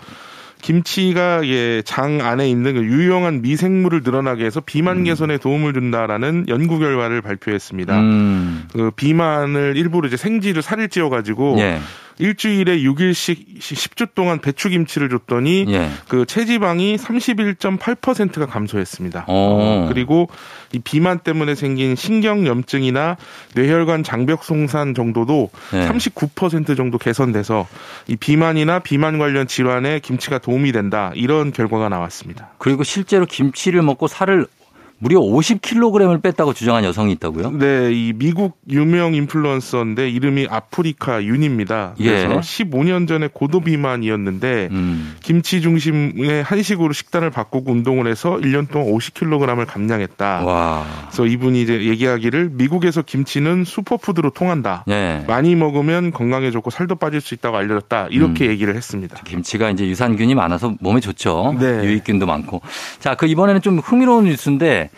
김치가 0.62 1.46
예, 1.46 1.82
장 1.82 2.20
안에 2.20 2.48
있는 2.48 2.74
그 2.74 2.84
유용한 2.84 3.42
미생물을 3.42 4.02
늘어나게 4.04 4.44
해서 4.44 4.60
비만 4.60 5.04
개선에 5.04 5.38
도움을 5.38 5.72
준다라는 5.72 6.46
연구 6.48 6.78
결과를 6.78 7.22
발표했습니다. 7.22 8.00
음. 8.00 8.68
그 8.72 8.90
비만을 8.90 9.74
일부러 9.76 10.08
이제 10.08 10.16
생지를 10.16 10.62
살을 10.62 10.88
찌어 10.88 11.08
가지고 11.08 11.56
예. 11.58 11.78
일주일에 12.20 12.78
6일씩 12.78 13.58
10주 13.58 14.14
동안 14.14 14.40
배추김치를 14.40 15.08
줬더니 15.08 15.64
예. 15.68 15.90
그 16.08 16.26
체지방이 16.26 16.96
31.8%가 16.96 18.46
감소했습니다. 18.46 19.24
어. 19.26 19.86
그리고 19.88 20.28
이 20.72 20.78
비만 20.78 21.18
때문에 21.18 21.54
생긴 21.54 21.96
신경염증이나 21.96 23.16
뇌혈관 23.54 24.02
장벽 24.02 24.44
송산 24.44 24.94
정도도 24.94 25.50
네. 25.72 25.88
39% 25.88 26.76
정도 26.76 26.98
개선돼서 26.98 27.66
이 28.06 28.16
비만이나 28.16 28.80
비만 28.80 29.18
관련 29.18 29.46
질환에 29.46 30.00
김치가 30.00 30.38
도움이 30.38 30.72
된다 30.72 31.12
이런 31.14 31.52
결과가 31.52 31.88
나왔습니다. 31.88 32.50
그리고 32.58 32.84
실제로 32.84 33.26
김치를 33.26 33.82
먹고 33.82 34.06
살을 34.06 34.46
무려 35.02 35.18
50kg을 35.18 36.22
뺐다고 36.22 36.52
주장한 36.52 36.84
여성이 36.84 37.12
있다고요? 37.12 37.52
네, 37.52 37.90
이 37.90 38.12
미국 38.14 38.58
유명 38.68 39.14
인플루언서인데 39.14 40.10
이름이 40.10 40.46
아프리카 40.50 41.24
윤입니다. 41.24 41.94
그래서 41.96 42.30
예. 42.30 42.36
15년 42.36 43.08
전에 43.08 43.30
고도 43.32 43.60
비만이었는데 43.60 44.68
음. 44.70 45.16
김치 45.22 45.62
중심의 45.62 46.42
한식으로 46.42 46.92
식단을 46.92 47.30
바꾸고 47.30 47.72
운동을 47.72 48.08
해서 48.08 48.36
1년 48.36 48.70
동안 48.70 48.92
50kg을 48.92 49.66
감량했다. 49.66 50.44
와. 50.44 50.84
그래서 51.06 51.24
이분이 51.24 51.62
이제 51.62 51.82
얘기하기를 51.86 52.50
미국에서 52.52 53.00
김치는 53.00 53.64
슈퍼푸드로 53.64 54.30
통한다. 54.30 54.84
예. 54.90 55.24
많이 55.26 55.54
먹으면 55.54 56.10
건강에 56.10 56.50
좋고 56.50 56.68
살도 56.68 56.96
빠질 56.96 57.22
수 57.22 57.32
있다고 57.32 57.56
알려졌다. 57.56 58.08
이렇게 58.10 58.48
음. 58.48 58.50
얘기를 58.50 58.76
했습니다. 58.76 59.18
김치가 59.24 59.70
이제 59.70 59.86
유산균이 59.86 60.34
많아서 60.34 60.74
몸에 60.80 61.00
좋죠. 61.00 61.56
네. 61.58 61.84
유익균도 61.84 62.26
많고. 62.26 62.60
자, 62.98 63.14
그 63.14 63.26
이번에는 63.26 63.62
좀 63.62 63.78
흥미로운 63.78 64.26
뉴스인데 64.26 64.89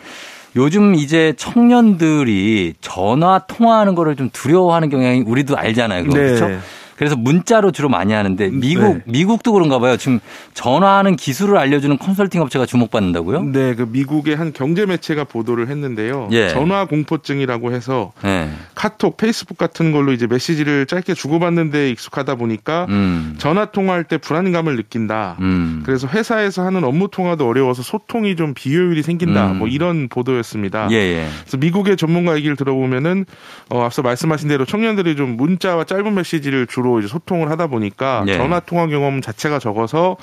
요즘 0.55 0.93
이제 0.95 1.33
청년들이 1.37 2.75
전화 2.79 3.39
통화하는 3.39 3.95
거를 3.95 4.15
좀 4.15 4.29
두려워하는 4.31 4.89
경향이 4.89 5.21
우리도 5.21 5.57
알잖아요. 5.57 6.03
그거. 6.03 6.13
그렇죠? 6.13 6.59
그래서 7.03 7.15
문자로 7.15 7.71
주로 7.71 7.89
많이 7.89 8.13
하는데 8.13 8.49
미국 8.49 8.97
네. 8.97 9.01
미국도 9.05 9.51
그런가 9.51 9.79
봐요. 9.79 9.97
지금 9.97 10.19
전화하는 10.53 11.15
기술을 11.15 11.57
알려주는 11.57 11.97
컨설팅 11.97 12.41
업체가 12.41 12.65
주목받는다고요? 12.65 13.43
네, 13.43 13.75
그 13.75 13.87
미국의 13.89 14.35
한 14.35 14.53
경제 14.53 14.85
매체가 14.85 15.25
보도를 15.25 15.67
했는데요. 15.67 16.29
예. 16.31 16.49
전화 16.49 16.85
공포증이라고 16.85 17.73
해서 17.73 18.13
네. 18.23 18.49
카톡, 18.75 19.17
페이스북 19.17 19.57
같은 19.57 19.91
걸로 19.91 20.13
이제 20.13 20.27
메시지를 20.27 20.85
짧게 20.85 21.13
주고받는데 21.13 21.89
익숙하다 21.91 22.35
보니까 22.35 22.85
음. 22.89 23.35
전화 23.37 23.65
통화할 23.65 24.05
때 24.05 24.17
불안감을 24.17 24.75
느낀다. 24.77 25.37
음. 25.41 25.83
그래서 25.85 26.07
회사에서 26.07 26.63
하는 26.65 26.83
업무 26.83 27.09
통화도 27.09 27.47
어려워서 27.47 27.83
소통이 27.83 28.35
좀 28.35 28.53
비효율이 28.53 29.03
생긴다. 29.03 29.51
음. 29.51 29.59
뭐 29.59 29.67
이런 29.67 30.07
보도였습니다. 30.07 30.87
예, 30.91 30.95
예. 30.95 31.27
그래서 31.41 31.57
미국의 31.57 31.97
전문가 31.97 32.37
얘기를 32.37 32.55
들어보면은 32.55 33.25
어, 33.69 33.83
앞서 33.83 34.01
말씀하신 34.01 34.49
대로 34.49 34.65
청년들이 34.65 35.15
좀 35.15 35.35
문자와 35.35 35.83
짧은 35.83 36.13
메시지를 36.13 36.67
주로 36.67 36.92
이제 36.99 37.07
소통을 37.07 37.49
하다 37.49 37.67
보니까 37.67 38.23
예. 38.27 38.37
전화 38.37 38.59
통화 38.59 38.87
경험 38.87 39.21
자체가 39.21 39.59
적어서 39.59 40.17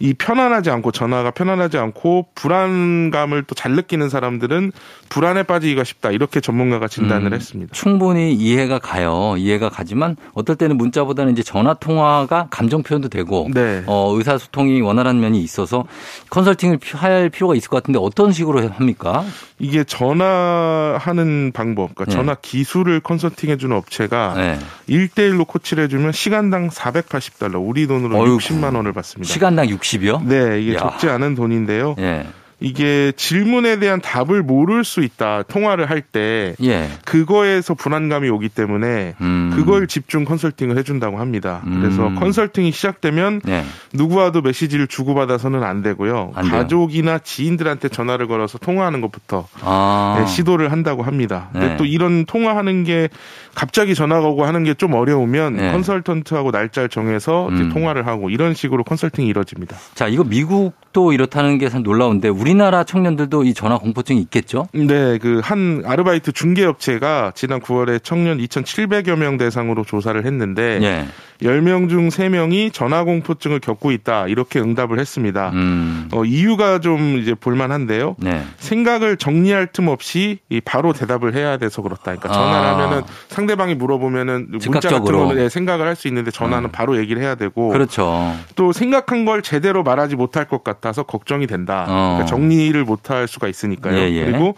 이 0.00 0.14
편안하지 0.14 0.70
않고 0.70 0.92
전화가 0.92 1.30
편안하지 1.32 1.78
않고 1.78 2.28
불안감을 2.34 3.44
또 3.44 3.54
잘 3.54 3.72
느끼는 3.72 4.08
사람들은 4.08 4.72
불안에 5.08 5.44
빠지기가 5.44 5.84
쉽다 5.84 6.10
이렇게 6.10 6.40
전문가가 6.40 6.86
진단을 6.88 7.28
음. 7.28 7.34
했습니다. 7.34 7.72
충분히 7.72 8.34
이해가 8.34 8.78
가요. 8.78 9.34
이해가 9.38 9.68
가지만 9.70 10.16
어떨 10.34 10.56
때는 10.56 10.76
문자보다는 10.76 11.32
이제 11.32 11.42
전화 11.42 11.72
통화가 11.74 12.48
감정 12.50 12.82
표현도 12.82 13.08
되고 13.08 13.48
네. 13.54 13.82
어, 13.86 14.12
의사 14.16 14.36
소통이 14.38 14.80
원활한 14.82 15.20
면이 15.20 15.40
있어서 15.40 15.84
컨설팅을 16.30 16.78
피- 16.78 16.96
할 16.96 17.30
필요가 17.30 17.54
있을 17.54 17.68
것 17.70 17.76
같은데 17.82 17.98
어떤 18.02 18.32
식으로 18.32 18.68
합니까? 18.70 19.24
이게 19.60 19.84
전화하는 19.84 21.52
방법, 21.54 21.94
그러니까 21.94 22.04
네. 22.06 22.10
전화 22.10 22.34
기술을 22.34 23.00
컨설팅해주는 23.00 23.74
업체가 23.76 24.34
네. 24.36 24.58
일 24.88 25.08
1대1로 25.08 25.46
코치를 25.46 25.84
해주 25.84 25.93
면 25.98 26.12
시간당 26.12 26.68
480달러, 26.68 27.62
우리 27.64 27.86
돈으로 27.86 28.18
어이구. 28.20 28.38
60만 28.38 28.74
원을 28.76 28.92
받습니다. 28.92 29.32
시간당 29.32 29.66
60이요? 29.66 30.24
네, 30.24 30.60
이게 30.60 30.74
야. 30.74 30.78
적지 30.78 31.08
않은 31.08 31.34
돈인데요. 31.34 31.96
예. 31.98 32.26
이게 32.64 33.12
질문에 33.16 33.78
대한 33.78 34.00
답을 34.00 34.42
모를 34.42 34.84
수 34.84 35.02
있다. 35.02 35.42
통화를 35.42 35.90
할 35.90 36.04
때 36.12 36.54
예. 36.62 36.88
그거에서 37.06 37.72
불안감이 37.74 38.28
오기 38.28 38.50
때문에 38.50 39.14
음. 39.20 39.52
그걸 39.54 39.86
집중 39.86 40.24
컨설팅을 40.24 40.76
해준다고 40.76 41.18
합니다. 41.18 41.62
음. 41.66 41.80
그래서 41.80 42.12
컨설팅이 42.20 42.72
시작되면 42.72 43.40
예. 43.48 43.64
누구와도 43.94 44.42
메시지를 44.42 44.86
주고받아서는 44.86 45.62
안 45.64 45.82
되고요. 45.82 46.32
안. 46.34 46.48
가족이나 46.50 47.18
지인들한테 47.18 47.88
전화를 47.88 48.28
걸어서 48.28 48.58
통화하는 48.58 49.00
것부터 49.00 49.48
아. 49.62 50.16
네, 50.20 50.26
시도를 50.26 50.70
한다고 50.72 51.02
합니다. 51.02 51.48
근데 51.52 51.68
네. 51.68 51.76
또 51.78 51.84
이런 51.86 52.26
통화하는 52.26 52.84
게 52.84 53.08
갑자기 53.54 53.94
전화가 53.94 54.26
오고 54.28 54.44
하는 54.44 54.62
게 54.64 54.74
좀 54.74 54.92
어려우면 54.94 55.56
네. 55.56 55.70
컨설턴트하고 55.72 56.50
날짜를 56.50 56.88
정해서 56.88 57.48
음. 57.48 57.70
통화를 57.72 58.06
하고 58.08 58.28
이런 58.28 58.54
식으로 58.54 58.82
컨설팅이 58.82 59.28
이루어집니다. 59.28 59.76
자, 59.94 60.08
이거 60.08 60.24
미국도 60.24 61.12
이렇다는 61.12 61.58
게 61.58 61.68
참 61.70 61.82
놀라운데 61.82 62.28
우리 62.28 62.53
나라 62.56 62.84
청년들도 62.84 63.44
이 63.44 63.54
전화 63.54 63.78
공포증이 63.78 64.20
있겠죠? 64.22 64.66
네, 64.72 65.18
그 65.18 65.40
한 65.44 65.82
아르바이트 65.84 66.32
중개업체가 66.32 67.32
지난 67.34 67.60
9월에 67.60 68.02
청년 68.02 68.38
2,700여 68.38 69.16
명 69.16 69.36
대상으로 69.36 69.84
조사를 69.84 70.24
했는데 70.24 70.78
예. 70.82 71.06
10명 71.42 71.88
중 71.88 72.08
3명이 72.08 72.72
전화 72.72 73.02
공포증을 73.04 73.58
겪고 73.60 73.90
있다. 73.90 74.28
이렇게 74.28 74.60
응답을 74.60 74.98
했습니다. 75.00 75.50
음. 75.50 76.08
어, 76.12 76.24
이유가 76.24 76.78
좀 76.78 77.18
이제 77.18 77.34
볼만한데요. 77.34 78.16
네. 78.18 78.44
생각을 78.58 79.16
정리할 79.16 79.66
틈 79.72 79.88
없이 79.88 80.38
이 80.48 80.60
바로 80.60 80.92
대답을 80.92 81.34
해야 81.34 81.56
돼서 81.56 81.82
그렇다. 81.82 82.02
그러니까 82.02 82.28
전화를 82.28 82.68
아. 82.68 82.72
하면은 82.74 83.02
상대방이 83.28 83.74
물어보면은 83.74 84.48
문자 84.64 84.88
같은. 84.88 85.04
거는 85.04 85.42
예, 85.42 85.48
생각을 85.48 85.86
할 85.86 85.94
수 85.94 86.08
있는데 86.08 86.30
전화는 86.32 86.70
음. 86.70 86.72
바로 86.72 86.98
얘기를 86.98 87.22
해야 87.22 87.36
되고 87.36 87.68
그렇죠. 87.68 88.34
또 88.56 88.72
생각한 88.72 89.24
걸 89.24 89.42
제대로 89.42 89.82
말하지 89.84 90.16
못할 90.16 90.44
것 90.46 90.64
같아서 90.64 91.04
걱정이 91.04 91.46
된다. 91.46 91.84
어. 91.88 92.16
그러니까 92.16 92.24
정리를 92.26 92.82
못할 92.84 93.28
수가 93.28 93.46
있으니까요. 93.48 93.96
예, 93.96 94.10
예. 94.10 94.24
그리고 94.24 94.56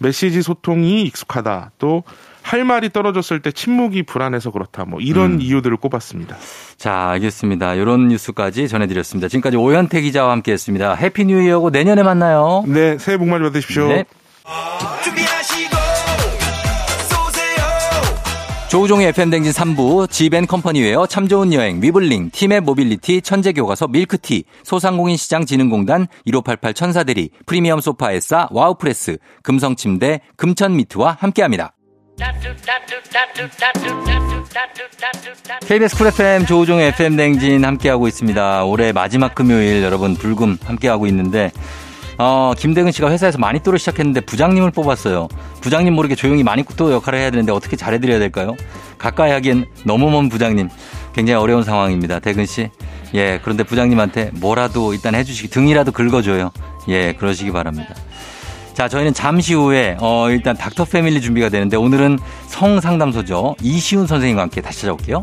메시지 0.00 0.42
소통이 0.42 1.02
익숙하다. 1.02 1.70
또 1.78 2.02
할 2.44 2.62
말이 2.62 2.90
떨어졌을 2.90 3.40
때 3.40 3.50
침묵이 3.50 4.02
불안해서 4.02 4.50
그렇다. 4.50 4.84
뭐 4.84 5.00
이런 5.00 5.32
음. 5.32 5.40
이유들을 5.40 5.78
꼽았습니다. 5.78 6.36
자, 6.76 7.08
알겠습니다. 7.08 7.72
이런 7.74 8.08
뉴스까지 8.08 8.68
전해드렸습니다. 8.68 9.28
지금까지 9.28 9.56
오현태 9.56 10.02
기자와 10.02 10.30
함께했습니다. 10.32 10.94
Happy 10.94 11.24
New 11.24 11.40
Year고 11.40 11.70
내년에 11.70 12.02
만나요. 12.02 12.62
네, 12.66 12.98
새해 12.98 13.16
복 13.16 13.28
많이 13.28 13.42
받으십시오. 13.44 13.88
네. 13.88 14.04
준비하시고 15.02 15.76
쏘세요 17.08 18.68
조우종의 18.68 19.06
FM댕진 19.08 19.50
3부, 19.50 20.10
지벤컴퍼니웨어, 20.10 21.06
참 21.06 21.26
좋은 21.28 21.50
여행, 21.54 21.80
위블링, 21.80 22.28
티맵 22.30 22.60
모빌리티, 22.60 23.22
천재교과서, 23.22 23.88
밀크티, 23.88 24.44
소상공인시장진흥공단, 24.64 26.08
1588 26.26 26.74
천사대리, 26.74 27.30
프리미엄 27.46 27.80
소파에싸, 27.80 28.48
와우프레스, 28.50 29.16
금성침대, 29.42 30.20
금천미트와 30.36 31.16
함께합니다. 31.18 31.72
KBS 35.66 35.96
쿨 35.96 36.06
FM 36.08 36.46
조우종의 36.46 36.88
FM 36.88 37.16
댕진 37.16 37.64
함께하고 37.64 38.06
있습니다. 38.06 38.64
올해 38.64 38.92
마지막 38.92 39.34
금요일 39.34 39.82
여러분 39.82 40.14
불금 40.14 40.56
함께하고 40.64 41.06
있는데 41.08 41.50
어, 42.18 42.52
김대근 42.56 42.92
씨가 42.92 43.10
회사에서 43.10 43.38
마니또를 43.38 43.78
시작했는데 43.78 44.20
부장님을 44.20 44.70
뽑았어요. 44.70 45.28
부장님 45.60 45.92
모르게 45.94 46.14
조용히 46.14 46.44
마니또 46.44 46.92
역할을 46.92 47.18
해야 47.18 47.30
되는데 47.30 47.50
어떻게 47.50 47.76
잘해드려야 47.76 48.18
될까요? 48.20 48.54
가까이 48.98 49.32
하기엔 49.32 49.66
너무 49.84 50.10
먼 50.10 50.28
부장님. 50.28 50.68
굉장히 51.14 51.40
어려운 51.40 51.64
상황입니다. 51.64 52.20
대근 52.20 52.46
씨. 52.46 52.70
예, 53.14 53.40
그런데 53.42 53.62
부장님한테 53.64 54.30
뭐라도 54.34 54.92
일단 54.92 55.14
해주시기, 55.14 55.48
등이라도 55.48 55.92
긁어줘요. 55.92 56.52
예, 56.88 57.12
그러시기 57.14 57.50
바랍니다. 57.52 57.94
자, 58.74 58.88
저희는 58.88 59.14
잠시 59.14 59.54
후에 59.54 59.96
어, 60.00 60.28
일단 60.30 60.56
닥터 60.56 60.84
패밀리 60.84 61.20
준비가 61.20 61.48
되는데 61.48 61.76
오늘은 61.76 62.18
성상담소죠. 62.48 63.56
이시훈 63.62 64.06
선생님과 64.06 64.42
함께 64.42 64.60
다시 64.60 64.80
찾아올게요. 64.80 65.22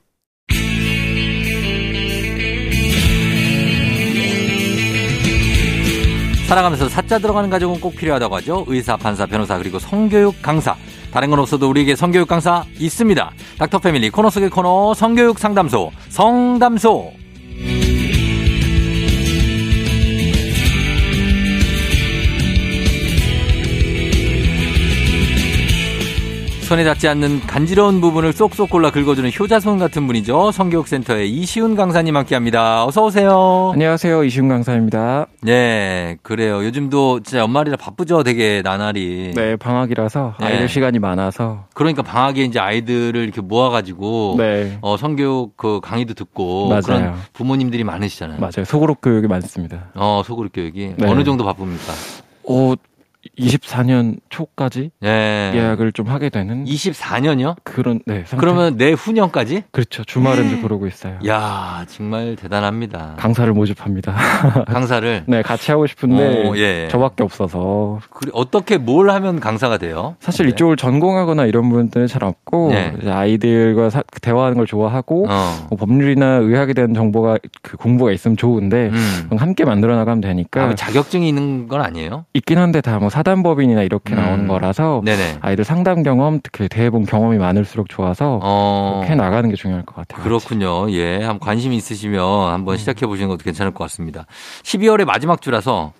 살아가면서 6.51 6.89
사자 6.89 7.17
들어가는 7.17 7.49
가족은 7.49 7.79
꼭 7.79 7.95
필요하다고 7.95 8.35
하죠. 8.35 8.65
의사, 8.67 8.97
판사, 8.97 9.25
변호사, 9.25 9.57
그리고 9.57 9.79
성교육 9.79 10.41
강사. 10.41 10.75
다른 11.09 11.29
건 11.29 11.39
없어도 11.39 11.69
우리에게 11.69 11.95
성교육 11.95 12.27
강사 12.27 12.65
있습니다. 12.77 13.31
닥터 13.57 13.79
패밀리 13.79 14.09
코너 14.09 14.29
속의 14.29 14.49
코너 14.49 14.93
성교육 14.93 15.39
상담소, 15.39 15.91
성담소. 16.09 17.20
손에 26.71 26.85
닿지 26.85 27.09
않는 27.09 27.41
간지러운 27.41 27.99
부분을 27.99 28.31
쏙쏙 28.31 28.69
골라 28.69 28.91
긁어주는 28.91 29.29
효자손 29.37 29.77
같은 29.77 30.07
분이죠. 30.07 30.53
성교육센터의 30.53 31.29
이시훈 31.29 31.75
강사님 31.75 32.15
함께합니다. 32.15 32.85
어서 32.85 33.03
오세요. 33.03 33.71
안녕하세요. 33.73 34.23
이시훈 34.23 34.47
강사입니다. 34.47 35.25
네, 35.41 36.15
그래요. 36.21 36.63
요즘도 36.63 37.23
진짜 37.23 37.39
연말이라 37.39 37.75
바쁘죠, 37.75 38.23
되게 38.23 38.61
나날이. 38.63 39.33
네, 39.35 39.57
방학이라서 39.57 40.35
네. 40.39 40.45
아이들 40.45 40.69
시간이 40.69 40.99
많아서. 40.99 41.65
그러니까 41.73 42.03
방학에 42.03 42.45
이제 42.45 42.57
아이들을 42.57 43.21
이렇게 43.21 43.41
모아가지고 43.41 44.35
네. 44.37 44.77
어, 44.79 44.95
성교육 44.95 45.57
그 45.57 45.81
강의도 45.83 46.13
듣고 46.13 46.69
맞아요. 46.69 46.81
그런 46.83 47.15
부모님들이 47.33 47.83
많으시잖아요. 47.83 48.39
맞아요. 48.39 48.63
소그룹 48.63 49.01
교육이 49.01 49.27
많습니다. 49.27 49.89
어, 49.95 50.21
소그룹 50.25 50.53
교육이 50.53 50.93
네. 50.95 51.05
어느 51.05 51.25
정도 51.25 51.43
바쁩니까? 51.43 51.91
오, 52.43 52.75
24년 53.37 54.17
초까지 54.29 54.91
예. 55.03 55.51
예약을 55.55 55.91
좀 55.91 56.07
하게 56.07 56.29
되는 56.29 56.65
24년이요? 56.65 57.55
그런 57.63 57.99
네. 58.05 58.23
상태. 58.25 58.37
그러면 58.37 58.77
내후년까지? 58.77 59.63
그렇죠. 59.71 60.03
주말은 60.03 60.47
이제 60.47 60.61
그러고 60.61 60.87
있어요. 60.87 61.19
야, 61.27 61.85
정말 61.87 62.35
대단합니다. 62.35 63.15
강사를 63.17 63.51
모집합니다. 63.53 64.15
강사를 64.67 65.23
네, 65.27 65.41
같이 65.41 65.71
하고 65.71 65.85
싶은데 65.87 66.47
어, 66.49 66.55
예. 66.57 66.87
저밖에 66.89 67.23
없어서 67.23 67.99
그래, 68.09 68.31
어떻게 68.33 68.77
뭘 68.77 69.09
하면 69.11 69.39
강사가 69.39 69.77
돼요? 69.77 70.15
사실 70.19 70.45
네. 70.47 70.51
이쪽을 70.53 70.75
전공하거나 70.77 71.45
이런 71.45 71.69
분들은 71.69 72.07
잘 72.07 72.23
없고 72.23 72.69
네. 72.71 72.95
아이들과 73.05 73.89
사- 73.89 74.03
대화하는 74.21 74.57
걸 74.57 74.65
좋아하고 74.65 75.27
어. 75.29 75.67
뭐 75.69 75.77
법률이나 75.77 76.37
의학에 76.37 76.73
대한 76.73 76.93
정보가 76.93 77.37
그 77.61 77.77
공부가 77.77 78.11
있으면 78.11 78.35
좋은데 78.37 78.89
음. 78.89 79.29
함께 79.37 79.63
만들어 79.65 79.95
나가면 79.95 80.21
되니까 80.21 80.63
아, 80.63 80.67
그 80.69 80.75
자격증이 80.75 81.27
있는 81.29 81.67
건 81.67 81.81
아니에요? 81.81 82.25
있긴 82.33 82.57
한데 82.57 82.81
다뭐 82.81 83.09
사단법인이나 83.11 83.83
이렇게 83.83 84.15
음. 84.15 84.19
나오는 84.19 84.47
거라서 84.47 85.01
네네. 85.05 85.37
아이들 85.41 85.63
상담 85.63 86.01
경험 86.01 86.39
특히 86.41 86.67
대본 86.67 87.05
경험이 87.05 87.37
많을수록 87.37 87.89
좋아서 87.89 88.39
어. 88.41 89.01
그렇게 89.01 89.15
나가는 89.15 89.47
게 89.49 89.55
중요할 89.55 89.85
것 89.85 89.95
같아요. 89.95 90.23
그렇군요. 90.23 90.91
예. 90.91 91.17
한번 91.17 91.39
관심 91.39 91.73
있으시면 91.73 92.51
한번 92.51 92.77
시작해 92.77 93.05
보시는 93.05 93.29
것도 93.29 93.43
괜찮을 93.43 93.73
것 93.73 93.83
같습니다. 93.85 94.25
12월의 94.63 95.05
마지막 95.05 95.41
주라서 95.41 95.93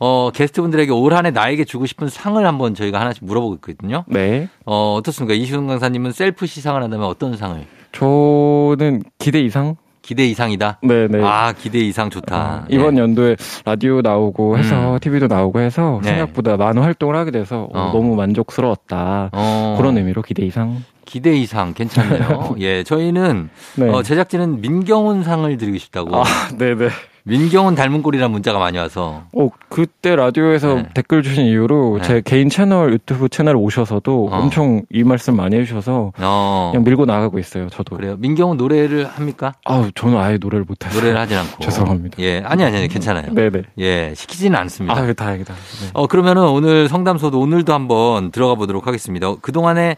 어, 0.00 0.30
게스트분들에게 0.32 0.92
올 0.92 1.14
한해 1.14 1.30
나에게 1.30 1.64
주고 1.64 1.86
싶은 1.86 2.08
상을 2.08 2.44
한번 2.46 2.74
저희가 2.74 3.00
하나씩 3.00 3.24
물어보고 3.24 3.54
있거든요. 3.56 4.04
네. 4.06 4.48
어, 4.64 4.94
어떻습니까? 4.94 5.34
이시훈 5.34 5.66
강사님은 5.66 6.12
셀프 6.12 6.46
시상을 6.46 6.82
한다면 6.82 7.06
어떤 7.06 7.36
상을? 7.36 7.64
저는 7.92 9.02
기대 9.18 9.40
이상? 9.40 9.76
기대 10.08 10.24
이상이다? 10.24 10.78
네네. 10.82 11.22
아, 11.22 11.52
기대 11.52 11.80
이상 11.80 12.08
좋다. 12.08 12.62
어, 12.62 12.64
이번 12.70 12.94
네. 12.94 13.02
연도에 13.02 13.36
라디오 13.66 14.00
나오고 14.00 14.56
해서 14.56 14.94
음. 14.94 14.98
TV도 15.00 15.26
나오고 15.26 15.60
해서 15.60 16.00
네. 16.02 16.08
생각보다 16.12 16.56
많은 16.56 16.82
활동을 16.82 17.14
하게 17.14 17.30
돼서 17.30 17.68
어, 17.74 17.78
어. 17.78 17.92
너무 17.92 18.16
만족스러웠다. 18.16 19.28
어, 19.32 19.74
그런 19.76 19.98
의미로 19.98 20.22
기대 20.22 20.46
이상. 20.46 20.82
기대 21.04 21.36
이상 21.36 21.74
괜찮네요. 21.74 22.54
예, 22.60 22.84
저희는 22.84 23.50
네. 23.76 23.88
어, 23.90 24.02
제작진은 24.02 24.62
민경훈 24.62 25.24
상을 25.24 25.54
드리고 25.58 25.76
싶다고. 25.76 26.16
아, 26.16 26.24
네네. 26.56 26.88
민경훈 27.24 27.74
닮은 27.74 28.02
꼴이라는 28.02 28.30
문자가 28.30 28.58
많이 28.58 28.78
와서. 28.78 29.24
어, 29.32 29.48
그때 29.68 30.16
라디오에서 30.16 30.74
네. 30.74 30.88
댓글 30.94 31.22
주신 31.22 31.46
이후로 31.46 31.98
네. 32.00 32.06
제 32.06 32.22
개인 32.24 32.48
채널, 32.48 32.92
유튜브 32.92 33.28
채널 33.28 33.56
오셔서도 33.56 34.28
어. 34.32 34.36
엄청 34.38 34.82
이 34.90 35.02
말씀 35.04 35.36
많이 35.36 35.56
해주셔서 35.56 36.12
어. 36.18 36.68
그냥 36.72 36.84
밀고 36.84 37.04
나가고 37.04 37.38
있어요, 37.38 37.68
저도. 37.68 37.96
그래요. 37.96 38.16
민경훈 38.18 38.56
노래를 38.56 39.06
합니까? 39.06 39.54
아우, 39.64 39.90
저는 39.92 40.16
아예 40.18 40.38
노래를 40.38 40.64
못해서. 40.66 40.98
노래를 40.98 41.18
하진 41.18 41.38
않고. 41.38 41.58
죄송합니다. 41.64 42.16
예, 42.20 42.42
아니, 42.44 42.64
아니, 42.64 42.76
아니, 42.76 42.88
괜찮아요. 42.88 43.32
네네. 43.32 43.62
예, 43.78 44.12
시키지는 44.14 44.58
않습니다. 44.60 44.98
아, 44.98 45.12
다행이다. 45.12 45.54
네. 45.54 45.90
어, 45.92 46.06
그러면은 46.06 46.44
오늘 46.48 46.88
성담소도 46.88 47.38
오늘도 47.38 47.72
한번 47.72 48.30
들어가 48.30 48.54
보도록 48.54 48.86
하겠습니다. 48.86 49.34
그동안에 49.36 49.96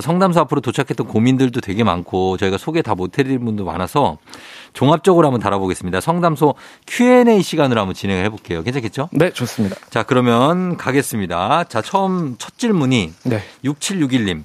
성담소 0.00 0.40
앞으로 0.40 0.60
도착했던 0.60 1.06
고민들도 1.06 1.60
되게 1.60 1.84
많고 1.84 2.36
저희가 2.36 2.58
소개 2.58 2.82
다 2.82 2.94
못해드린 2.94 3.44
분도 3.44 3.64
많아서 3.64 4.18
종합적으로 4.72 5.26
한번 5.26 5.40
다뤄보겠습니다. 5.40 6.00
성담소 6.00 6.54
Q&A 6.86 7.42
시간으로 7.42 7.80
한번 7.80 7.94
진행을 7.94 8.24
해볼게요. 8.24 8.62
괜찮겠죠? 8.62 9.08
네, 9.12 9.30
좋습니다. 9.32 9.76
자, 9.90 10.02
그러면 10.02 10.76
가겠습니다. 10.76 11.64
자, 11.64 11.82
처음 11.82 12.36
첫 12.38 12.58
질문이 12.58 13.12
네. 13.24 13.42
6761님. 13.64 14.44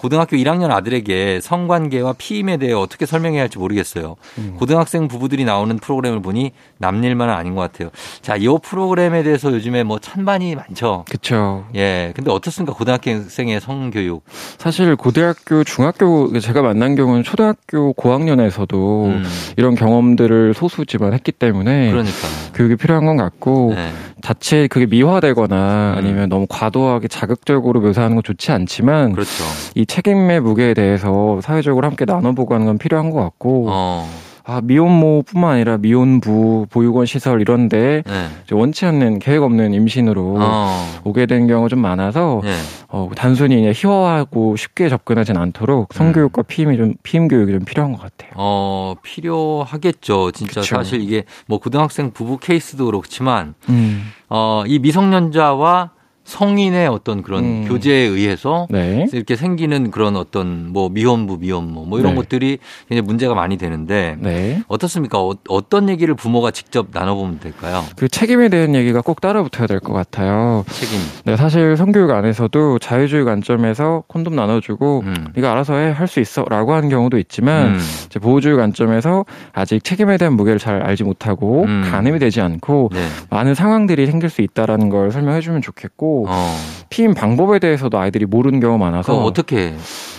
고등학교 0.00 0.34
1학년 0.38 0.70
아들에게 0.70 1.40
성관계와 1.42 2.14
피임에 2.16 2.56
대해 2.56 2.72
어떻게 2.72 3.04
설명해야 3.04 3.42
할지 3.42 3.58
모르겠어요. 3.58 4.16
음. 4.38 4.54
고등학생 4.58 5.08
부부들이 5.08 5.44
나오는 5.44 5.76
프로그램을 5.78 6.22
보니 6.22 6.52
남일만은 6.78 7.34
아닌 7.34 7.54
것 7.54 7.60
같아요. 7.60 7.90
자, 8.22 8.36
이 8.36 8.48
프로그램에 8.62 9.22
대해서 9.22 9.52
요즘에 9.52 9.82
뭐 9.82 9.98
찬반이 9.98 10.54
많죠. 10.54 11.04
그쵸. 11.10 11.66
예. 11.74 12.14
근데 12.16 12.30
어떻습니까? 12.30 12.74
고등학생의 12.74 13.60
성교육. 13.60 14.24
사실 14.56 14.96
고등학교, 14.96 15.64
중학교 15.64 16.38
제가 16.40 16.62
만난 16.62 16.94
경우는 16.94 17.22
초등학교 17.22 17.92
고학년에서도 17.92 19.04
음. 19.04 19.24
이런 19.58 19.74
경험들을 19.74 20.54
소수지만 20.54 21.12
했기 21.12 21.30
때문에 21.30 21.90
그러니까. 21.90 22.26
교육이 22.54 22.76
필요한 22.76 23.04
것 23.04 23.16
같고 23.16 23.74
네. 23.74 23.92
자체 24.22 24.66
그게 24.68 24.86
미화되거나 24.86 25.94
음. 25.94 25.98
아니면 25.98 26.28
너무 26.28 26.46
과도하게 26.48 27.08
자극적으로 27.08 27.80
묘사하는 27.80 28.16
건 28.16 28.22
좋지 28.22 28.52
않지만 28.52 29.12
그렇죠. 29.12 29.44
이 29.74 29.86
책임의 29.86 30.40
무게에 30.40 30.74
대해서 30.74 31.40
사회적으로 31.42 31.86
함께 31.86 32.04
나눠보고 32.04 32.54
하는 32.54 32.66
건 32.66 32.78
필요한 32.78 33.10
것 33.10 33.20
같고 33.20 33.66
어. 33.68 34.08
아 34.50 34.60
미혼모뿐만 34.64 35.52
아니라 35.52 35.78
미혼부 35.78 36.66
보육원 36.70 37.06
시설 37.06 37.40
이런데 37.40 38.02
네. 38.04 38.26
이제 38.44 38.52
원치 38.52 38.84
않는 38.84 39.20
계획 39.20 39.44
없는 39.44 39.72
임신으로 39.72 40.38
어. 40.40 41.00
오게 41.04 41.26
된 41.26 41.46
경우가 41.46 41.68
좀 41.68 41.78
많아서 41.78 42.40
예. 42.44 42.56
어, 42.88 43.08
단순히 43.14 43.54
그냥 43.54 43.72
희화하고 43.72 44.56
쉽게 44.56 44.88
접근하진 44.88 45.36
않도록 45.36 45.94
성교육과 45.94 46.42
피임이 46.42 46.76
좀 46.76 46.94
피임 47.04 47.28
교육이 47.28 47.52
좀 47.52 47.64
필요한 47.64 47.92
것 47.92 48.00
같아요. 48.00 48.32
어, 48.34 48.96
필요하겠죠. 49.04 50.32
진짜 50.32 50.62
그쵸. 50.62 50.74
사실 50.74 51.00
이게 51.00 51.22
뭐 51.46 51.58
고등학생 51.58 52.10
부부 52.10 52.38
케이스도 52.38 52.86
그렇지만 52.86 53.54
음. 53.68 54.10
어, 54.28 54.64
이 54.66 54.80
미성년자와 54.80 55.90
성인의 56.30 56.86
어떤 56.88 57.22
그런 57.22 57.44
음. 57.44 57.64
교제에 57.68 57.96
의해서 58.06 58.66
네. 58.70 59.06
이렇게 59.12 59.34
생기는 59.36 59.90
그런 59.90 60.16
어떤 60.16 60.72
뭐 60.72 60.88
미혼부, 60.88 61.38
미혼모 61.38 61.84
뭐 61.86 61.98
이런 61.98 62.12
네. 62.14 62.20
것들이 62.20 62.58
굉장히 62.88 63.06
문제가 63.06 63.34
많이 63.34 63.56
되는데 63.58 64.16
네. 64.20 64.62
어떻습니까? 64.68 65.18
어, 65.20 65.68
떤 65.68 65.88
얘기를 65.88 66.14
부모가 66.14 66.50
직접 66.52 66.88
나눠보면 66.92 67.40
될까요? 67.40 67.84
그 67.96 68.08
책임에 68.08 68.48
대한 68.48 68.74
얘기가 68.74 69.00
꼭 69.02 69.20
따라붙어야 69.20 69.66
될 69.66 69.80
것 69.80 69.92
같아요. 69.92 70.64
책임. 70.68 70.98
네, 71.24 71.36
사실 71.36 71.76
성교육 71.76 72.10
안에서도 72.10 72.78
자유주의 72.78 73.24
관점에서 73.24 74.04
콘돔 74.06 74.36
나눠주고 74.36 75.02
음. 75.06 75.14
네가 75.34 75.50
알아서 75.52 75.74
해 75.74 75.90
할 75.90 76.06
수 76.06 76.20
있어라고 76.20 76.74
하는 76.74 76.88
경우도 76.88 77.18
있지만 77.18 77.74
음. 77.74 77.78
이제 78.06 78.18
보호주의 78.18 78.56
관점에서 78.56 79.24
아직 79.52 79.82
책임에 79.84 80.16
대한 80.16 80.34
무게를 80.34 80.58
잘 80.58 80.82
알지 80.82 81.04
못하고 81.04 81.64
음. 81.64 81.88
가늠이 81.90 82.18
되지 82.18 82.40
않고 82.40 82.90
네. 82.92 83.06
많은 83.30 83.54
상황들이 83.54 84.06
생길 84.06 84.28
수 84.28 84.42
있다라는 84.42 84.88
걸 84.88 85.10
설명해주면 85.12 85.62
좋겠고 85.62 86.19
어. 86.28 86.56
피임 86.90 87.14
방법에 87.14 87.58
대해서도 87.58 87.98
아이들이 87.98 88.26
모르는 88.26 88.60
경우 88.60 88.78
많아서 88.78 89.22
어떻게 89.22 89.68
해? 89.68 89.74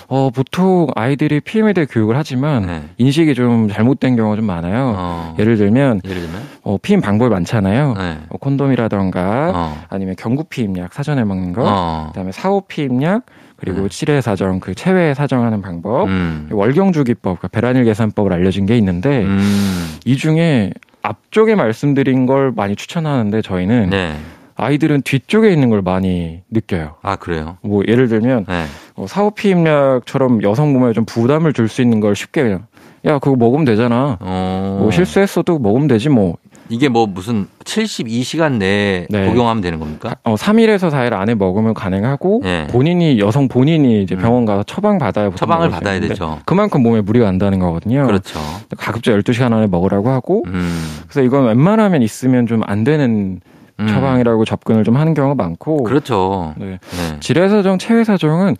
어, 0.08 0.30
보통 0.30 0.88
아이들이 0.96 1.40
피임에 1.40 1.74
대해 1.74 1.88
교육을 1.90 2.18
하지만 2.18 2.66
네. 2.66 2.82
인식이 2.98 3.34
좀 3.34 3.70
잘못된 3.70 4.16
경우가 4.16 4.36
좀 4.36 4.46
많아요. 4.46 4.94
어. 4.98 5.36
예를 5.40 5.58
들면 5.58 6.02
예를 6.04 6.22
들면? 6.22 6.42
어, 6.64 6.78
피임 6.82 7.00
방법이 7.00 7.30
많잖아요. 7.30 7.94
네. 7.98 8.18
어, 8.30 8.38
콘돔이라던가 8.38 9.52
어. 9.56 9.84
아니면 9.90 10.16
경구 10.18 10.46
피임약 10.46 10.94
사전에 10.94 11.24
먹는 11.24 11.54
거, 11.54 11.64
어. 11.66 12.08
그다음에 12.10 12.32
사후 12.32 12.62
피임약 12.68 13.24
그리고 13.56 13.84
네. 13.84 13.90
칠회 13.90 14.22
사정 14.22 14.60
그 14.60 14.74
체외 14.74 15.14
사정하는 15.14 15.62
방법, 15.62 16.08
음. 16.08 16.50
월경주기법, 16.52 17.40
그러니까 17.40 17.48
배란일 17.48 17.86
계산법을 17.86 18.34
알려진 18.34 18.66
게 18.66 18.76
있는데 18.78 19.24
음. 19.24 19.98
이 20.04 20.18
중에 20.18 20.72
앞쪽에 21.04 21.56
말씀드린 21.56 22.26
걸 22.26 22.52
많이 22.56 22.76
추천하는데 22.76 23.42
저희는 23.42 23.92
네. 23.92 24.16
아이들은 24.62 25.02
뒤쪽에 25.02 25.52
있는 25.52 25.70
걸 25.70 25.82
많이 25.82 26.42
느껴요. 26.52 26.96
아, 27.02 27.16
그래요? 27.16 27.58
뭐 27.62 27.84
예를 27.88 28.08
들면 28.08 28.46
네. 28.48 28.66
어, 28.96 29.06
사후 29.08 29.32
피임약처럼 29.32 30.44
여성 30.44 30.74
몸에 30.74 30.94
좀 30.94 31.04
부담을 31.06 31.52
줄 31.54 31.68
수 31.68 31.82
있는 31.82 32.00
걸 32.00 32.16
쉽게 32.16 32.44
그냥 32.44 32.66
야 33.06 33.18
그거 33.18 33.36
먹으면 33.36 33.66
되잖아. 33.66 34.18
어. 34.20 34.78
뭐 34.82 34.92
실수했어도 34.92 35.58
먹으면 35.60 35.88
되지 35.88 36.10
뭐. 36.10 36.38
이게 36.70 36.88
뭐 36.88 37.06
무슨 37.06 37.48
72시간 37.66 38.54
내에 38.58 39.08
네. 39.10 39.28
복용하면 39.28 39.62
되는 39.62 39.80
겁니까? 39.80 40.16
어, 40.24 40.36
3일에서 40.36 40.90
4일 40.90 41.14
안에 41.14 41.36
먹으면 41.36 41.74
가능하고 41.74 42.42
네. 42.44 42.68
본인이 42.68 43.20
여성 43.20 43.48
본인이 43.50 44.04
이제 44.04 44.16
음. 44.16 44.20
병원 44.22 44.46
가서 44.46 44.64
처방 44.64 44.98
받아야 44.98 45.30
처방을 45.32 45.70
받아야 45.70 46.00
되죠. 46.00 46.40
그만큼 46.46 46.84
몸에 46.84 47.02
무리가 47.02 47.28
안다는 47.28 47.60
거거든요. 47.60 48.06
그렇죠. 48.06 48.40
가급적 48.78 49.12
12시간 49.18 49.52
안에 49.54 49.68
먹으라고 49.68 50.10
하고 50.10 50.44
음. 50.48 51.02
그래서 51.10 51.24
이건 51.24 51.46
웬만하면 51.48 52.02
있으면 52.04 52.48
좀 52.48 52.62
안 52.66 52.84
되는 52.86 53.42
음. 53.82 53.88
처방이라고 53.88 54.46
접근을 54.46 54.84
좀 54.84 54.98
하는 54.98 55.14
경우가 55.14 55.36
많고 55.36 55.84
그렇죠. 55.84 56.54
네. 56.58 56.80
네. 56.80 57.20
질의사정, 57.20 57.78
체외 57.78 58.04
사정은 58.04 58.56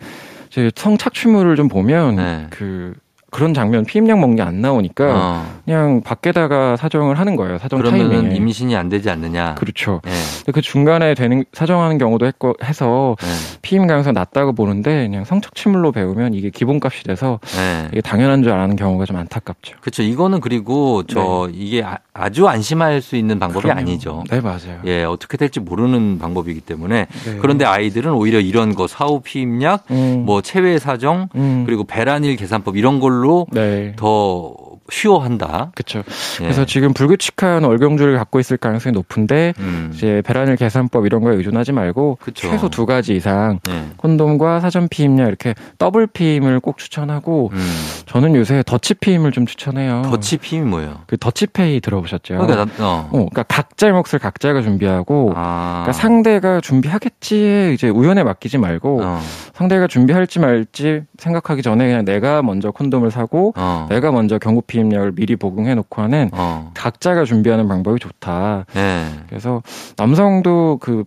이제 0.50 0.70
성착취물을 0.74 1.56
좀 1.56 1.68
보면 1.68 2.16
네. 2.16 2.46
그 2.50 2.94
그런 3.30 3.54
장면 3.54 3.86
피임약 3.86 4.18
먹는 4.18 4.36
게 4.36 4.42
안 4.42 4.60
나오니까 4.60 5.06
어. 5.08 5.46
그냥 5.64 6.02
밖에다가 6.02 6.76
사정을 6.76 7.18
하는 7.18 7.34
거예요. 7.36 7.56
사정 7.56 7.82
타이밍에. 7.82 8.36
임신이 8.36 8.76
안 8.76 8.90
되지 8.90 9.08
않느냐. 9.08 9.54
그렇죠. 9.54 10.02
네. 10.04 10.10
근데 10.40 10.52
그 10.52 10.60
중간에 10.60 11.14
되는 11.14 11.42
사정하는 11.54 11.96
경우도 11.96 12.26
했고 12.26 12.54
해서 12.62 13.16
네. 13.20 13.26
피임 13.62 13.86
가능성 13.86 14.12
낮다고 14.12 14.52
보는데 14.52 15.06
그냥 15.08 15.24
성착취물로 15.24 15.92
배우면 15.92 16.34
이게 16.34 16.50
기본값이 16.50 17.04
돼서 17.04 17.40
네. 17.56 17.88
이게 17.92 18.02
당연한 18.02 18.42
줄 18.42 18.52
아는 18.52 18.76
경우가 18.76 19.06
좀 19.06 19.16
안타깝죠. 19.16 19.76
그렇죠. 19.80 20.02
이거는 20.02 20.40
그리고 20.40 21.02
저 21.04 21.48
이게 21.54 21.82
아, 21.82 21.96
주 22.32 22.46
안심할 22.46 23.00
수 23.00 23.16
있는 23.16 23.38
방법이 23.38 23.62
그럼요. 23.62 23.80
아니죠. 23.80 24.24
네 24.30 24.40
맞아요. 24.40 24.80
예, 24.84 25.02
어떻게 25.04 25.36
될지 25.38 25.60
모르는 25.60 26.18
방법이기 26.18 26.60
때문에 26.60 27.06
네. 27.24 27.38
그런데 27.40 27.64
아이들은 27.64 28.12
오히려 28.12 28.38
이런 28.38 28.74
거 28.74 28.86
사후 28.86 29.20
피임약, 29.20 29.84
음, 29.90 30.24
뭐 30.26 30.42
체외 30.42 30.78
사정, 30.78 31.28
음, 31.34 31.64
그리고 31.64 31.84
배란일 31.84 32.36
계산법 32.36 32.76
이런 32.76 33.00
걸로 33.00 33.46
네. 33.50 33.94
더 33.96 34.54
쉬워한다. 34.92 35.72
그렇죠. 35.74 36.00
예. 36.40 36.44
그래서 36.44 36.64
지금 36.64 36.92
불규칙한 36.92 37.64
월경주를 37.64 38.16
갖고 38.18 38.38
있을 38.38 38.56
가능성이 38.58 38.92
높은데 38.92 39.54
음. 39.58 39.90
이제 39.94 40.22
배란일 40.24 40.56
계산법 40.56 41.06
이런 41.06 41.22
거에 41.22 41.34
의존하지 41.36 41.72
말고 41.72 42.18
그쵸. 42.20 42.48
최소 42.48 42.68
두 42.68 42.84
가지 42.84 43.16
이상 43.16 43.58
예. 43.68 43.86
콘돔과 43.96 44.60
사전 44.60 44.88
피임약 44.88 45.26
이렇게 45.26 45.54
더블 45.78 46.06
피임을 46.06 46.60
꼭 46.60 46.76
추천하고 46.76 47.50
음. 47.52 47.58
저는 48.06 48.36
요새 48.36 48.62
더치 48.66 48.94
피임을 48.94 49.32
좀 49.32 49.46
추천해요. 49.46 50.02
더치 50.04 50.36
피임이 50.36 50.68
뭐예요? 50.68 51.00
그 51.06 51.16
더치페이 51.16 51.80
들어보셨죠? 51.80 52.36
그러니까 52.36 52.56
나, 52.56 52.84
어. 52.84 53.08
어, 53.08 53.10
그러니까 53.10 53.44
각자의 53.44 53.92
몫을 53.94 54.18
각자가 54.20 54.60
준비하고 54.60 55.32
아. 55.34 55.82
그러니까 55.84 55.92
상대가 55.92 56.60
준비하겠지 56.60 57.72
이제 57.74 57.88
우연에 57.88 58.22
맡기지 58.24 58.58
말고 58.58 59.00
어. 59.02 59.20
상대가 59.54 59.86
준비할지 59.86 60.38
말지 60.38 61.02
생각하기 61.18 61.62
전에 61.62 61.86
그냥 61.86 62.04
내가 62.04 62.42
먼저 62.42 62.70
콘돔을 62.70 63.10
사고 63.10 63.54
어. 63.56 63.86
내가 63.88 64.12
먼저 64.12 64.38
경구 64.38 64.62
피임 64.62 64.81
약을 64.90 65.12
미리 65.12 65.36
복용해 65.36 65.74
놓고 65.74 66.02
하는 66.02 66.30
어. 66.32 66.70
각자가 66.74 67.24
준비하는 67.24 67.68
방법이 67.68 68.00
좋다. 68.00 68.64
예. 68.74 69.04
그래서 69.28 69.62
남성도 69.96 70.78
그, 70.80 71.04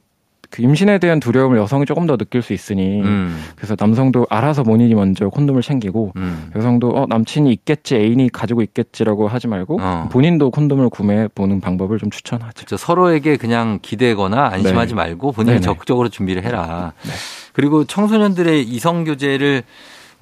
그 0.51 0.61
임신에 0.61 0.99
대한 0.99 1.19
두려움을 1.19 1.57
여성이 1.57 1.85
조금 1.85 2.05
더 2.05 2.15
느낄 2.17 2.41
수 2.41 2.53
있으니 2.53 3.01
음. 3.01 3.43
그래서 3.55 3.75
남성도 3.77 4.27
알아서 4.29 4.63
본인이 4.63 4.93
먼저 4.93 5.27
콘돔을 5.27 5.61
챙기고 5.61 6.13
음. 6.15 6.51
여성도 6.55 6.89
어 6.89 7.05
남친이 7.09 7.51
있겠지 7.51 7.95
애인이 7.95 8.29
가지고 8.29 8.61
있겠지라고 8.61 9.27
하지 9.27 9.47
말고 9.47 9.79
어. 9.81 10.09
본인도 10.11 10.51
콘돔을 10.51 10.89
구매해 10.89 11.27
보는 11.33 11.59
방법을 11.59 11.97
좀 11.97 12.09
추천하죠. 12.11 12.65
저 12.67 12.77
서로에게 12.77 13.37
그냥 13.37 13.79
기대거나 13.81 14.51
안심하지 14.53 14.93
네. 14.93 14.95
말고 14.95 15.31
본인이 15.31 15.55
네네. 15.55 15.61
적극적으로 15.61 16.09
준비를 16.09 16.43
해라. 16.43 16.93
네. 17.03 17.11
그리고 17.51 17.85
청소년들의 17.85 18.63
이성 18.63 19.03
교제를 19.03 19.63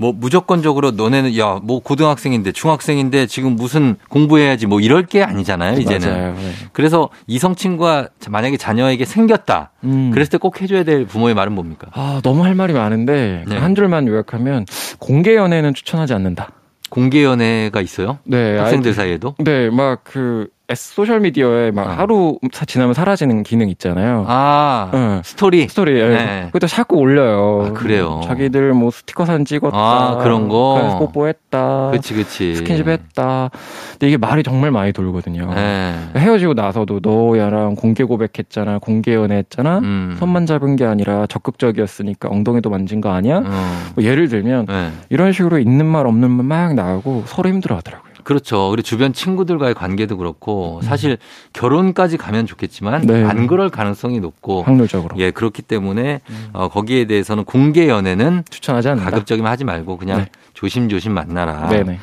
뭐 0.03 0.11
무조건적으로 0.11 0.91
너네는 0.91 1.37
야 1.37 1.59
뭐 1.63 1.79
고등학생인데 1.79 2.51
중학생인데 2.51 3.27
지금 3.27 3.55
무슨 3.55 3.95
공부해야지 4.09 4.65
뭐 4.67 4.81
이럴 4.81 5.05
게 5.05 5.23
아니잖아요 5.23 5.79
이제는. 5.79 6.09
맞아요. 6.09 6.33
네. 6.33 6.51
그래서 6.73 7.09
이성 7.27 7.55
친구가 7.55 8.09
만약에 8.29 8.57
자녀에게 8.57 9.05
생겼다. 9.05 9.71
음. 9.85 10.11
그랬을 10.11 10.29
때 10.31 10.37
꼭 10.37 10.61
해줘야 10.61 10.83
될 10.83 11.05
부모의 11.05 11.35
말은 11.35 11.53
뭡니까? 11.53 11.87
아 11.93 12.19
너무 12.21 12.43
할 12.43 12.53
말이 12.53 12.73
많은데 12.73 13.45
네. 13.47 13.55
한 13.57 13.75
줄만 13.75 14.07
요약하면 14.07 14.65
공개 14.99 15.35
연애는 15.37 15.73
추천하지 15.73 16.13
않는다. 16.13 16.49
공개 16.89 17.23
연애가 17.23 17.79
있어요? 17.81 18.19
네, 18.25 18.57
학생들 18.57 18.89
아이들- 18.91 18.93
사이에도? 18.93 19.35
네, 19.39 19.69
막 19.69 20.01
그 20.03 20.47
소셜 20.76 21.19
미디어에 21.19 21.71
막 21.71 21.88
어. 21.88 21.89
하루 21.91 22.39
사- 22.53 22.65
지나면 22.65 22.93
사라지는 22.93 23.43
기능 23.43 23.69
있잖아요. 23.69 24.26
아 24.28 24.89
응. 24.93 25.21
스토리. 25.24 25.67
스토리 25.67 25.99
예. 25.99 26.07
네. 26.07 26.43
그것도 26.47 26.67
자꾸 26.67 26.95
올려요. 26.97 27.67
아, 27.67 27.74
그래요? 27.74 28.21
자기들 28.24 28.74
뭐 28.74 28.89
스티커 28.91 29.26
사진 29.26 29.43
찍었다. 29.45 29.76
아, 29.78 30.17
그런 30.24 30.47
거? 30.47 30.97
뽀뽀했다. 30.99 31.89
그렇지 31.91 32.13
그렇지. 32.13 32.55
스킨십 32.55 32.88
했다. 32.88 33.49
근데 33.91 34.07
이게 34.07 34.17
말이 34.17 34.43
정말 34.43 34.71
많이 34.71 34.93
돌거든요. 34.93 35.53
네. 35.53 35.93
헤어지고 36.15 36.53
나서도 36.53 37.01
너 37.01 37.38
얘랑 37.38 37.75
공개 37.76 38.03
고백했잖아. 38.03 38.80
공개 38.80 39.13
연애했잖아. 39.15 39.80
음. 39.80 40.15
손만 40.19 40.45
잡은 40.45 40.76
게 40.78 40.86
아니라 40.86 41.28
적극적이었으니까 41.28 42.30
엉덩이도 42.30 42.69
만진 42.69 43.01
거 43.01 43.11
아니야? 43.11 43.38
어. 43.45 43.78
뭐 43.95 44.03
예를 44.03 44.30
들면 44.30 44.65
네. 44.67 44.91
이런 45.09 45.32
식으로 45.34 45.59
있는 45.59 45.86
말 45.86 46.07
없는 46.07 46.30
말 46.32 46.53
막 46.53 46.76
나오고 46.76 47.24
서로 47.26 47.49
힘들어하더라고요. 47.49 48.12
그렇죠. 48.24 48.69
그리고 48.69 48.82
주변 48.84 49.13
친구들과의 49.13 49.74
관계도 49.74 50.17
그렇고 50.17 50.80
사실 50.84 51.17
결혼까지 51.53 52.17
가면 52.17 52.45
좋겠지만 52.45 53.01
네. 53.01 53.24
안 53.24 53.47
그럴 53.47 53.69
가능성이 53.69 54.19
높고 54.19 54.63
확률적으로 54.63 55.15
예 55.19 55.32
그렇기 55.32 55.61
때문에 55.61 56.21
어, 56.53 56.69
거기에 56.69 57.05
대해서는 57.05 57.43
공개 57.43 57.88
연애는 57.88 58.43
추천하지 58.49 58.89
않는다. 58.89 59.11
가급적이면 59.11 59.51
하지 59.51 59.63
말고 59.63 59.97
그냥 59.97 60.19
네. 60.19 60.30
조심조심 60.53 61.13
만나라. 61.13 61.67
네네. 61.69 61.99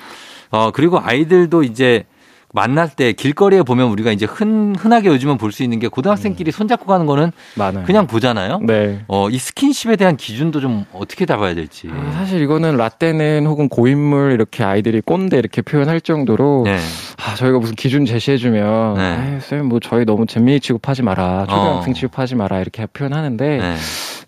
어 0.50 0.70
그리고 0.72 0.98
아이들도 1.00 1.62
이제 1.62 2.04
만날 2.52 2.88
때 2.88 3.12
길거리에 3.12 3.62
보면 3.62 3.88
우리가 3.90 4.10
이제 4.10 4.26
흔 4.26 4.74
흔하게 4.76 5.08
요즘은 5.08 5.38
볼 5.38 5.50
수 5.52 5.62
있는 5.62 5.78
게 5.78 5.88
고등학생끼리 5.88 6.50
손잡고 6.52 6.86
가는 6.86 7.06
거는 7.06 7.32
많아요. 7.56 7.84
그냥 7.84 8.06
보잖아요. 8.06 8.60
네. 8.62 9.00
어 9.08 9.28
이 9.30 9.38
스킨십에 9.38 9.96
대한 9.96 10.16
기준도 10.16 10.60
좀 10.60 10.84
어떻게 10.92 11.26
잡아야 11.26 11.54
될지. 11.54 11.88
아, 11.92 12.12
사실 12.14 12.40
이거는 12.42 12.76
라떼는 12.76 13.46
혹은 13.46 13.68
고인물 13.68 14.32
이렇게 14.32 14.64
아이들이 14.64 15.00
꼰대 15.00 15.38
이렇게 15.38 15.62
표현할 15.62 16.00
정도로 16.00 16.62
네. 16.66 16.78
아 17.18 17.34
저희가 17.36 17.58
무슨 17.58 17.74
기준 17.76 18.04
제시해 18.06 18.36
주면 18.36 18.94
네. 18.94 19.34
에이, 19.34 19.40
쌤 19.40 19.61
뭐 19.61 19.78
저희 19.80 20.04
너무 20.04 20.26
잼민이 20.26 20.58
취급하지 20.60 21.02
마라 21.02 21.46
초등학생 21.48 21.90
어. 21.90 21.94
취급하지 21.94 22.34
마라 22.34 22.60
이렇게 22.60 22.86
표현하는데 22.86 23.58
네. 23.58 23.76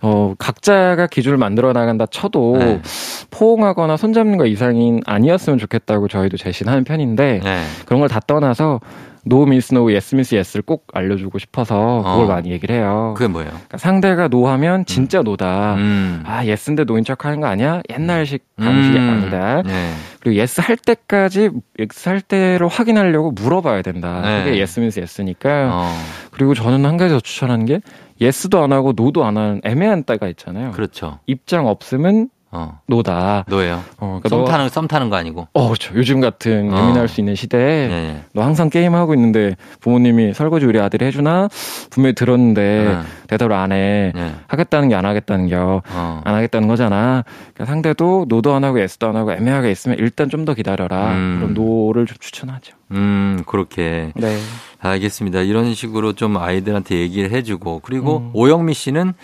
어 0.02 0.34
각자가 0.36 1.06
기준을 1.06 1.38
만들어 1.38 1.72
나간다 1.72 2.06
쳐도 2.06 2.56
네. 2.58 2.82
포옹하거나 3.30 3.96
손잡는 3.96 4.36
거 4.36 4.46
이상은 4.46 5.00
아니었으면 5.06 5.58
좋겠다고 5.58 6.08
저희도 6.08 6.36
제시하는 6.36 6.84
편인데 6.84 7.40
네. 7.42 7.62
그런 7.86 8.00
걸 8.00 8.08
다 8.08 8.20
떠나서 8.20 8.80
no 9.26 9.42
means 9.42 9.72
no, 9.72 9.88
yes 9.88 10.14
means 10.14 10.34
yes를 10.34 10.62
꼭 10.62 10.86
알려주고 10.92 11.38
싶어서 11.38 12.02
그걸 12.04 12.24
어. 12.24 12.26
많이 12.26 12.50
얘기를 12.50 12.74
해요. 12.74 13.14
그게 13.16 13.28
뭐예요? 13.28 13.50
그러니까 13.50 13.78
상대가 13.78 14.28
no 14.28 14.48
하면 14.48 14.84
진짜 14.84 15.22
no다. 15.22 15.74
음. 15.74 16.22
아, 16.26 16.44
yes인데 16.44 16.84
no인 16.84 17.04
척 17.04 17.24
하는 17.24 17.40
거 17.40 17.46
아니야? 17.46 17.82
옛날식 17.90 18.44
방식이 18.56 18.96
음. 18.96 19.08
아니다. 19.10 19.62
네. 19.62 19.92
그리고 20.20 20.38
yes 20.38 20.60
할 20.60 20.76
때까지 20.76 21.50
yes 21.78 22.08
할 22.08 22.20
때로 22.20 22.68
확인하려고 22.68 23.30
물어봐야 23.30 23.82
된다. 23.82 24.20
네. 24.22 24.44
그게 24.44 24.58
yes 24.58 24.80
means 24.80 25.00
yes니까. 25.00 25.68
어. 25.72 25.88
그리고 26.30 26.54
저는 26.54 26.84
한 26.84 26.96
가지 26.96 27.14
더 27.14 27.20
추천하는 27.20 27.64
게 27.66 27.80
yes도 28.20 28.62
안 28.62 28.72
하고 28.72 28.92
no도 28.94 29.24
안 29.24 29.36
하는 29.36 29.60
애매한 29.64 30.04
때가 30.04 30.28
있잖아요. 30.28 30.70
그렇죠. 30.72 31.18
입장 31.26 31.66
없으면 31.66 32.28
어. 32.54 32.78
no다. 32.86 33.44
no예요. 33.48 33.82
어, 33.98 34.20
그러니까 34.22 34.28
썸 34.28 34.38
너- 34.38 34.44
타는 34.44 34.68
썸 34.68 34.86
타는 34.86 35.08
거 35.10 35.16
아니고. 35.16 35.48
어, 35.54 35.66
그렇죠. 35.68 35.94
요즘 35.96 36.20
같은 36.20 36.70
어. 36.72 36.76
예민할 36.78 37.08
수 37.08 37.20
있는 37.20 37.34
시대에 37.34 37.88
네. 37.88 38.24
너 38.34 38.42
항상 38.42 38.68
게임 38.68 38.94
하고 38.94 39.14
있는데 39.14 39.56
부모님이 39.80 40.34
설거지 40.34 40.66
우리 40.66 40.78
아들이 40.78 41.06
해주나? 41.06 41.48
분명히 41.90 42.14
들었는데 42.14 42.62
네. 42.84 42.98
대답을 43.28 43.52
안 43.56 43.72
해. 43.72 44.12
네. 44.14 44.34
하겠다는 44.48 44.90
게 44.90 44.94
안 44.94 45.06
하겠다는 45.06 45.48
겨. 45.48 45.82
어. 45.90 46.20
안 46.24 46.34
하겠다는 46.34 46.68
거잖아. 46.68 47.24
그러니까 47.54 47.64
상대도 47.64 48.26
no도 48.28 48.52
안 48.54 48.64
하고 48.64 48.80
yes도 48.80 49.08
안 49.08 49.16
하고 49.16 49.32
애매하게 49.32 49.70
있으면 49.70 49.96
일단 49.98 50.28
좀 50.28 50.42
더 50.44 50.54
기다려라. 50.54 51.12
음. 51.12 51.36
그럼 51.40 51.54
no를 51.54 52.04
좀 52.04 52.16
추천하죠. 52.18 52.74
음, 52.90 53.42
그렇게. 53.46 54.10
네. 54.16 54.36
알겠습니다. 54.82 55.40
이런 55.40 55.74
식으로 55.74 56.12
좀 56.12 56.36
아이들한테 56.36 56.96
얘기를 56.98 57.30
해주고 57.30 57.80
그리고 57.84 58.18
음. 58.18 58.30
오영미 58.34 58.74
씨는 58.74 59.14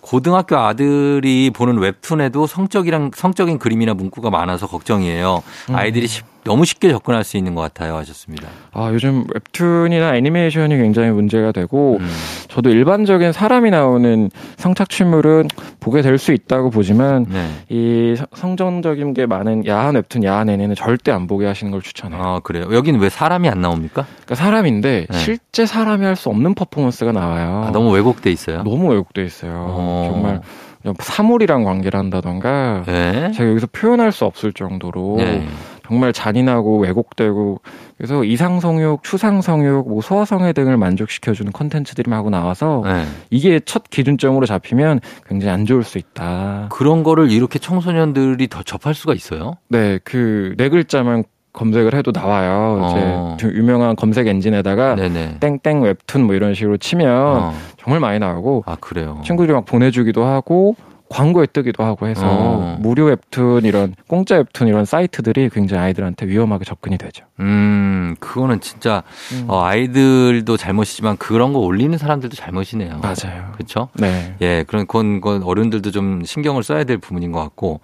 고등학교 0.00 0.56
아들이 0.56 1.50
보는 1.52 1.78
웹툰에도 1.78 2.46
성적이랑 2.46 3.10
성적인 3.14 3.58
그림이나 3.58 3.94
문구가 3.94 4.30
많아서 4.30 4.66
걱정이에요. 4.68 5.42
음. 5.70 5.74
아이들이 5.74 6.06
쉽- 6.06 6.24
너무 6.48 6.64
쉽게 6.64 6.88
접근할 6.90 7.22
수 7.24 7.36
있는 7.36 7.54
것 7.54 7.60
같아요. 7.60 7.94
하셨습니다. 7.96 8.48
아, 8.72 8.90
요즘 8.92 9.24
웹툰이나 9.32 10.16
애니메이션이 10.16 10.76
굉장히 10.76 11.10
문제가 11.10 11.52
되고, 11.52 11.98
음. 12.00 12.08
저도 12.48 12.70
일반적인 12.70 13.32
사람이 13.32 13.70
나오는 13.70 14.30
성착취물은 14.56 15.48
보게 15.78 16.02
될 16.02 16.18
수 16.18 16.32
있다고 16.32 16.70
보지만, 16.70 17.26
네. 17.28 17.48
이 17.68 18.14
성- 18.16 18.26
성정적인 18.34 19.14
게 19.14 19.26
많은 19.26 19.66
야한 19.66 19.94
웹툰, 19.94 20.24
야한 20.24 20.48
애니는 20.48 20.74
절대 20.74 21.12
안 21.12 21.26
보게 21.28 21.46
하시는 21.46 21.70
걸 21.70 21.80
추천해요. 21.82 22.20
아, 22.20 22.40
그래요. 22.40 22.66
여기는 22.72 22.98
왜 22.98 23.08
사람이 23.08 23.48
안 23.48 23.60
나옵니까? 23.60 24.04
그러니까 24.24 24.34
사람인데, 24.34 25.06
네. 25.08 25.18
실제 25.18 25.64
사람이 25.66 26.04
할 26.04 26.16
수 26.16 26.28
없는 26.30 26.54
퍼포먼스가 26.54 27.12
나와요. 27.12 27.64
아, 27.66 27.70
너무 27.70 27.92
왜곡돼 27.94 28.32
있어요. 28.32 28.62
너무 28.64 28.88
왜곡돼 28.90 29.24
있어요. 29.24 29.52
어. 29.68 30.08
정말 30.10 30.40
사물이랑 30.98 31.64
관계를 31.64 31.98
한다던가, 31.98 32.82
네. 32.86 33.30
제가 33.32 33.50
여기서 33.50 33.66
표현할 33.72 34.10
수 34.10 34.24
없을 34.24 34.52
정도로 34.52 35.16
네. 35.18 35.46
정말 35.88 36.12
잔인하고 36.12 36.78
왜곡되고 36.80 37.60
그래서 37.96 38.22
이상성욕, 38.22 39.02
추상성욕, 39.02 39.88
뭐 39.88 40.02
소아성애 40.02 40.52
등을 40.52 40.76
만족시켜주는 40.76 41.50
컨텐츠들이 41.50 42.10
하고 42.12 42.28
나와서 42.30 42.82
네. 42.84 43.04
이게 43.30 43.58
첫 43.64 43.88
기준점으로 43.88 44.44
잡히면 44.46 45.00
굉장히 45.26 45.52
안 45.52 45.64
좋을 45.64 45.82
수 45.84 45.96
있다. 45.98 46.68
그런 46.70 47.02
거를 47.02 47.30
이렇게 47.30 47.58
청소년들이 47.58 48.48
더 48.48 48.62
접할 48.62 48.94
수가 48.94 49.14
있어요? 49.14 49.54
네, 49.68 49.98
그 50.04 50.54
네 50.58 50.68
글자만 50.68 51.24
검색을 51.54 51.94
해도 51.94 52.12
나와요. 52.12 52.78
어. 52.82 53.36
이제 53.36 53.42
좀 53.48 53.56
유명한 53.56 53.96
검색 53.96 54.26
엔진에다가 54.28 54.94
네네. 54.94 55.38
땡땡 55.40 55.82
웹툰 55.82 56.24
뭐 56.24 56.34
이런 56.34 56.54
식으로 56.54 56.76
치면 56.76 57.08
어. 57.10 57.54
정말 57.78 58.00
많이 58.00 58.18
나오고 58.18 58.64
아, 58.66 58.76
그래요. 58.78 59.20
친구들이 59.24 59.54
막 59.54 59.64
보내주기도 59.64 60.24
하고 60.24 60.76
광고에 61.08 61.46
뜨기도 61.46 61.84
하고 61.84 62.06
해서 62.06 62.22
어. 62.24 62.76
무료 62.80 63.04
웹툰 63.06 63.64
이런 63.64 63.94
공짜 64.06 64.36
웹툰 64.36 64.68
이런 64.68 64.84
사이트들이 64.84 65.48
굉장히 65.50 65.84
아이들한테 65.84 66.26
위험하게 66.26 66.64
접근이 66.64 66.98
되죠. 66.98 67.24
음, 67.40 68.14
그거는 68.20 68.60
진짜 68.60 69.02
음. 69.32 69.44
어, 69.48 69.62
아이들도 69.62 70.56
잘못이지만 70.56 71.16
그런 71.16 71.52
거 71.52 71.60
올리는 71.60 71.96
사람들도 71.96 72.36
잘못이네요. 72.36 72.98
맞아요. 72.98 73.52
그렇죠? 73.54 73.88
네. 73.94 74.34
예, 74.40 74.64
그런 74.66 74.86
건, 74.86 75.20
건 75.20 75.42
어른들도 75.42 75.90
좀 75.90 76.24
신경을 76.24 76.62
써야 76.62 76.84
될 76.84 76.98
부분인 76.98 77.32
것 77.32 77.40
같고, 77.40 77.80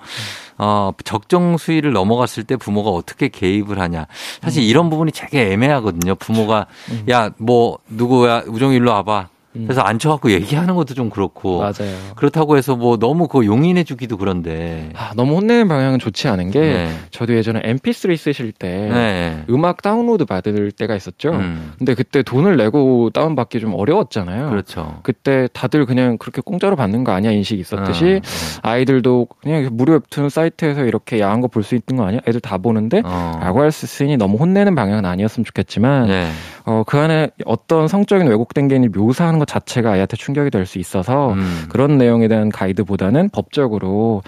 어, 0.58 0.92
적정 1.04 1.56
수위를 1.56 1.92
넘어갔을 1.92 2.44
때 2.44 2.56
부모가 2.56 2.90
어떻게 2.90 3.28
개입을 3.28 3.80
하냐. 3.80 4.06
사실 4.42 4.62
음. 4.62 4.68
이런 4.68 4.90
부분이 4.90 5.12
되게 5.12 5.52
애매하거든요. 5.52 6.14
부모가, 6.16 6.66
야, 7.10 7.30
뭐, 7.38 7.78
누구야, 7.88 8.42
우정이 8.46 8.76
일로 8.76 8.92
와봐. 8.92 9.28
그래서 9.54 9.80
앉혀갖고 9.82 10.30
얘기하는 10.32 10.74
것도 10.74 10.94
좀 10.94 11.08
그렇고. 11.10 11.58
음. 11.58 11.60
맞아요. 11.60 11.94
그렇다고 12.16 12.56
해서 12.56 12.74
뭐 12.76 12.98
너무 12.98 13.28
그거 13.28 13.44
용인해 13.44 13.84
주기도 13.84 14.16
그런데. 14.16 14.90
아, 14.94 15.12
너무 15.16 15.36
혼내는 15.36 15.68
방향은 15.68 15.98
좋지 16.00 16.26
않은 16.28 16.50
게 16.50 16.60
네. 16.60 16.90
저도 17.10 17.34
예전에 17.36 17.60
MP3 17.62 18.16
쓰실 18.16 18.52
때 18.52 18.68
네. 18.68 19.44
음악 19.50 19.80
다운로드 19.82 20.24
받을 20.24 20.72
때가 20.72 20.96
있었죠. 20.96 21.30
음, 21.30 21.72
근데 21.78 21.94
그때 21.94 22.22
돈을 22.22 22.56
내고 22.56 23.10
다운 23.10 23.36
받기 23.36 23.60
좀 23.60 23.74
어려웠잖아요. 23.74 24.50
그렇죠. 24.50 24.98
그때 25.04 25.48
다들 25.52 25.86
그냥 25.86 26.18
그렇게 26.18 26.42
공짜로 26.44 26.74
받는 26.76 27.04
거 27.04 27.12
아니야 27.12 27.30
인식이 27.30 27.60
있었듯이 27.60 28.20
어, 28.64 28.68
아이들도 28.68 29.28
그냥 29.40 29.68
무료 29.72 29.92
웹툰 29.94 30.28
사이트에서 30.28 30.84
이렇게 30.84 31.20
야한 31.20 31.40
거 31.40 31.48
볼 31.48 31.62
수 31.62 31.76
있는 31.76 31.96
거 32.02 32.06
아니야? 32.08 32.20
애들 32.26 32.40
다 32.40 32.58
보는데 32.58 33.00
어. 33.04 33.38
라고 33.40 33.60
할수 33.62 33.86
있으니 33.86 34.16
너무 34.16 34.36
혼내는 34.38 34.74
방향은 34.74 35.04
아니었으면 35.04 35.44
좋겠지만 35.44 36.06
네. 36.08 36.28
어, 36.66 36.82
그 36.86 36.98
안에 36.98 37.30
어떤 37.44 37.88
성적인 37.88 38.26
왜곡된 38.26 38.68
게 38.68 38.76
있는지 38.76 38.98
묘사하는 38.98 39.38
것 39.38 39.46
자체가 39.46 39.92
아이한테 39.92 40.16
충격이 40.16 40.50
될 40.50 40.64
수 40.66 40.78
있어서 40.78 41.32
음. 41.34 41.66
그런 41.68 41.98
내용에 41.98 42.26
대한 42.26 42.48
가이드보다는 42.48 43.28
법적으로 43.30 44.22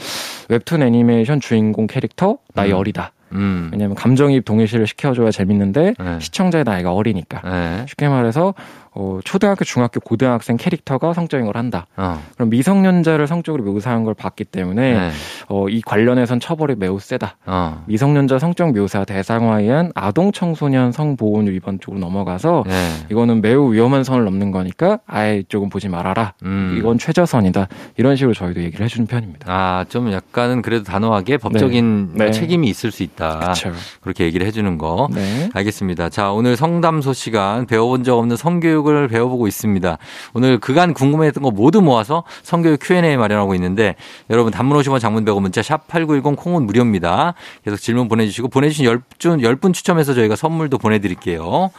웹툰 0.50 0.82
애니메이션 0.82 1.40
주인공 1.40 1.86
캐릭터 1.86 2.36
나이 2.54 2.72
음. 2.72 2.76
어리다. 2.76 3.12
음. 3.32 3.70
왜냐하면 3.72 3.96
감정이입 3.96 4.44
동일시를 4.44 4.86
시켜줘야 4.86 5.30
재밌는데 5.30 5.94
네. 5.98 6.20
시청자의 6.20 6.64
나이가 6.64 6.92
어리니까. 6.92 7.40
네. 7.42 7.86
쉽게 7.88 8.08
말해서 8.08 8.54
어, 8.98 9.20
초등학교, 9.24 9.62
중학교, 9.64 10.00
고등학생 10.00 10.56
캐릭터가 10.56 11.12
성적인 11.12 11.44
걸 11.44 11.58
한다. 11.58 11.86
어. 11.96 12.18
그럼 12.34 12.48
미성년자를 12.48 13.26
성적으로 13.26 13.62
묘사한 13.62 14.04
걸 14.04 14.14
봤기 14.14 14.44
때문에 14.44 14.94
네. 14.94 15.10
어, 15.48 15.68
이 15.68 15.82
관련해선 15.82 16.40
처벌이 16.40 16.76
매우 16.76 16.98
세다. 16.98 17.36
어. 17.44 17.84
미성년자 17.86 18.38
성적 18.38 18.72
묘사 18.72 19.04
대상화에 19.04 19.68
한 19.68 19.92
아동 19.94 20.32
청소년 20.32 20.92
성보호법 20.92 21.48
위반 21.48 21.78
쪽으로 21.78 22.00
넘어가서 22.00 22.64
네. 22.66 22.88
이거는 23.10 23.42
매우 23.42 23.70
위험한 23.74 24.02
선을 24.02 24.24
넘는 24.24 24.50
거니까 24.50 25.00
아예 25.06 25.42
조금 25.46 25.68
보지 25.68 25.90
말아라. 25.90 26.32
음. 26.44 26.76
이건 26.78 26.96
최저선이다. 26.98 27.68
이런 27.98 28.16
식으로 28.16 28.32
저희도 28.32 28.62
얘기를 28.62 28.82
해주는 28.82 29.06
편입니다. 29.06 29.52
아, 29.52 29.84
좀 29.90 30.10
약간은 30.10 30.62
그래도 30.62 30.84
단호하게 30.84 31.36
법적인 31.36 32.12
네. 32.14 32.24
네. 32.26 32.30
책임이 32.30 32.66
있을 32.68 32.90
수 32.90 33.02
있다. 33.02 33.40
그렇죠. 33.40 33.72
그렇게 34.00 34.24
얘기를 34.24 34.46
해주는 34.46 34.78
거. 34.78 35.08
네. 35.12 35.50
알겠습니다. 35.52 36.08
자, 36.08 36.32
오늘 36.32 36.56
성담소 36.56 37.12
시간 37.12 37.66
배워본 37.66 38.02
적 38.02 38.16
없는 38.16 38.36
성교육 38.36 38.85
을 38.94 39.08
배워보고 39.08 39.48
있습니다. 39.48 39.98
오늘 40.34 40.58
그간 40.58 40.94
궁금했던 40.94 41.42
거 41.42 41.50
모두 41.50 41.80
모아서 41.82 42.24
성교육 42.42 42.80
Q&A 42.82 43.16
마련하고 43.16 43.54
있는데 43.54 43.96
여러분 44.30 44.52
단문 44.52 44.78
50원 44.78 45.00
장문 45.00 45.24
100원 45.24 45.40
문자 45.40 45.62
샵 45.62 45.88
8910 45.88 46.36
콩은 46.36 46.66
무료입니다. 46.66 47.34
계속 47.64 47.78
질문 47.78 48.08
보내주시고 48.08 48.48
보내주신 48.48 48.86
10분, 48.86 49.40
10분 49.42 49.74
추첨해서 49.74 50.14
저희가 50.14 50.36
선물도 50.36 50.78
보내드릴게요. 50.78 51.70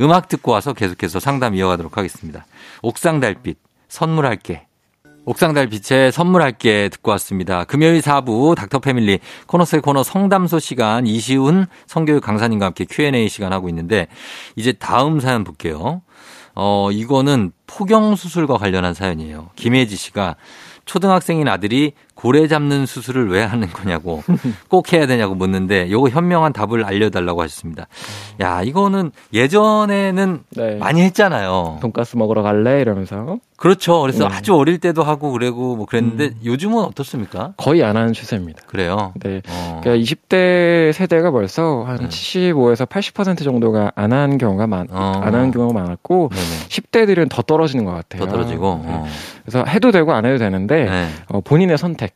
음악 0.00 0.28
듣고 0.28 0.52
와서 0.52 0.72
계속해서 0.72 1.20
상담 1.20 1.54
이어가도록 1.54 1.96
하겠습니다. 1.96 2.46
옥상 2.82 3.20
달빛 3.20 3.58
선물할게. 3.88 4.66
옥상 5.28 5.54
달빛의 5.54 6.12
선물할게 6.12 6.88
듣고 6.88 7.10
왔습니다. 7.12 7.64
금요일 7.64 8.00
4부 8.00 8.54
닥터 8.54 8.78
패밀리 8.78 9.18
코너 9.46 9.64
스 9.64 9.80
코너 9.80 10.04
성담소 10.04 10.60
시간 10.60 11.04
이시훈 11.04 11.66
성교육 11.88 12.22
강사님과 12.22 12.66
함께 12.66 12.86
Q&A 12.88 13.28
시간 13.28 13.52
하고 13.52 13.68
있는데 13.68 14.06
이제 14.54 14.72
다음 14.72 15.18
사연 15.18 15.42
볼게요. 15.42 16.02
어, 16.56 16.90
이거는 16.90 17.52
포경 17.66 18.16
수술과 18.16 18.56
관련한 18.56 18.94
사연이에요. 18.94 19.50
김혜지 19.56 19.96
씨가 19.96 20.36
초등학생인 20.86 21.48
아들이 21.48 21.92
고래 22.26 22.48
잡는 22.48 22.86
수술을 22.86 23.30
왜 23.30 23.44
하는 23.44 23.68
거냐고 23.68 24.24
꼭 24.66 24.92
해야 24.92 25.06
되냐고 25.06 25.36
묻는데 25.36 25.92
요거 25.92 26.08
현명한 26.08 26.52
답을 26.52 26.84
알려달라고 26.84 27.40
하셨습니다. 27.42 27.86
야 28.40 28.64
이거는 28.64 29.12
예전에는 29.32 30.40
네. 30.56 30.74
많이 30.74 31.02
했잖아요. 31.02 31.78
돈가스 31.80 32.16
먹으러 32.16 32.42
갈래 32.42 32.80
이러면서 32.80 33.38
그렇죠. 33.56 34.00
그래서 34.00 34.28
네. 34.28 34.34
아주 34.34 34.54
어릴 34.54 34.78
때도 34.78 35.04
하고 35.04 35.30
그러고 35.30 35.76
뭐 35.76 35.86
그랬는데 35.86 36.32
요즘은 36.44 36.82
어떻습니까? 36.82 37.54
거의 37.56 37.82
안 37.84 37.96
하는 37.96 38.12
추세입니다. 38.12 38.62
그래요. 38.66 39.12
네. 39.22 39.40
어. 39.48 39.80
그러니까 39.82 40.04
20대 40.04 40.92
세대가 40.92 41.30
벌써 41.30 41.84
한 41.86 41.96
네. 41.96 42.08
75에서 42.08 42.86
80% 42.86 43.44
정도가 43.44 43.92
안 43.94 44.12
하는 44.12 44.36
경우가 44.36 44.66
많, 44.66 44.88
어. 44.90 45.20
안 45.22 45.34
하는 45.34 45.52
경우가 45.52 45.80
많았고 45.80 46.30
네네. 46.32 46.42
10대들은 46.68 47.28
더 47.30 47.42
떨어지는 47.42 47.84
것 47.84 47.92
같아요. 47.92 48.24
더 48.24 48.30
떨어지고. 48.30 48.82
네. 48.84 48.92
어. 48.92 49.06
그래서 49.42 49.64
해도 49.64 49.90
되고 49.90 50.12
안 50.12 50.26
해도 50.26 50.38
되는데 50.38 50.84
네. 50.84 51.08
어, 51.28 51.40
본인의 51.40 51.78
선택, 51.78 52.15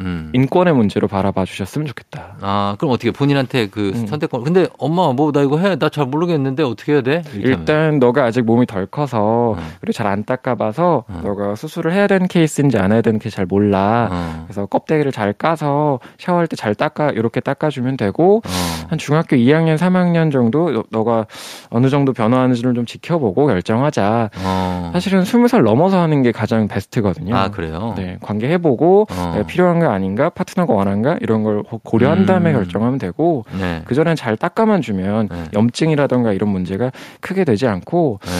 음. 0.00 0.30
인권의 0.32 0.74
문제로 0.74 1.06
바라봐 1.08 1.44
주셨으면 1.44 1.86
좋겠다. 1.86 2.36
아, 2.40 2.74
그럼 2.78 2.92
어떻게 2.92 3.10
본인한테 3.10 3.68
그 3.68 3.92
음. 3.94 4.06
선택권. 4.06 4.42
근데 4.44 4.66
엄마 4.78 5.12
뭐 5.12 5.30
나 5.32 5.42
이거 5.42 5.58
해. 5.58 5.76
나 5.76 5.88
잘 5.90 6.06
모르겠는데 6.06 6.62
어떻게 6.62 6.92
해야 6.92 7.00
돼? 7.02 7.22
이렇게 7.34 7.52
하면. 7.52 7.58
일단 7.60 7.98
너가 7.98 8.24
아직 8.24 8.42
몸이 8.44 8.66
덜 8.66 8.86
커서 8.86 9.54
어. 9.56 9.56
그리고 9.80 9.92
잘 9.92 10.06
안 10.06 10.24
닦아봐서 10.24 11.04
어. 11.08 11.20
너가 11.22 11.54
수술을 11.54 11.92
해야 11.92 12.06
되는 12.06 12.26
케이스인지 12.26 12.78
안 12.78 12.92
해야 12.92 13.00
되는 13.02 13.18
케이스 13.18 13.36
잘 13.36 13.46
몰라. 13.46 14.08
어. 14.10 14.44
그래서 14.46 14.66
껍데기를 14.66 15.12
잘 15.12 15.32
까서 15.32 16.00
샤워할 16.18 16.46
때 16.46 16.56
잘 16.56 16.74
닦아 16.74 17.10
이렇게 17.10 17.40
닦아주면 17.40 17.96
되고 17.96 18.38
어. 18.44 18.86
한 18.88 18.98
중학교 18.98 19.36
2학년, 19.36 19.76
3학년 19.78 20.32
정도 20.32 20.70
너- 20.72 20.84
너가 20.90 21.26
어느 21.70 21.88
정도 21.88 22.12
변화하는지를 22.12 22.74
좀 22.74 22.86
지켜보고 22.86 23.46
결정하자. 23.46 24.30
어. 24.44 24.90
사실은 24.92 25.22
20살 25.22 25.62
넘어서 25.62 26.00
하는 26.00 26.22
게 26.22 26.32
가장 26.32 26.66
베스트거든요. 26.68 27.34
아, 27.36 27.50
그래요? 27.50 27.94
네, 27.96 28.16
관계 28.20 28.48
해보고 28.50 29.06
어. 29.10 29.42
필요한 29.46 29.78
거 29.78 29.89
아닌가, 29.92 30.28
파트너가 30.30 30.72
원한가 30.74 31.16
이런 31.20 31.42
걸 31.42 31.62
고- 31.62 31.78
고려한 31.78 32.18
음. 32.20 32.26
다음에 32.26 32.52
결정하면 32.52 32.98
되고 32.98 33.44
네. 33.58 33.82
그 33.84 33.94
전엔 33.94 34.16
잘 34.16 34.36
닦아만 34.36 34.82
주면 34.82 35.28
네. 35.28 35.44
염증이라던가 35.54 36.32
이런 36.32 36.48
문제가 36.50 36.90
크게 37.20 37.44
되지 37.44 37.66
않고 37.66 38.20
네. 38.22 38.30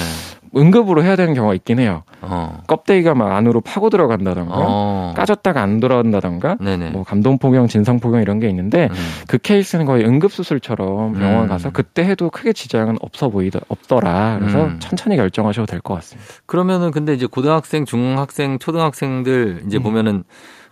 응급으로 0.56 1.04
해야 1.04 1.14
되는 1.14 1.32
경우가 1.32 1.54
있긴 1.54 1.78
해요. 1.78 2.02
어. 2.22 2.58
껍데기가 2.66 3.14
막 3.14 3.30
안으로 3.36 3.60
파고 3.60 3.88
들어간다던가 3.88 4.52
어. 4.56 5.14
까졌다가 5.16 5.62
안 5.62 5.78
돌아온다던가 5.78 6.56
네네. 6.60 6.90
뭐 6.90 7.04
감동포경, 7.04 7.68
진성포경 7.68 8.20
이런 8.20 8.40
게 8.40 8.48
있는데 8.48 8.88
음. 8.90 8.96
그 9.28 9.38
케이스는 9.38 9.84
거의 9.86 10.04
응급수술처럼 10.04 11.12
병원 11.12 11.44
음. 11.44 11.48
가서 11.48 11.70
그때 11.70 12.02
해도 12.04 12.30
크게 12.30 12.52
지장은 12.52 12.96
없어 13.00 13.28
보이더 13.28 13.60
없더라. 13.68 14.38
그래서 14.40 14.64
음. 14.64 14.76
천천히 14.80 15.14
결정하셔도 15.16 15.66
될 15.66 15.80
것 15.80 15.94
같습니다. 15.94 16.28
그러면은 16.46 16.90
근데 16.90 17.14
이제 17.14 17.26
고등학생, 17.26 17.84
중학생, 17.84 18.58
초등학생들 18.58 19.62
이제 19.66 19.78
음. 19.78 19.82
보면은 19.84 20.24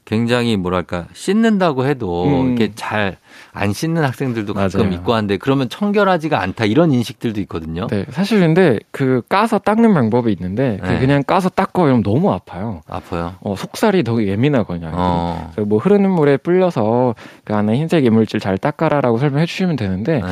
굉장히 0.08 0.56
뭐랄까 0.56 1.06
씻는다고 1.12 1.84
해도 1.84 2.24
음. 2.24 2.46
이렇게 2.56 2.72
잘 2.74 3.18
안 3.52 3.72
씻는 3.72 4.04
학생들도 4.04 4.54
가끔 4.54 4.80
맞아요. 4.80 4.92
있고 4.94 5.14
한데 5.14 5.36
그러면 5.36 5.68
청결하지가 5.68 6.40
않다 6.40 6.64
이런 6.64 6.92
인식들도 6.92 7.40
있거든요. 7.42 7.88
네, 7.88 8.04
사실 8.10 8.38
근데 8.38 8.78
그 8.90 9.22
까서 9.28 9.58
닦는 9.58 9.94
방법이 9.94 10.30
있는데 10.32 10.78
그 10.80 10.88
네. 10.88 10.98
그냥 11.00 11.22
까서 11.24 11.48
닦어 11.48 11.86
이러면 11.86 12.02
너무 12.02 12.32
아파요. 12.32 12.82
아파요. 12.88 13.34
어, 13.40 13.56
속살이 13.56 14.04
더 14.04 14.22
예민하거든요. 14.22 14.90
어. 14.92 15.50
그래서 15.52 15.68
뭐 15.68 15.78
흐르는 15.78 16.10
물에 16.10 16.36
불려서 16.36 17.14
그 17.44 17.54
안에 17.54 17.76
흰색 17.76 18.04
이물질 18.04 18.38
잘 18.38 18.58
닦아라라고 18.58 19.18
설명해 19.18 19.46
주시면 19.46 19.76
되는데 19.76 20.20
네. 20.20 20.26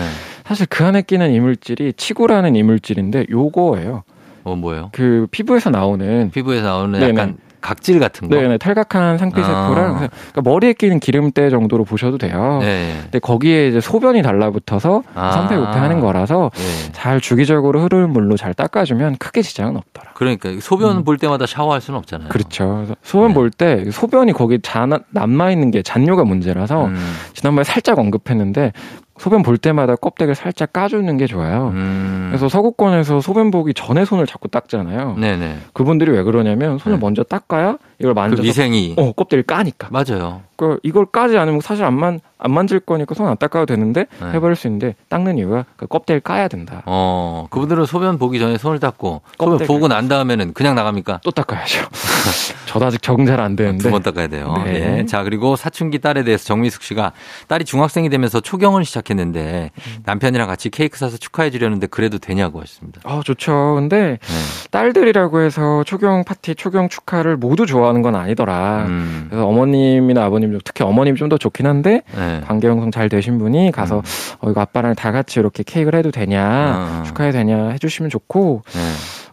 사실 0.44 0.66
그 0.68 0.84
안에 0.84 1.02
끼는 1.02 1.32
이물질이 1.32 1.94
치고라는 1.94 2.54
이물질인데 2.54 3.26
요거예요. 3.30 4.04
어 4.44 4.54
뭐예요? 4.54 4.90
그 4.92 5.26
피부에서 5.32 5.70
나오는 5.70 6.30
피부에서 6.30 6.64
나오는 6.64 7.00
네네. 7.00 7.10
약간 7.10 7.36
각질 7.66 7.98
같은 7.98 8.28
거. 8.28 8.36
네, 8.36 8.46
네, 8.46 8.58
탈각한 8.58 9.18
상피세포랑 9.18 9.94
아. 9.96 10.08
그러니까 10.08 10.42
머리에 10.44 10.72
끼는 10.72 11.00
기름때 11.00 11.50
정도로 11.50 11.82
보셔도 11.82 12.16
돼요. 12.16 12.60
네. 12.60 12.96
근데 13.02 13.18
거기에 13.18 13.66
이제 13.66 13.80
소변이 13.80 14.22
달라붙어서 14.22 15.02
아. 15.16 15.32
산패우패하는 15.32 15.98
거라서 15.98 16.52
네. 16.54 16.92
잘 16.92 17.20
주기적으로 17.20 17.80
흐르는 17.80 18.10
물로 18.10 18.36
잘 18.36 18.54
닦아주면 18.54 19.16
크게 19.16 19.42
지장은 19.42 19.76
없더라. 19.76 20.12
그러니까 20.14 20.50
소변 20.60 21.02
볼 21.02 21.18
때마다 21.18 21.44
샤워할 21.44 21.80
수는 21.80 21.98
없잖아요. 21.98 22.28
음. 22.28 22.30
그렇죠. 22.30 22.86
소변 23.02 23.28
네. 23.28 23.34
볼때 23.34 23.90
소변이 23.90 24.32
거기 24.32 24.60
잔, 24.62 24.92
남아 25.10 25.50
있는 25.50 25.72
게 25.72 25.82
잔뇨가 25.82 26.22
문제라서 26.22 26.86
음. 26.86 27.14
지난번에 27.34 27.64
살짝 27.64 27.98
언급했는데 27.98 28.72
소변 29.18 29.42
볼 29.42 29.56
때마다 29.56 29.96
껍데기를 29.96 30.34
살짝 30.34 30.72
까주는 30.72 31.16
게 31.16 31.26
좋아요. 31.26 31.68
음. 31.74 32.26
그래서 32.28 32.48
서구권에서 32.48 33.20
소변 33.20 33.50
보기 33.50 33.74
전에 33.74 34.04
손을 34.04 34.26
자꾸 34.26 34.48
닦잖아요. 34.48 35.16
네네. 35.18 35.58
그분들이 35.72 36.10
왜 36.10 36.22
그러냐면 36.22 36.78
손을 36.78 36.98
네. 36.98 37.00
먼저 37.00 37.22
닦아야 37.22 37.78
이걸 37.98 38.14
그 38.14 38.20
만져서 38.20 38.42
위생이 38.42 38.94
어 38.98 39.12
껍데기를 39.12 39.44
까니까. 39.44 39.88
맞아요. 39.90 40.42
그 40.56 40.78
이걸 40.82 41.04
까지 41.06 41.36
않으면 41.36 41.60
사실 41.60 41.84
안, 41.84 41.92
만, 41.98 42.18
안 42.38 42.50
만질 42.52 42.80
거니까 42.80 43.14
손 43.14 43.26
안 43.26 43.36
닦아도 43.36 43.66
되는데 43.66 44.06
네. 44.20 44.30
해버릴 44.32 44.56
수 44.56 44.66
있는데 44.68 44.94
닦는 45.10 45.36
이유가 45.36 45.66
그 45.76 45.86
껍데기를 45.86 46.20
까야 46.20 46.48
된다. 46.48 46.82
어, 46.86 47.46
그분들은 47.50 47.84
소변 47.84 48.18
보기 48.18 48.38
전에 48.38 48.56
손을 48.56 48.80
닦고 48.80 49.20
소변. 49.38 49.66
보고 49.66 49.88
난 49.88 50.08
다음에는 50.08 50.54
그냥 50.54 50.74
나갑니까? 50.74 51.20
또 51.24 51.30
닦아야죠. 51.30 51.86
저도 52.66 52.86
아직 52.86 53.02
적응 53.02 53.26
잘 53.26 53.38
안 53.40 53.54
되는데. 53.56 53.82
두 53.82 53.90
번 53.90 54.02
닦아야 54.02 54.28
돼요. 54.28 54.54
네. 54.64 54.98
예. 55.00 55.06
자, 55.06 55.22
그리고 55.24 55.56
사춘기 55.56 55.98
딸에 55.98 56.24
대해서 56.24 56.44
정미숙 56.44 56.82
씨가 56.82 57.12
딸이 57.48 57.64
중학생이 57.66 58.08
되면서 58.08 58.40
초경을 58.40 58.84
시작했는데 58.86 59.70
음. 59.74 59.96
남편이랑 60.06 60.46
같이 60.48 60.70
케이크 60.70 60.98
사서 60.98 61.16
축하해 61.18 61.50
주려는데 61.50 61.86
그래도 61.88 62.18
되냐고 62.18 62.60
하셨습니다. 62.60 63.00
아 63.04 63.20
좋죠. 63.24 63.74
근데 63.76 64.18
네. 64.20 64.68
딸들이라고 64.70 65.40
해서 65.40 65.84
초경 65.84 66.24
파티, 66.24 66.54
초경 66.54 66.88
축하를 66.88 67.36
모두 67.36 67.66
좋아 67.66 67.85
하는 67.88 68.02
건 68.02 68.14
아니더라. 68.16 68.84
음. 68.88 69.26
그래서 69.28 69.46
어머님이나 69.46 70.24
아버님, 70.24 70.58
특히 70.64 70.82
어머님 70.84 71.14
좀 71.14 71.26
더 71.26 71.36
좋긴 71.38 71.66
한데 71.66 72.02
네. 72.14 72.40
관계 72.46 72.68
형성 72.68 72.92
잘 72.92 73.08
되신 73.08 73.38
분이 73.38 73.72
가서 73.72 73.96
음. 73.96 74.02
어, 74.40 74.50
이거 74.50 74.60
아빠랑 74.60 74.94
다 74.94 75.10
같이 75.10 75.40
이렇게 75.40 75.64
케이크를 75.64 75.98
해도 75.98 76.12
되냐, 76.12 77.00
어. 77.00 77.02
축하해 77.04 77.32
되냐 77.32 77.70
해주시면 77.70 78.10
좋고 78.10 78.62
네. 78.72 78.80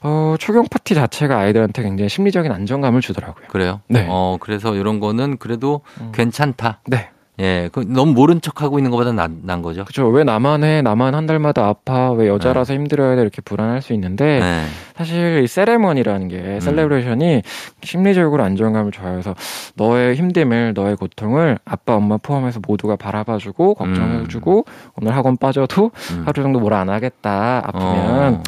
어, 0.02 0.36
초경 0.40 0.66
파티 0.72 0.96
자체가 0.96 1.38
아이들한테 1.38 1.84
굉장히 1.84 2.10
심리적인 2.10 2.52
안정감을 2.52 3.02
주더라고요. 3.02 3.46
그래요? 3.48 3.82
네. 3.88 4.08
어, 4.10 4.38
그래서 4.40 4.74
이런 4.76 5.00
거는 5.00 5.38
그래도 5.38 5.82
음. 6.02 6.12
괜찮다. 6.16 6.80
네. 6.88 7.10
예. 7.40 7.70
그 7.72 7.80
너무 7.88 8.14
모른 8.14 8.42
척 8.42 8.62
하고 8.62 8.78
있는 8.78 8.92
것보다 8.92 9.12
난, 9.12 9.40
난 9.44 9.62
거죠. 9.64 9.86
그죠. 9.86 10.08
왜 10.08 10.24
나만 10.24 10.64
해? 10.64 10.84
나만 10.84 11.16
한 11.16 11.26
달마다 11.26 11.66
아파? 11.68 12.12
왜 12.12 12.28
여자라서 12.28 12.74
힘들어야 12.76 13.16
돼? 13.16 13.22
이렇게 13.24 13.42
불안할 13.42 13.82
수 13.82 13.94
있는데 13.94 14.40
네. 14.40 14.64
사실 14.96 15.42
이 15.44 15.48
ceremony라는 15.48 16.28
게 16.28 16.60
celebration이 16.60 17.42
심리적으로 17.82 18.44
안정감을 18.44 18.92
줘요. 18.92 19.12
그래서 19.14 19.34
너의 19.76 20.16
힘듦을 20.16 20.74
너의 20.76 20.96
고통을 20.96 21.58
아빠 21.66 21.96
엄마 21.96 22.18
포함해서 22.18 22.60
모두가 22.68 22.98
바라봐주고 22.98 23.74
걱정해주고 23.76 24.66
오늘 25.02 25.16
학원 25.16 25.36
빠져도 25.38 25.90
음. 26.12 26.24
하루 26.26 26.34
정도 26.44 26.60
뭘 26.60 26.74
안 26.74 26.90
하겠다 26.90 27.62
아프면 27.66 28.34
어. 28.36 28.44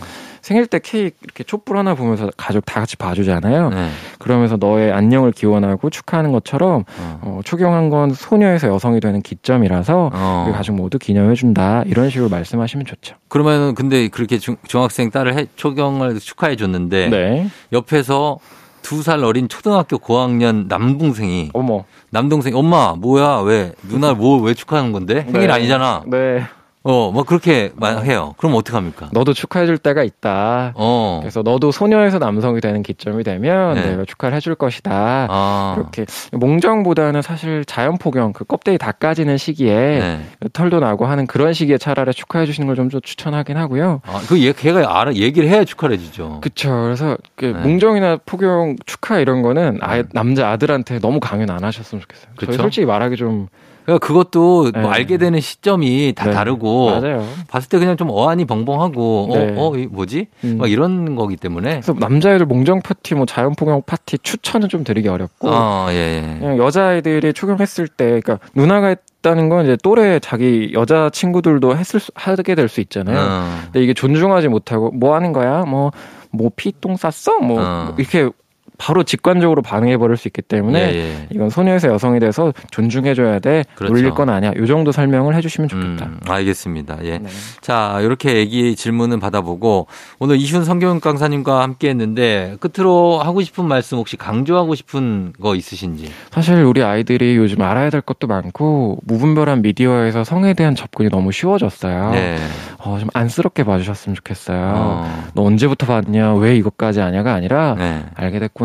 생일 0.46 0.68
때 0.68 0.78
케이크 0.78 1.16
이렇게 1.24 1.44
촛불 1.44 1.76
하나 1.76 1.96
보면서 1.96 2.30
가족 2.38 2.64
다 2.68 2.80
같이 2.80 2.98
봐주잖아요. 2.98 3.70
네. 3.72 3.90
그러면서 4.20 4.58
너의 4.58 4.92
안녕을 4.92 5.32
기원하고 5.32 5.90
축하하는 5.90 6.32
것처럼 6.32 6.84
어. 7.00 7.20
어, 7.24 7.40
초경한 7.44 7.90
건 7.90 8.14
소녀에서 8.14 8.68
여성이 8.68 9.00
되는 9.00 9.24
기점이라서 9.24 10.12
어. 10.14 10.46
우리 10.48 10.56
가족 10.56 10.76
모두 10.76 11.00
기념해준다 11.00 11.86
이런 11.88 12.12
식으로 12.12 12.30
말씀하시면 12.30 12.86
좋죠. 12.86 13.16
그러면은 13.28 13.74
근데 13.74 14.08
그렇게 14.08 14.38
중, 14.38 14.56
중학생 14.68 15.10
딸을 15.10 15.36
해, 15.36 15.48
초경을 15.56 16.20
축하해 16.20 16.58
줬는데 16.58 17.10
네. 17.10 17.50
옆에서 17.74 18.38
두살 18.84 19.24
어린 19.24 19.50
초등학교 19.50 19.98
고학년 19.98 20.68
남동생이 20.68 21.50
어머. 21.56 21.86
남동생 22.12 22.56
엄마 22.56 22.94
뭐야 22.96 23.40
왜 23.40 23.72
누나 23.90 24.14
뭐 24.14 24.44
왜 24.44 24.54
축하하는 24.54 24.92
건데 24.92 25.26
생일 25.32 25.48
네. 25.48 25.54
아니잖아 25.54 26.04
네. 26.06 26.44
어 26.88 27.12
뭐 27.12 27.24
그렇게 27.24 27.72
말 27.76 28.04
해요 28.06 28.36
그럼 28.38 28.54
어떡 28.56 28.76
합니까 28.76 29.10
너도 29.12 29.34
축하해줄 29.34 29.80
때가 29.80 30.04
있다. 30.04 30.74
어 30.76 31.18
그래서 31.22 31.42
너도 31.42 31.72
소녀에서 31.72 32.20
남성이 32.20 32.62
되는 32.62 32.84
기점이 32.84 33.24
되면 33.24 33.74
네. 33.74 33.90
내가 33.92 34.06
축하를 34.06 34.36
해줄 34.36 34.54
것이다. 34.54 35.28
아, 35.30 35.76
이렇게 35.78 36.06
몽정보다는 36.32 37.24
사실 37.24 37.66
자연 37.66 37.98
폭염 37.98 38.34
그 38.34 38.46
껍데기 38.46 38.78
다 38.78 38.92
까지는 38.92 39.38
시기에 39.38 39.74
네. 39.76 40.26
털도 40.54 40.80
나고 40.80 41.06
하는 41.08 41.26
그런 41.26 41.54
시기에 41.54 41.78
차라리 41.80 42.14
축하해 42.14 42.46
주시는 42.46 42.68
걸좀 42.68 42.90
추천하긴 43.02 43.58
하고요. 43.58 44.02
아, 44.06 44.22
그 44.28 44.42
얘, 44.44 44.52
걔가 44.54 45.00
알아, 45.00 45.14
얘기를 45.14 45.50
해야 45.50 45.64
축하를 45.64 45.98
해주죠. 45.98 46.40
그쵸. 46.42 46.70
그래서 46.84 47.18
그 47.36 47.46
네. 47.46 47.54
몽정이나 47.54 48.20
폭염 48.26 48.76
축하 48.86 49.20
이런 49.20 49.42
거는 49.42 49.80
아예 49.82 50.04
남자 50.14 50.50
아들한테 50.50 51.00
너무 51.00 51.20
강요는 51.20 51.54
안 51.54 51.64
하셨으면 51.64 52.02
좋겠어요. 52.02 52.28
저희 52.40 52.48
그쵸? 52.52 52.62
솔직히 52.62 52.86
말하기 52.86 53.16
좀 53.16 53.48
그러니까 53.86 54.06
그것도 54.06 54.72
네. 54.72 54.82
뭐 54.82 54.92
알게 54.92 55.18
되는 55.18 55.40
시점이 55.40 56.14
다 56.16 56.26
네. 56.26 56.32
다르고 56.32 56.92
맞아요. 56.92 57.26
봤을 57.48 57.70
때 57.70 57.78
그냥 57.80 57.98
좀 57.98 58.10
어안이 58.10 58.46
벙벙하고 58.46 59.30
네. 59.32 59.56
어, 59.56 59.68
어, 59.70 59.78
이 59.78 59.86
뭐지? 59.86 60.28
음. 60.44 60.58
막 60.58 60.70
이런 60.70 61.16
거기 61.16 61.38
때문에 61.38 61.70
그래서 61.82 61.94
남자애들 61.94 62.46
몽정 62.48 62.82
파티, 62.82 63.16
뭐 63.16 63.26
자연 63.26 63.54
폭염 63.56 63.82
파티 63.86 64.18
추천은 64.18 64.70
좀 64.70 64.84
드리기 64.84 65.08
어렵고 65.08 65.50
어, 65.50 65.88
예, 65.92 65.96
예. 65.96 66.40
그냥 66.40 66.58
여자아이들이 66.58 67.34
초경했을 67.34 67.88
때, 67.88 68.06
그러니까 68.20 68.40
누나가 68.56 68.88
했다는 68.88 69.50
건 69.50 69.66
이제 69.66 69.78
또래 69.84 70.20
자기 70.20 70.72
여자 70.74 71.10
친구들도 71.12 71.78
했을 71.78 72.00
수, 72.00 72.12
하게 72.16 72.56
될 72.56 72.68
수 72.70 72.82
있잖아요. 72.82 73.20
어. 73.20 73.60
근데 73.66 73.84
이게 73.84 73.94
존중하지 73.94 74.48
못하고 74.48 74.92
뭐 74.92 75.14
하는 75.16 75.32
거야? 75.32 75.64
뭐뭐 75.66 76.52
피똥 76.56 76.98
쌌어? 76.98 77.40
뭐 77.40 77.62
어. 77.62 77.96
이렇게 77.98 78.30
바로 78.78 79.04
직관적으로 79.04 79.62
반응해 79.62 79.98
버릴 79.98 80.18
수 80.18 80.28
있기 80.28 80.42
때문에 80.42 80.80
예, 80.80 80.98
예. 80.98 81.28
이건 81.32 81.50
소녀에서 81.50 81.88
여성이 81.90 82.20
돼서 82.20 82.54
존중해 82.72 83.14
줘야 83.14 83.40
돼 83.40 83.64
그렇죠. 83.76 83.94
놀릴 83.94 84.12
건 84.12 84.30
아니야. 84.30 84.52
요 84.56 84.66
정도 84.66 84.92
설명을 84.92 85.36
해 85.36 85.42
주시면 85.42 85.70
좋겠다. 85.70 86.06
음, 86.06 86.20
알겠습니다. 86.28 86.98
예. 87.04 87.18
네. 87.20 87.30
자, 87.62 88.00
이렇게 88.02 88.36
얘기 88.36 88.76
질문은 88.76 89.20
받아보고 89.20 89.88
오늘 90.20 90.38
이시훈 90.38 90.66
성교육 90.66 91.02
강사님과 91.02 91.62
함께 91.62 91.90
했는데 91.90 92.58
끝으로 92.60 93.20
하고 93.20 93.42
싶은 93.42 93.66
말씀 93.66 93.98
혹시 93.98 94.18
강조하고 94.18 94.76
싶은 94.76 95.34
거 95.42 95.56
있으신지? 95.56 96.12
사실 96.32 96.56
우리 96.64 96.84
아이들이 96.84 97.36
요즘 97.38 97.62
알아야 97.62 97.90
될 97.90 98.02
것도 98.02 98.28
많고 98.28 99.00
무분별한 99.04 99.62
미디어에서 99.62 100.24
성에 100.24 100.54
대한 100.54 100.76
접근이 100.76 101.10
너무 101.10 101.32
쉬워졌어요. 101.32 102.12
네. 102.12 102.38
어, 102.80 102.98
좀 103.00 103.10
안쓰럽게 103.14 103.64
봐주셨으면 103.64 104.16
좋겠어요. 104.16 104.74
어. 104.76 105.24
너 105.34 105.44
언제부터 105.44 105.88
봤냐? 105.88 106.36
왜 106.36 106.56
이것까지 106.58 107.02
아냐가 107.02 107.34
아니라 107.34 107.76
네. 107.78 108.04
알게 108.16 108.40
됐구나. 108.40 108.65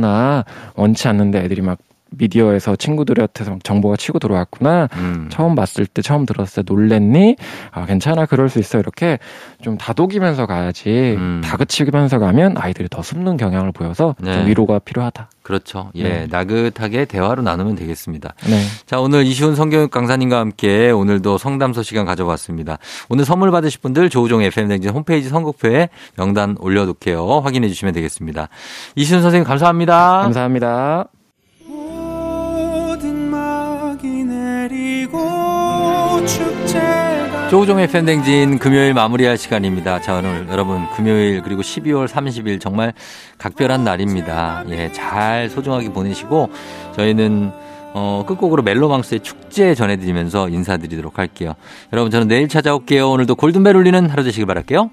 원치 0.75 1.09
않는데 1.09 1.41
애들이 1.45 1.63
막 1.63 1.79
미디어에서 2.13 2.77
친구들한테서 2.77 3.51
막 3.51 3.65
정보가 3.65 3.97
치고 3.97 4.19
들어왔구나. 4.19 4.89
음. 4.97 5.29
처음 5.31 5.55
봤을 5.55 5.87
때 5.87 6.03
처음 6.03 6.27
들었을 6.27 6.65
때 6.65 6.73
놀랬니? 6.73 7.37
아 7.71 7.87
괜찮아 7.87 8.27
그럴 8.27 8.49
수 8.49 8.59
있어 8.59 8.79
이렇게 8.79 9.19
좀 9.63 9.79
다독이면서 9.79 10.47
가야지 10.47 11.17
음. 11.19 11.41
다그치면서 11.45 12.19
가면 12.19 12.57
아이들이 12.59 12.89
더 12.89 13.03
숨는 13.03 13.37
경향을 13.37 13.73
보여서 13.73 14.15
네. 14.21 14.35
좀 14.35 14.47
위로가 14.47 14.79
필요하다. 14.79 15.29
그렇죠. 15.43 15.91
예. 15.97 16.03
네. 16.05 16.27
나긋하게 16.31 17.07
대화로 17.07 17.43
나누면 17.43 17.75
되겠습니다. 17.77 18.35
네. 18.47 18.63
자, 18.87 19.01
오늘 19.01 19.25
이시훈 19.25 19.57
성교육 19.57 19.91
강사님과 19.91 20.39
함께 20.39 20.91
오늘도 20.91 21.39
성담소 21.39 21.83
시간 21.83 22.07
가져봤습니다. 22.07 22.79
오늘 23.09 23.25
선물 23.25 23.51
받으실 23.51 23.81
분들 23.81 24.11
조우종 24.11 24.43
FM댕진 24.43 24.91
홈페이지 24.91 25.29
선곡표에 25.29 25.89
명단 26.17 26.57
올려놓게요. 26.61 27.41
확인해 27.41 27.69
주시면 27.69 27.95
되겠습니다. 27.95 28.49
이시훈 28.95 29.23
선생님 29.23 29.45
감사합니다. 29.45 30.21
감사합니다. 30.23 31.09
조우종의 37.51 37.89
팬댕진 37.89 38.61
금요일 38.61 38.95
마무리할 38.95 39.37
시간입니다. 39.37 40.01
자, 40.01 40.15
오늘 40.15 40.47
여러분 40.51 40.87
금요일 40.95 41.43
그리고 41.43 41.63
12월 41.63 42.07
30일 42.07 42.61
정말 42.61 42.93
각별한 43.39 43.83
날입니다. 43.83 44.63
예, 44.69 44.93
잘 44.93 45.51
소중하게 45.51 45.93
보내시고 45.93 46.49
저희는 46.95 47.51
어, 47.93 48.23
끝곡으로 48.25 48.63
멜로망스의 48.63 49.21
축제 49.25 49.75
전해드리면서 49.75 50.49
인사드리도록 50.49 51.19
할게요. 51.19 51.55
여러분 51.93 52.13
저는 52.13 52.29
내일 52.29 52.47
찾아올게요. 52.47 53.11
오늘도 53.11 53.35
골든벨 53.35 53.75
울리는 53.75 54.09
하루 54.09 54.23
되시길 54.23 54.47
바랄게요. 54.47 54.93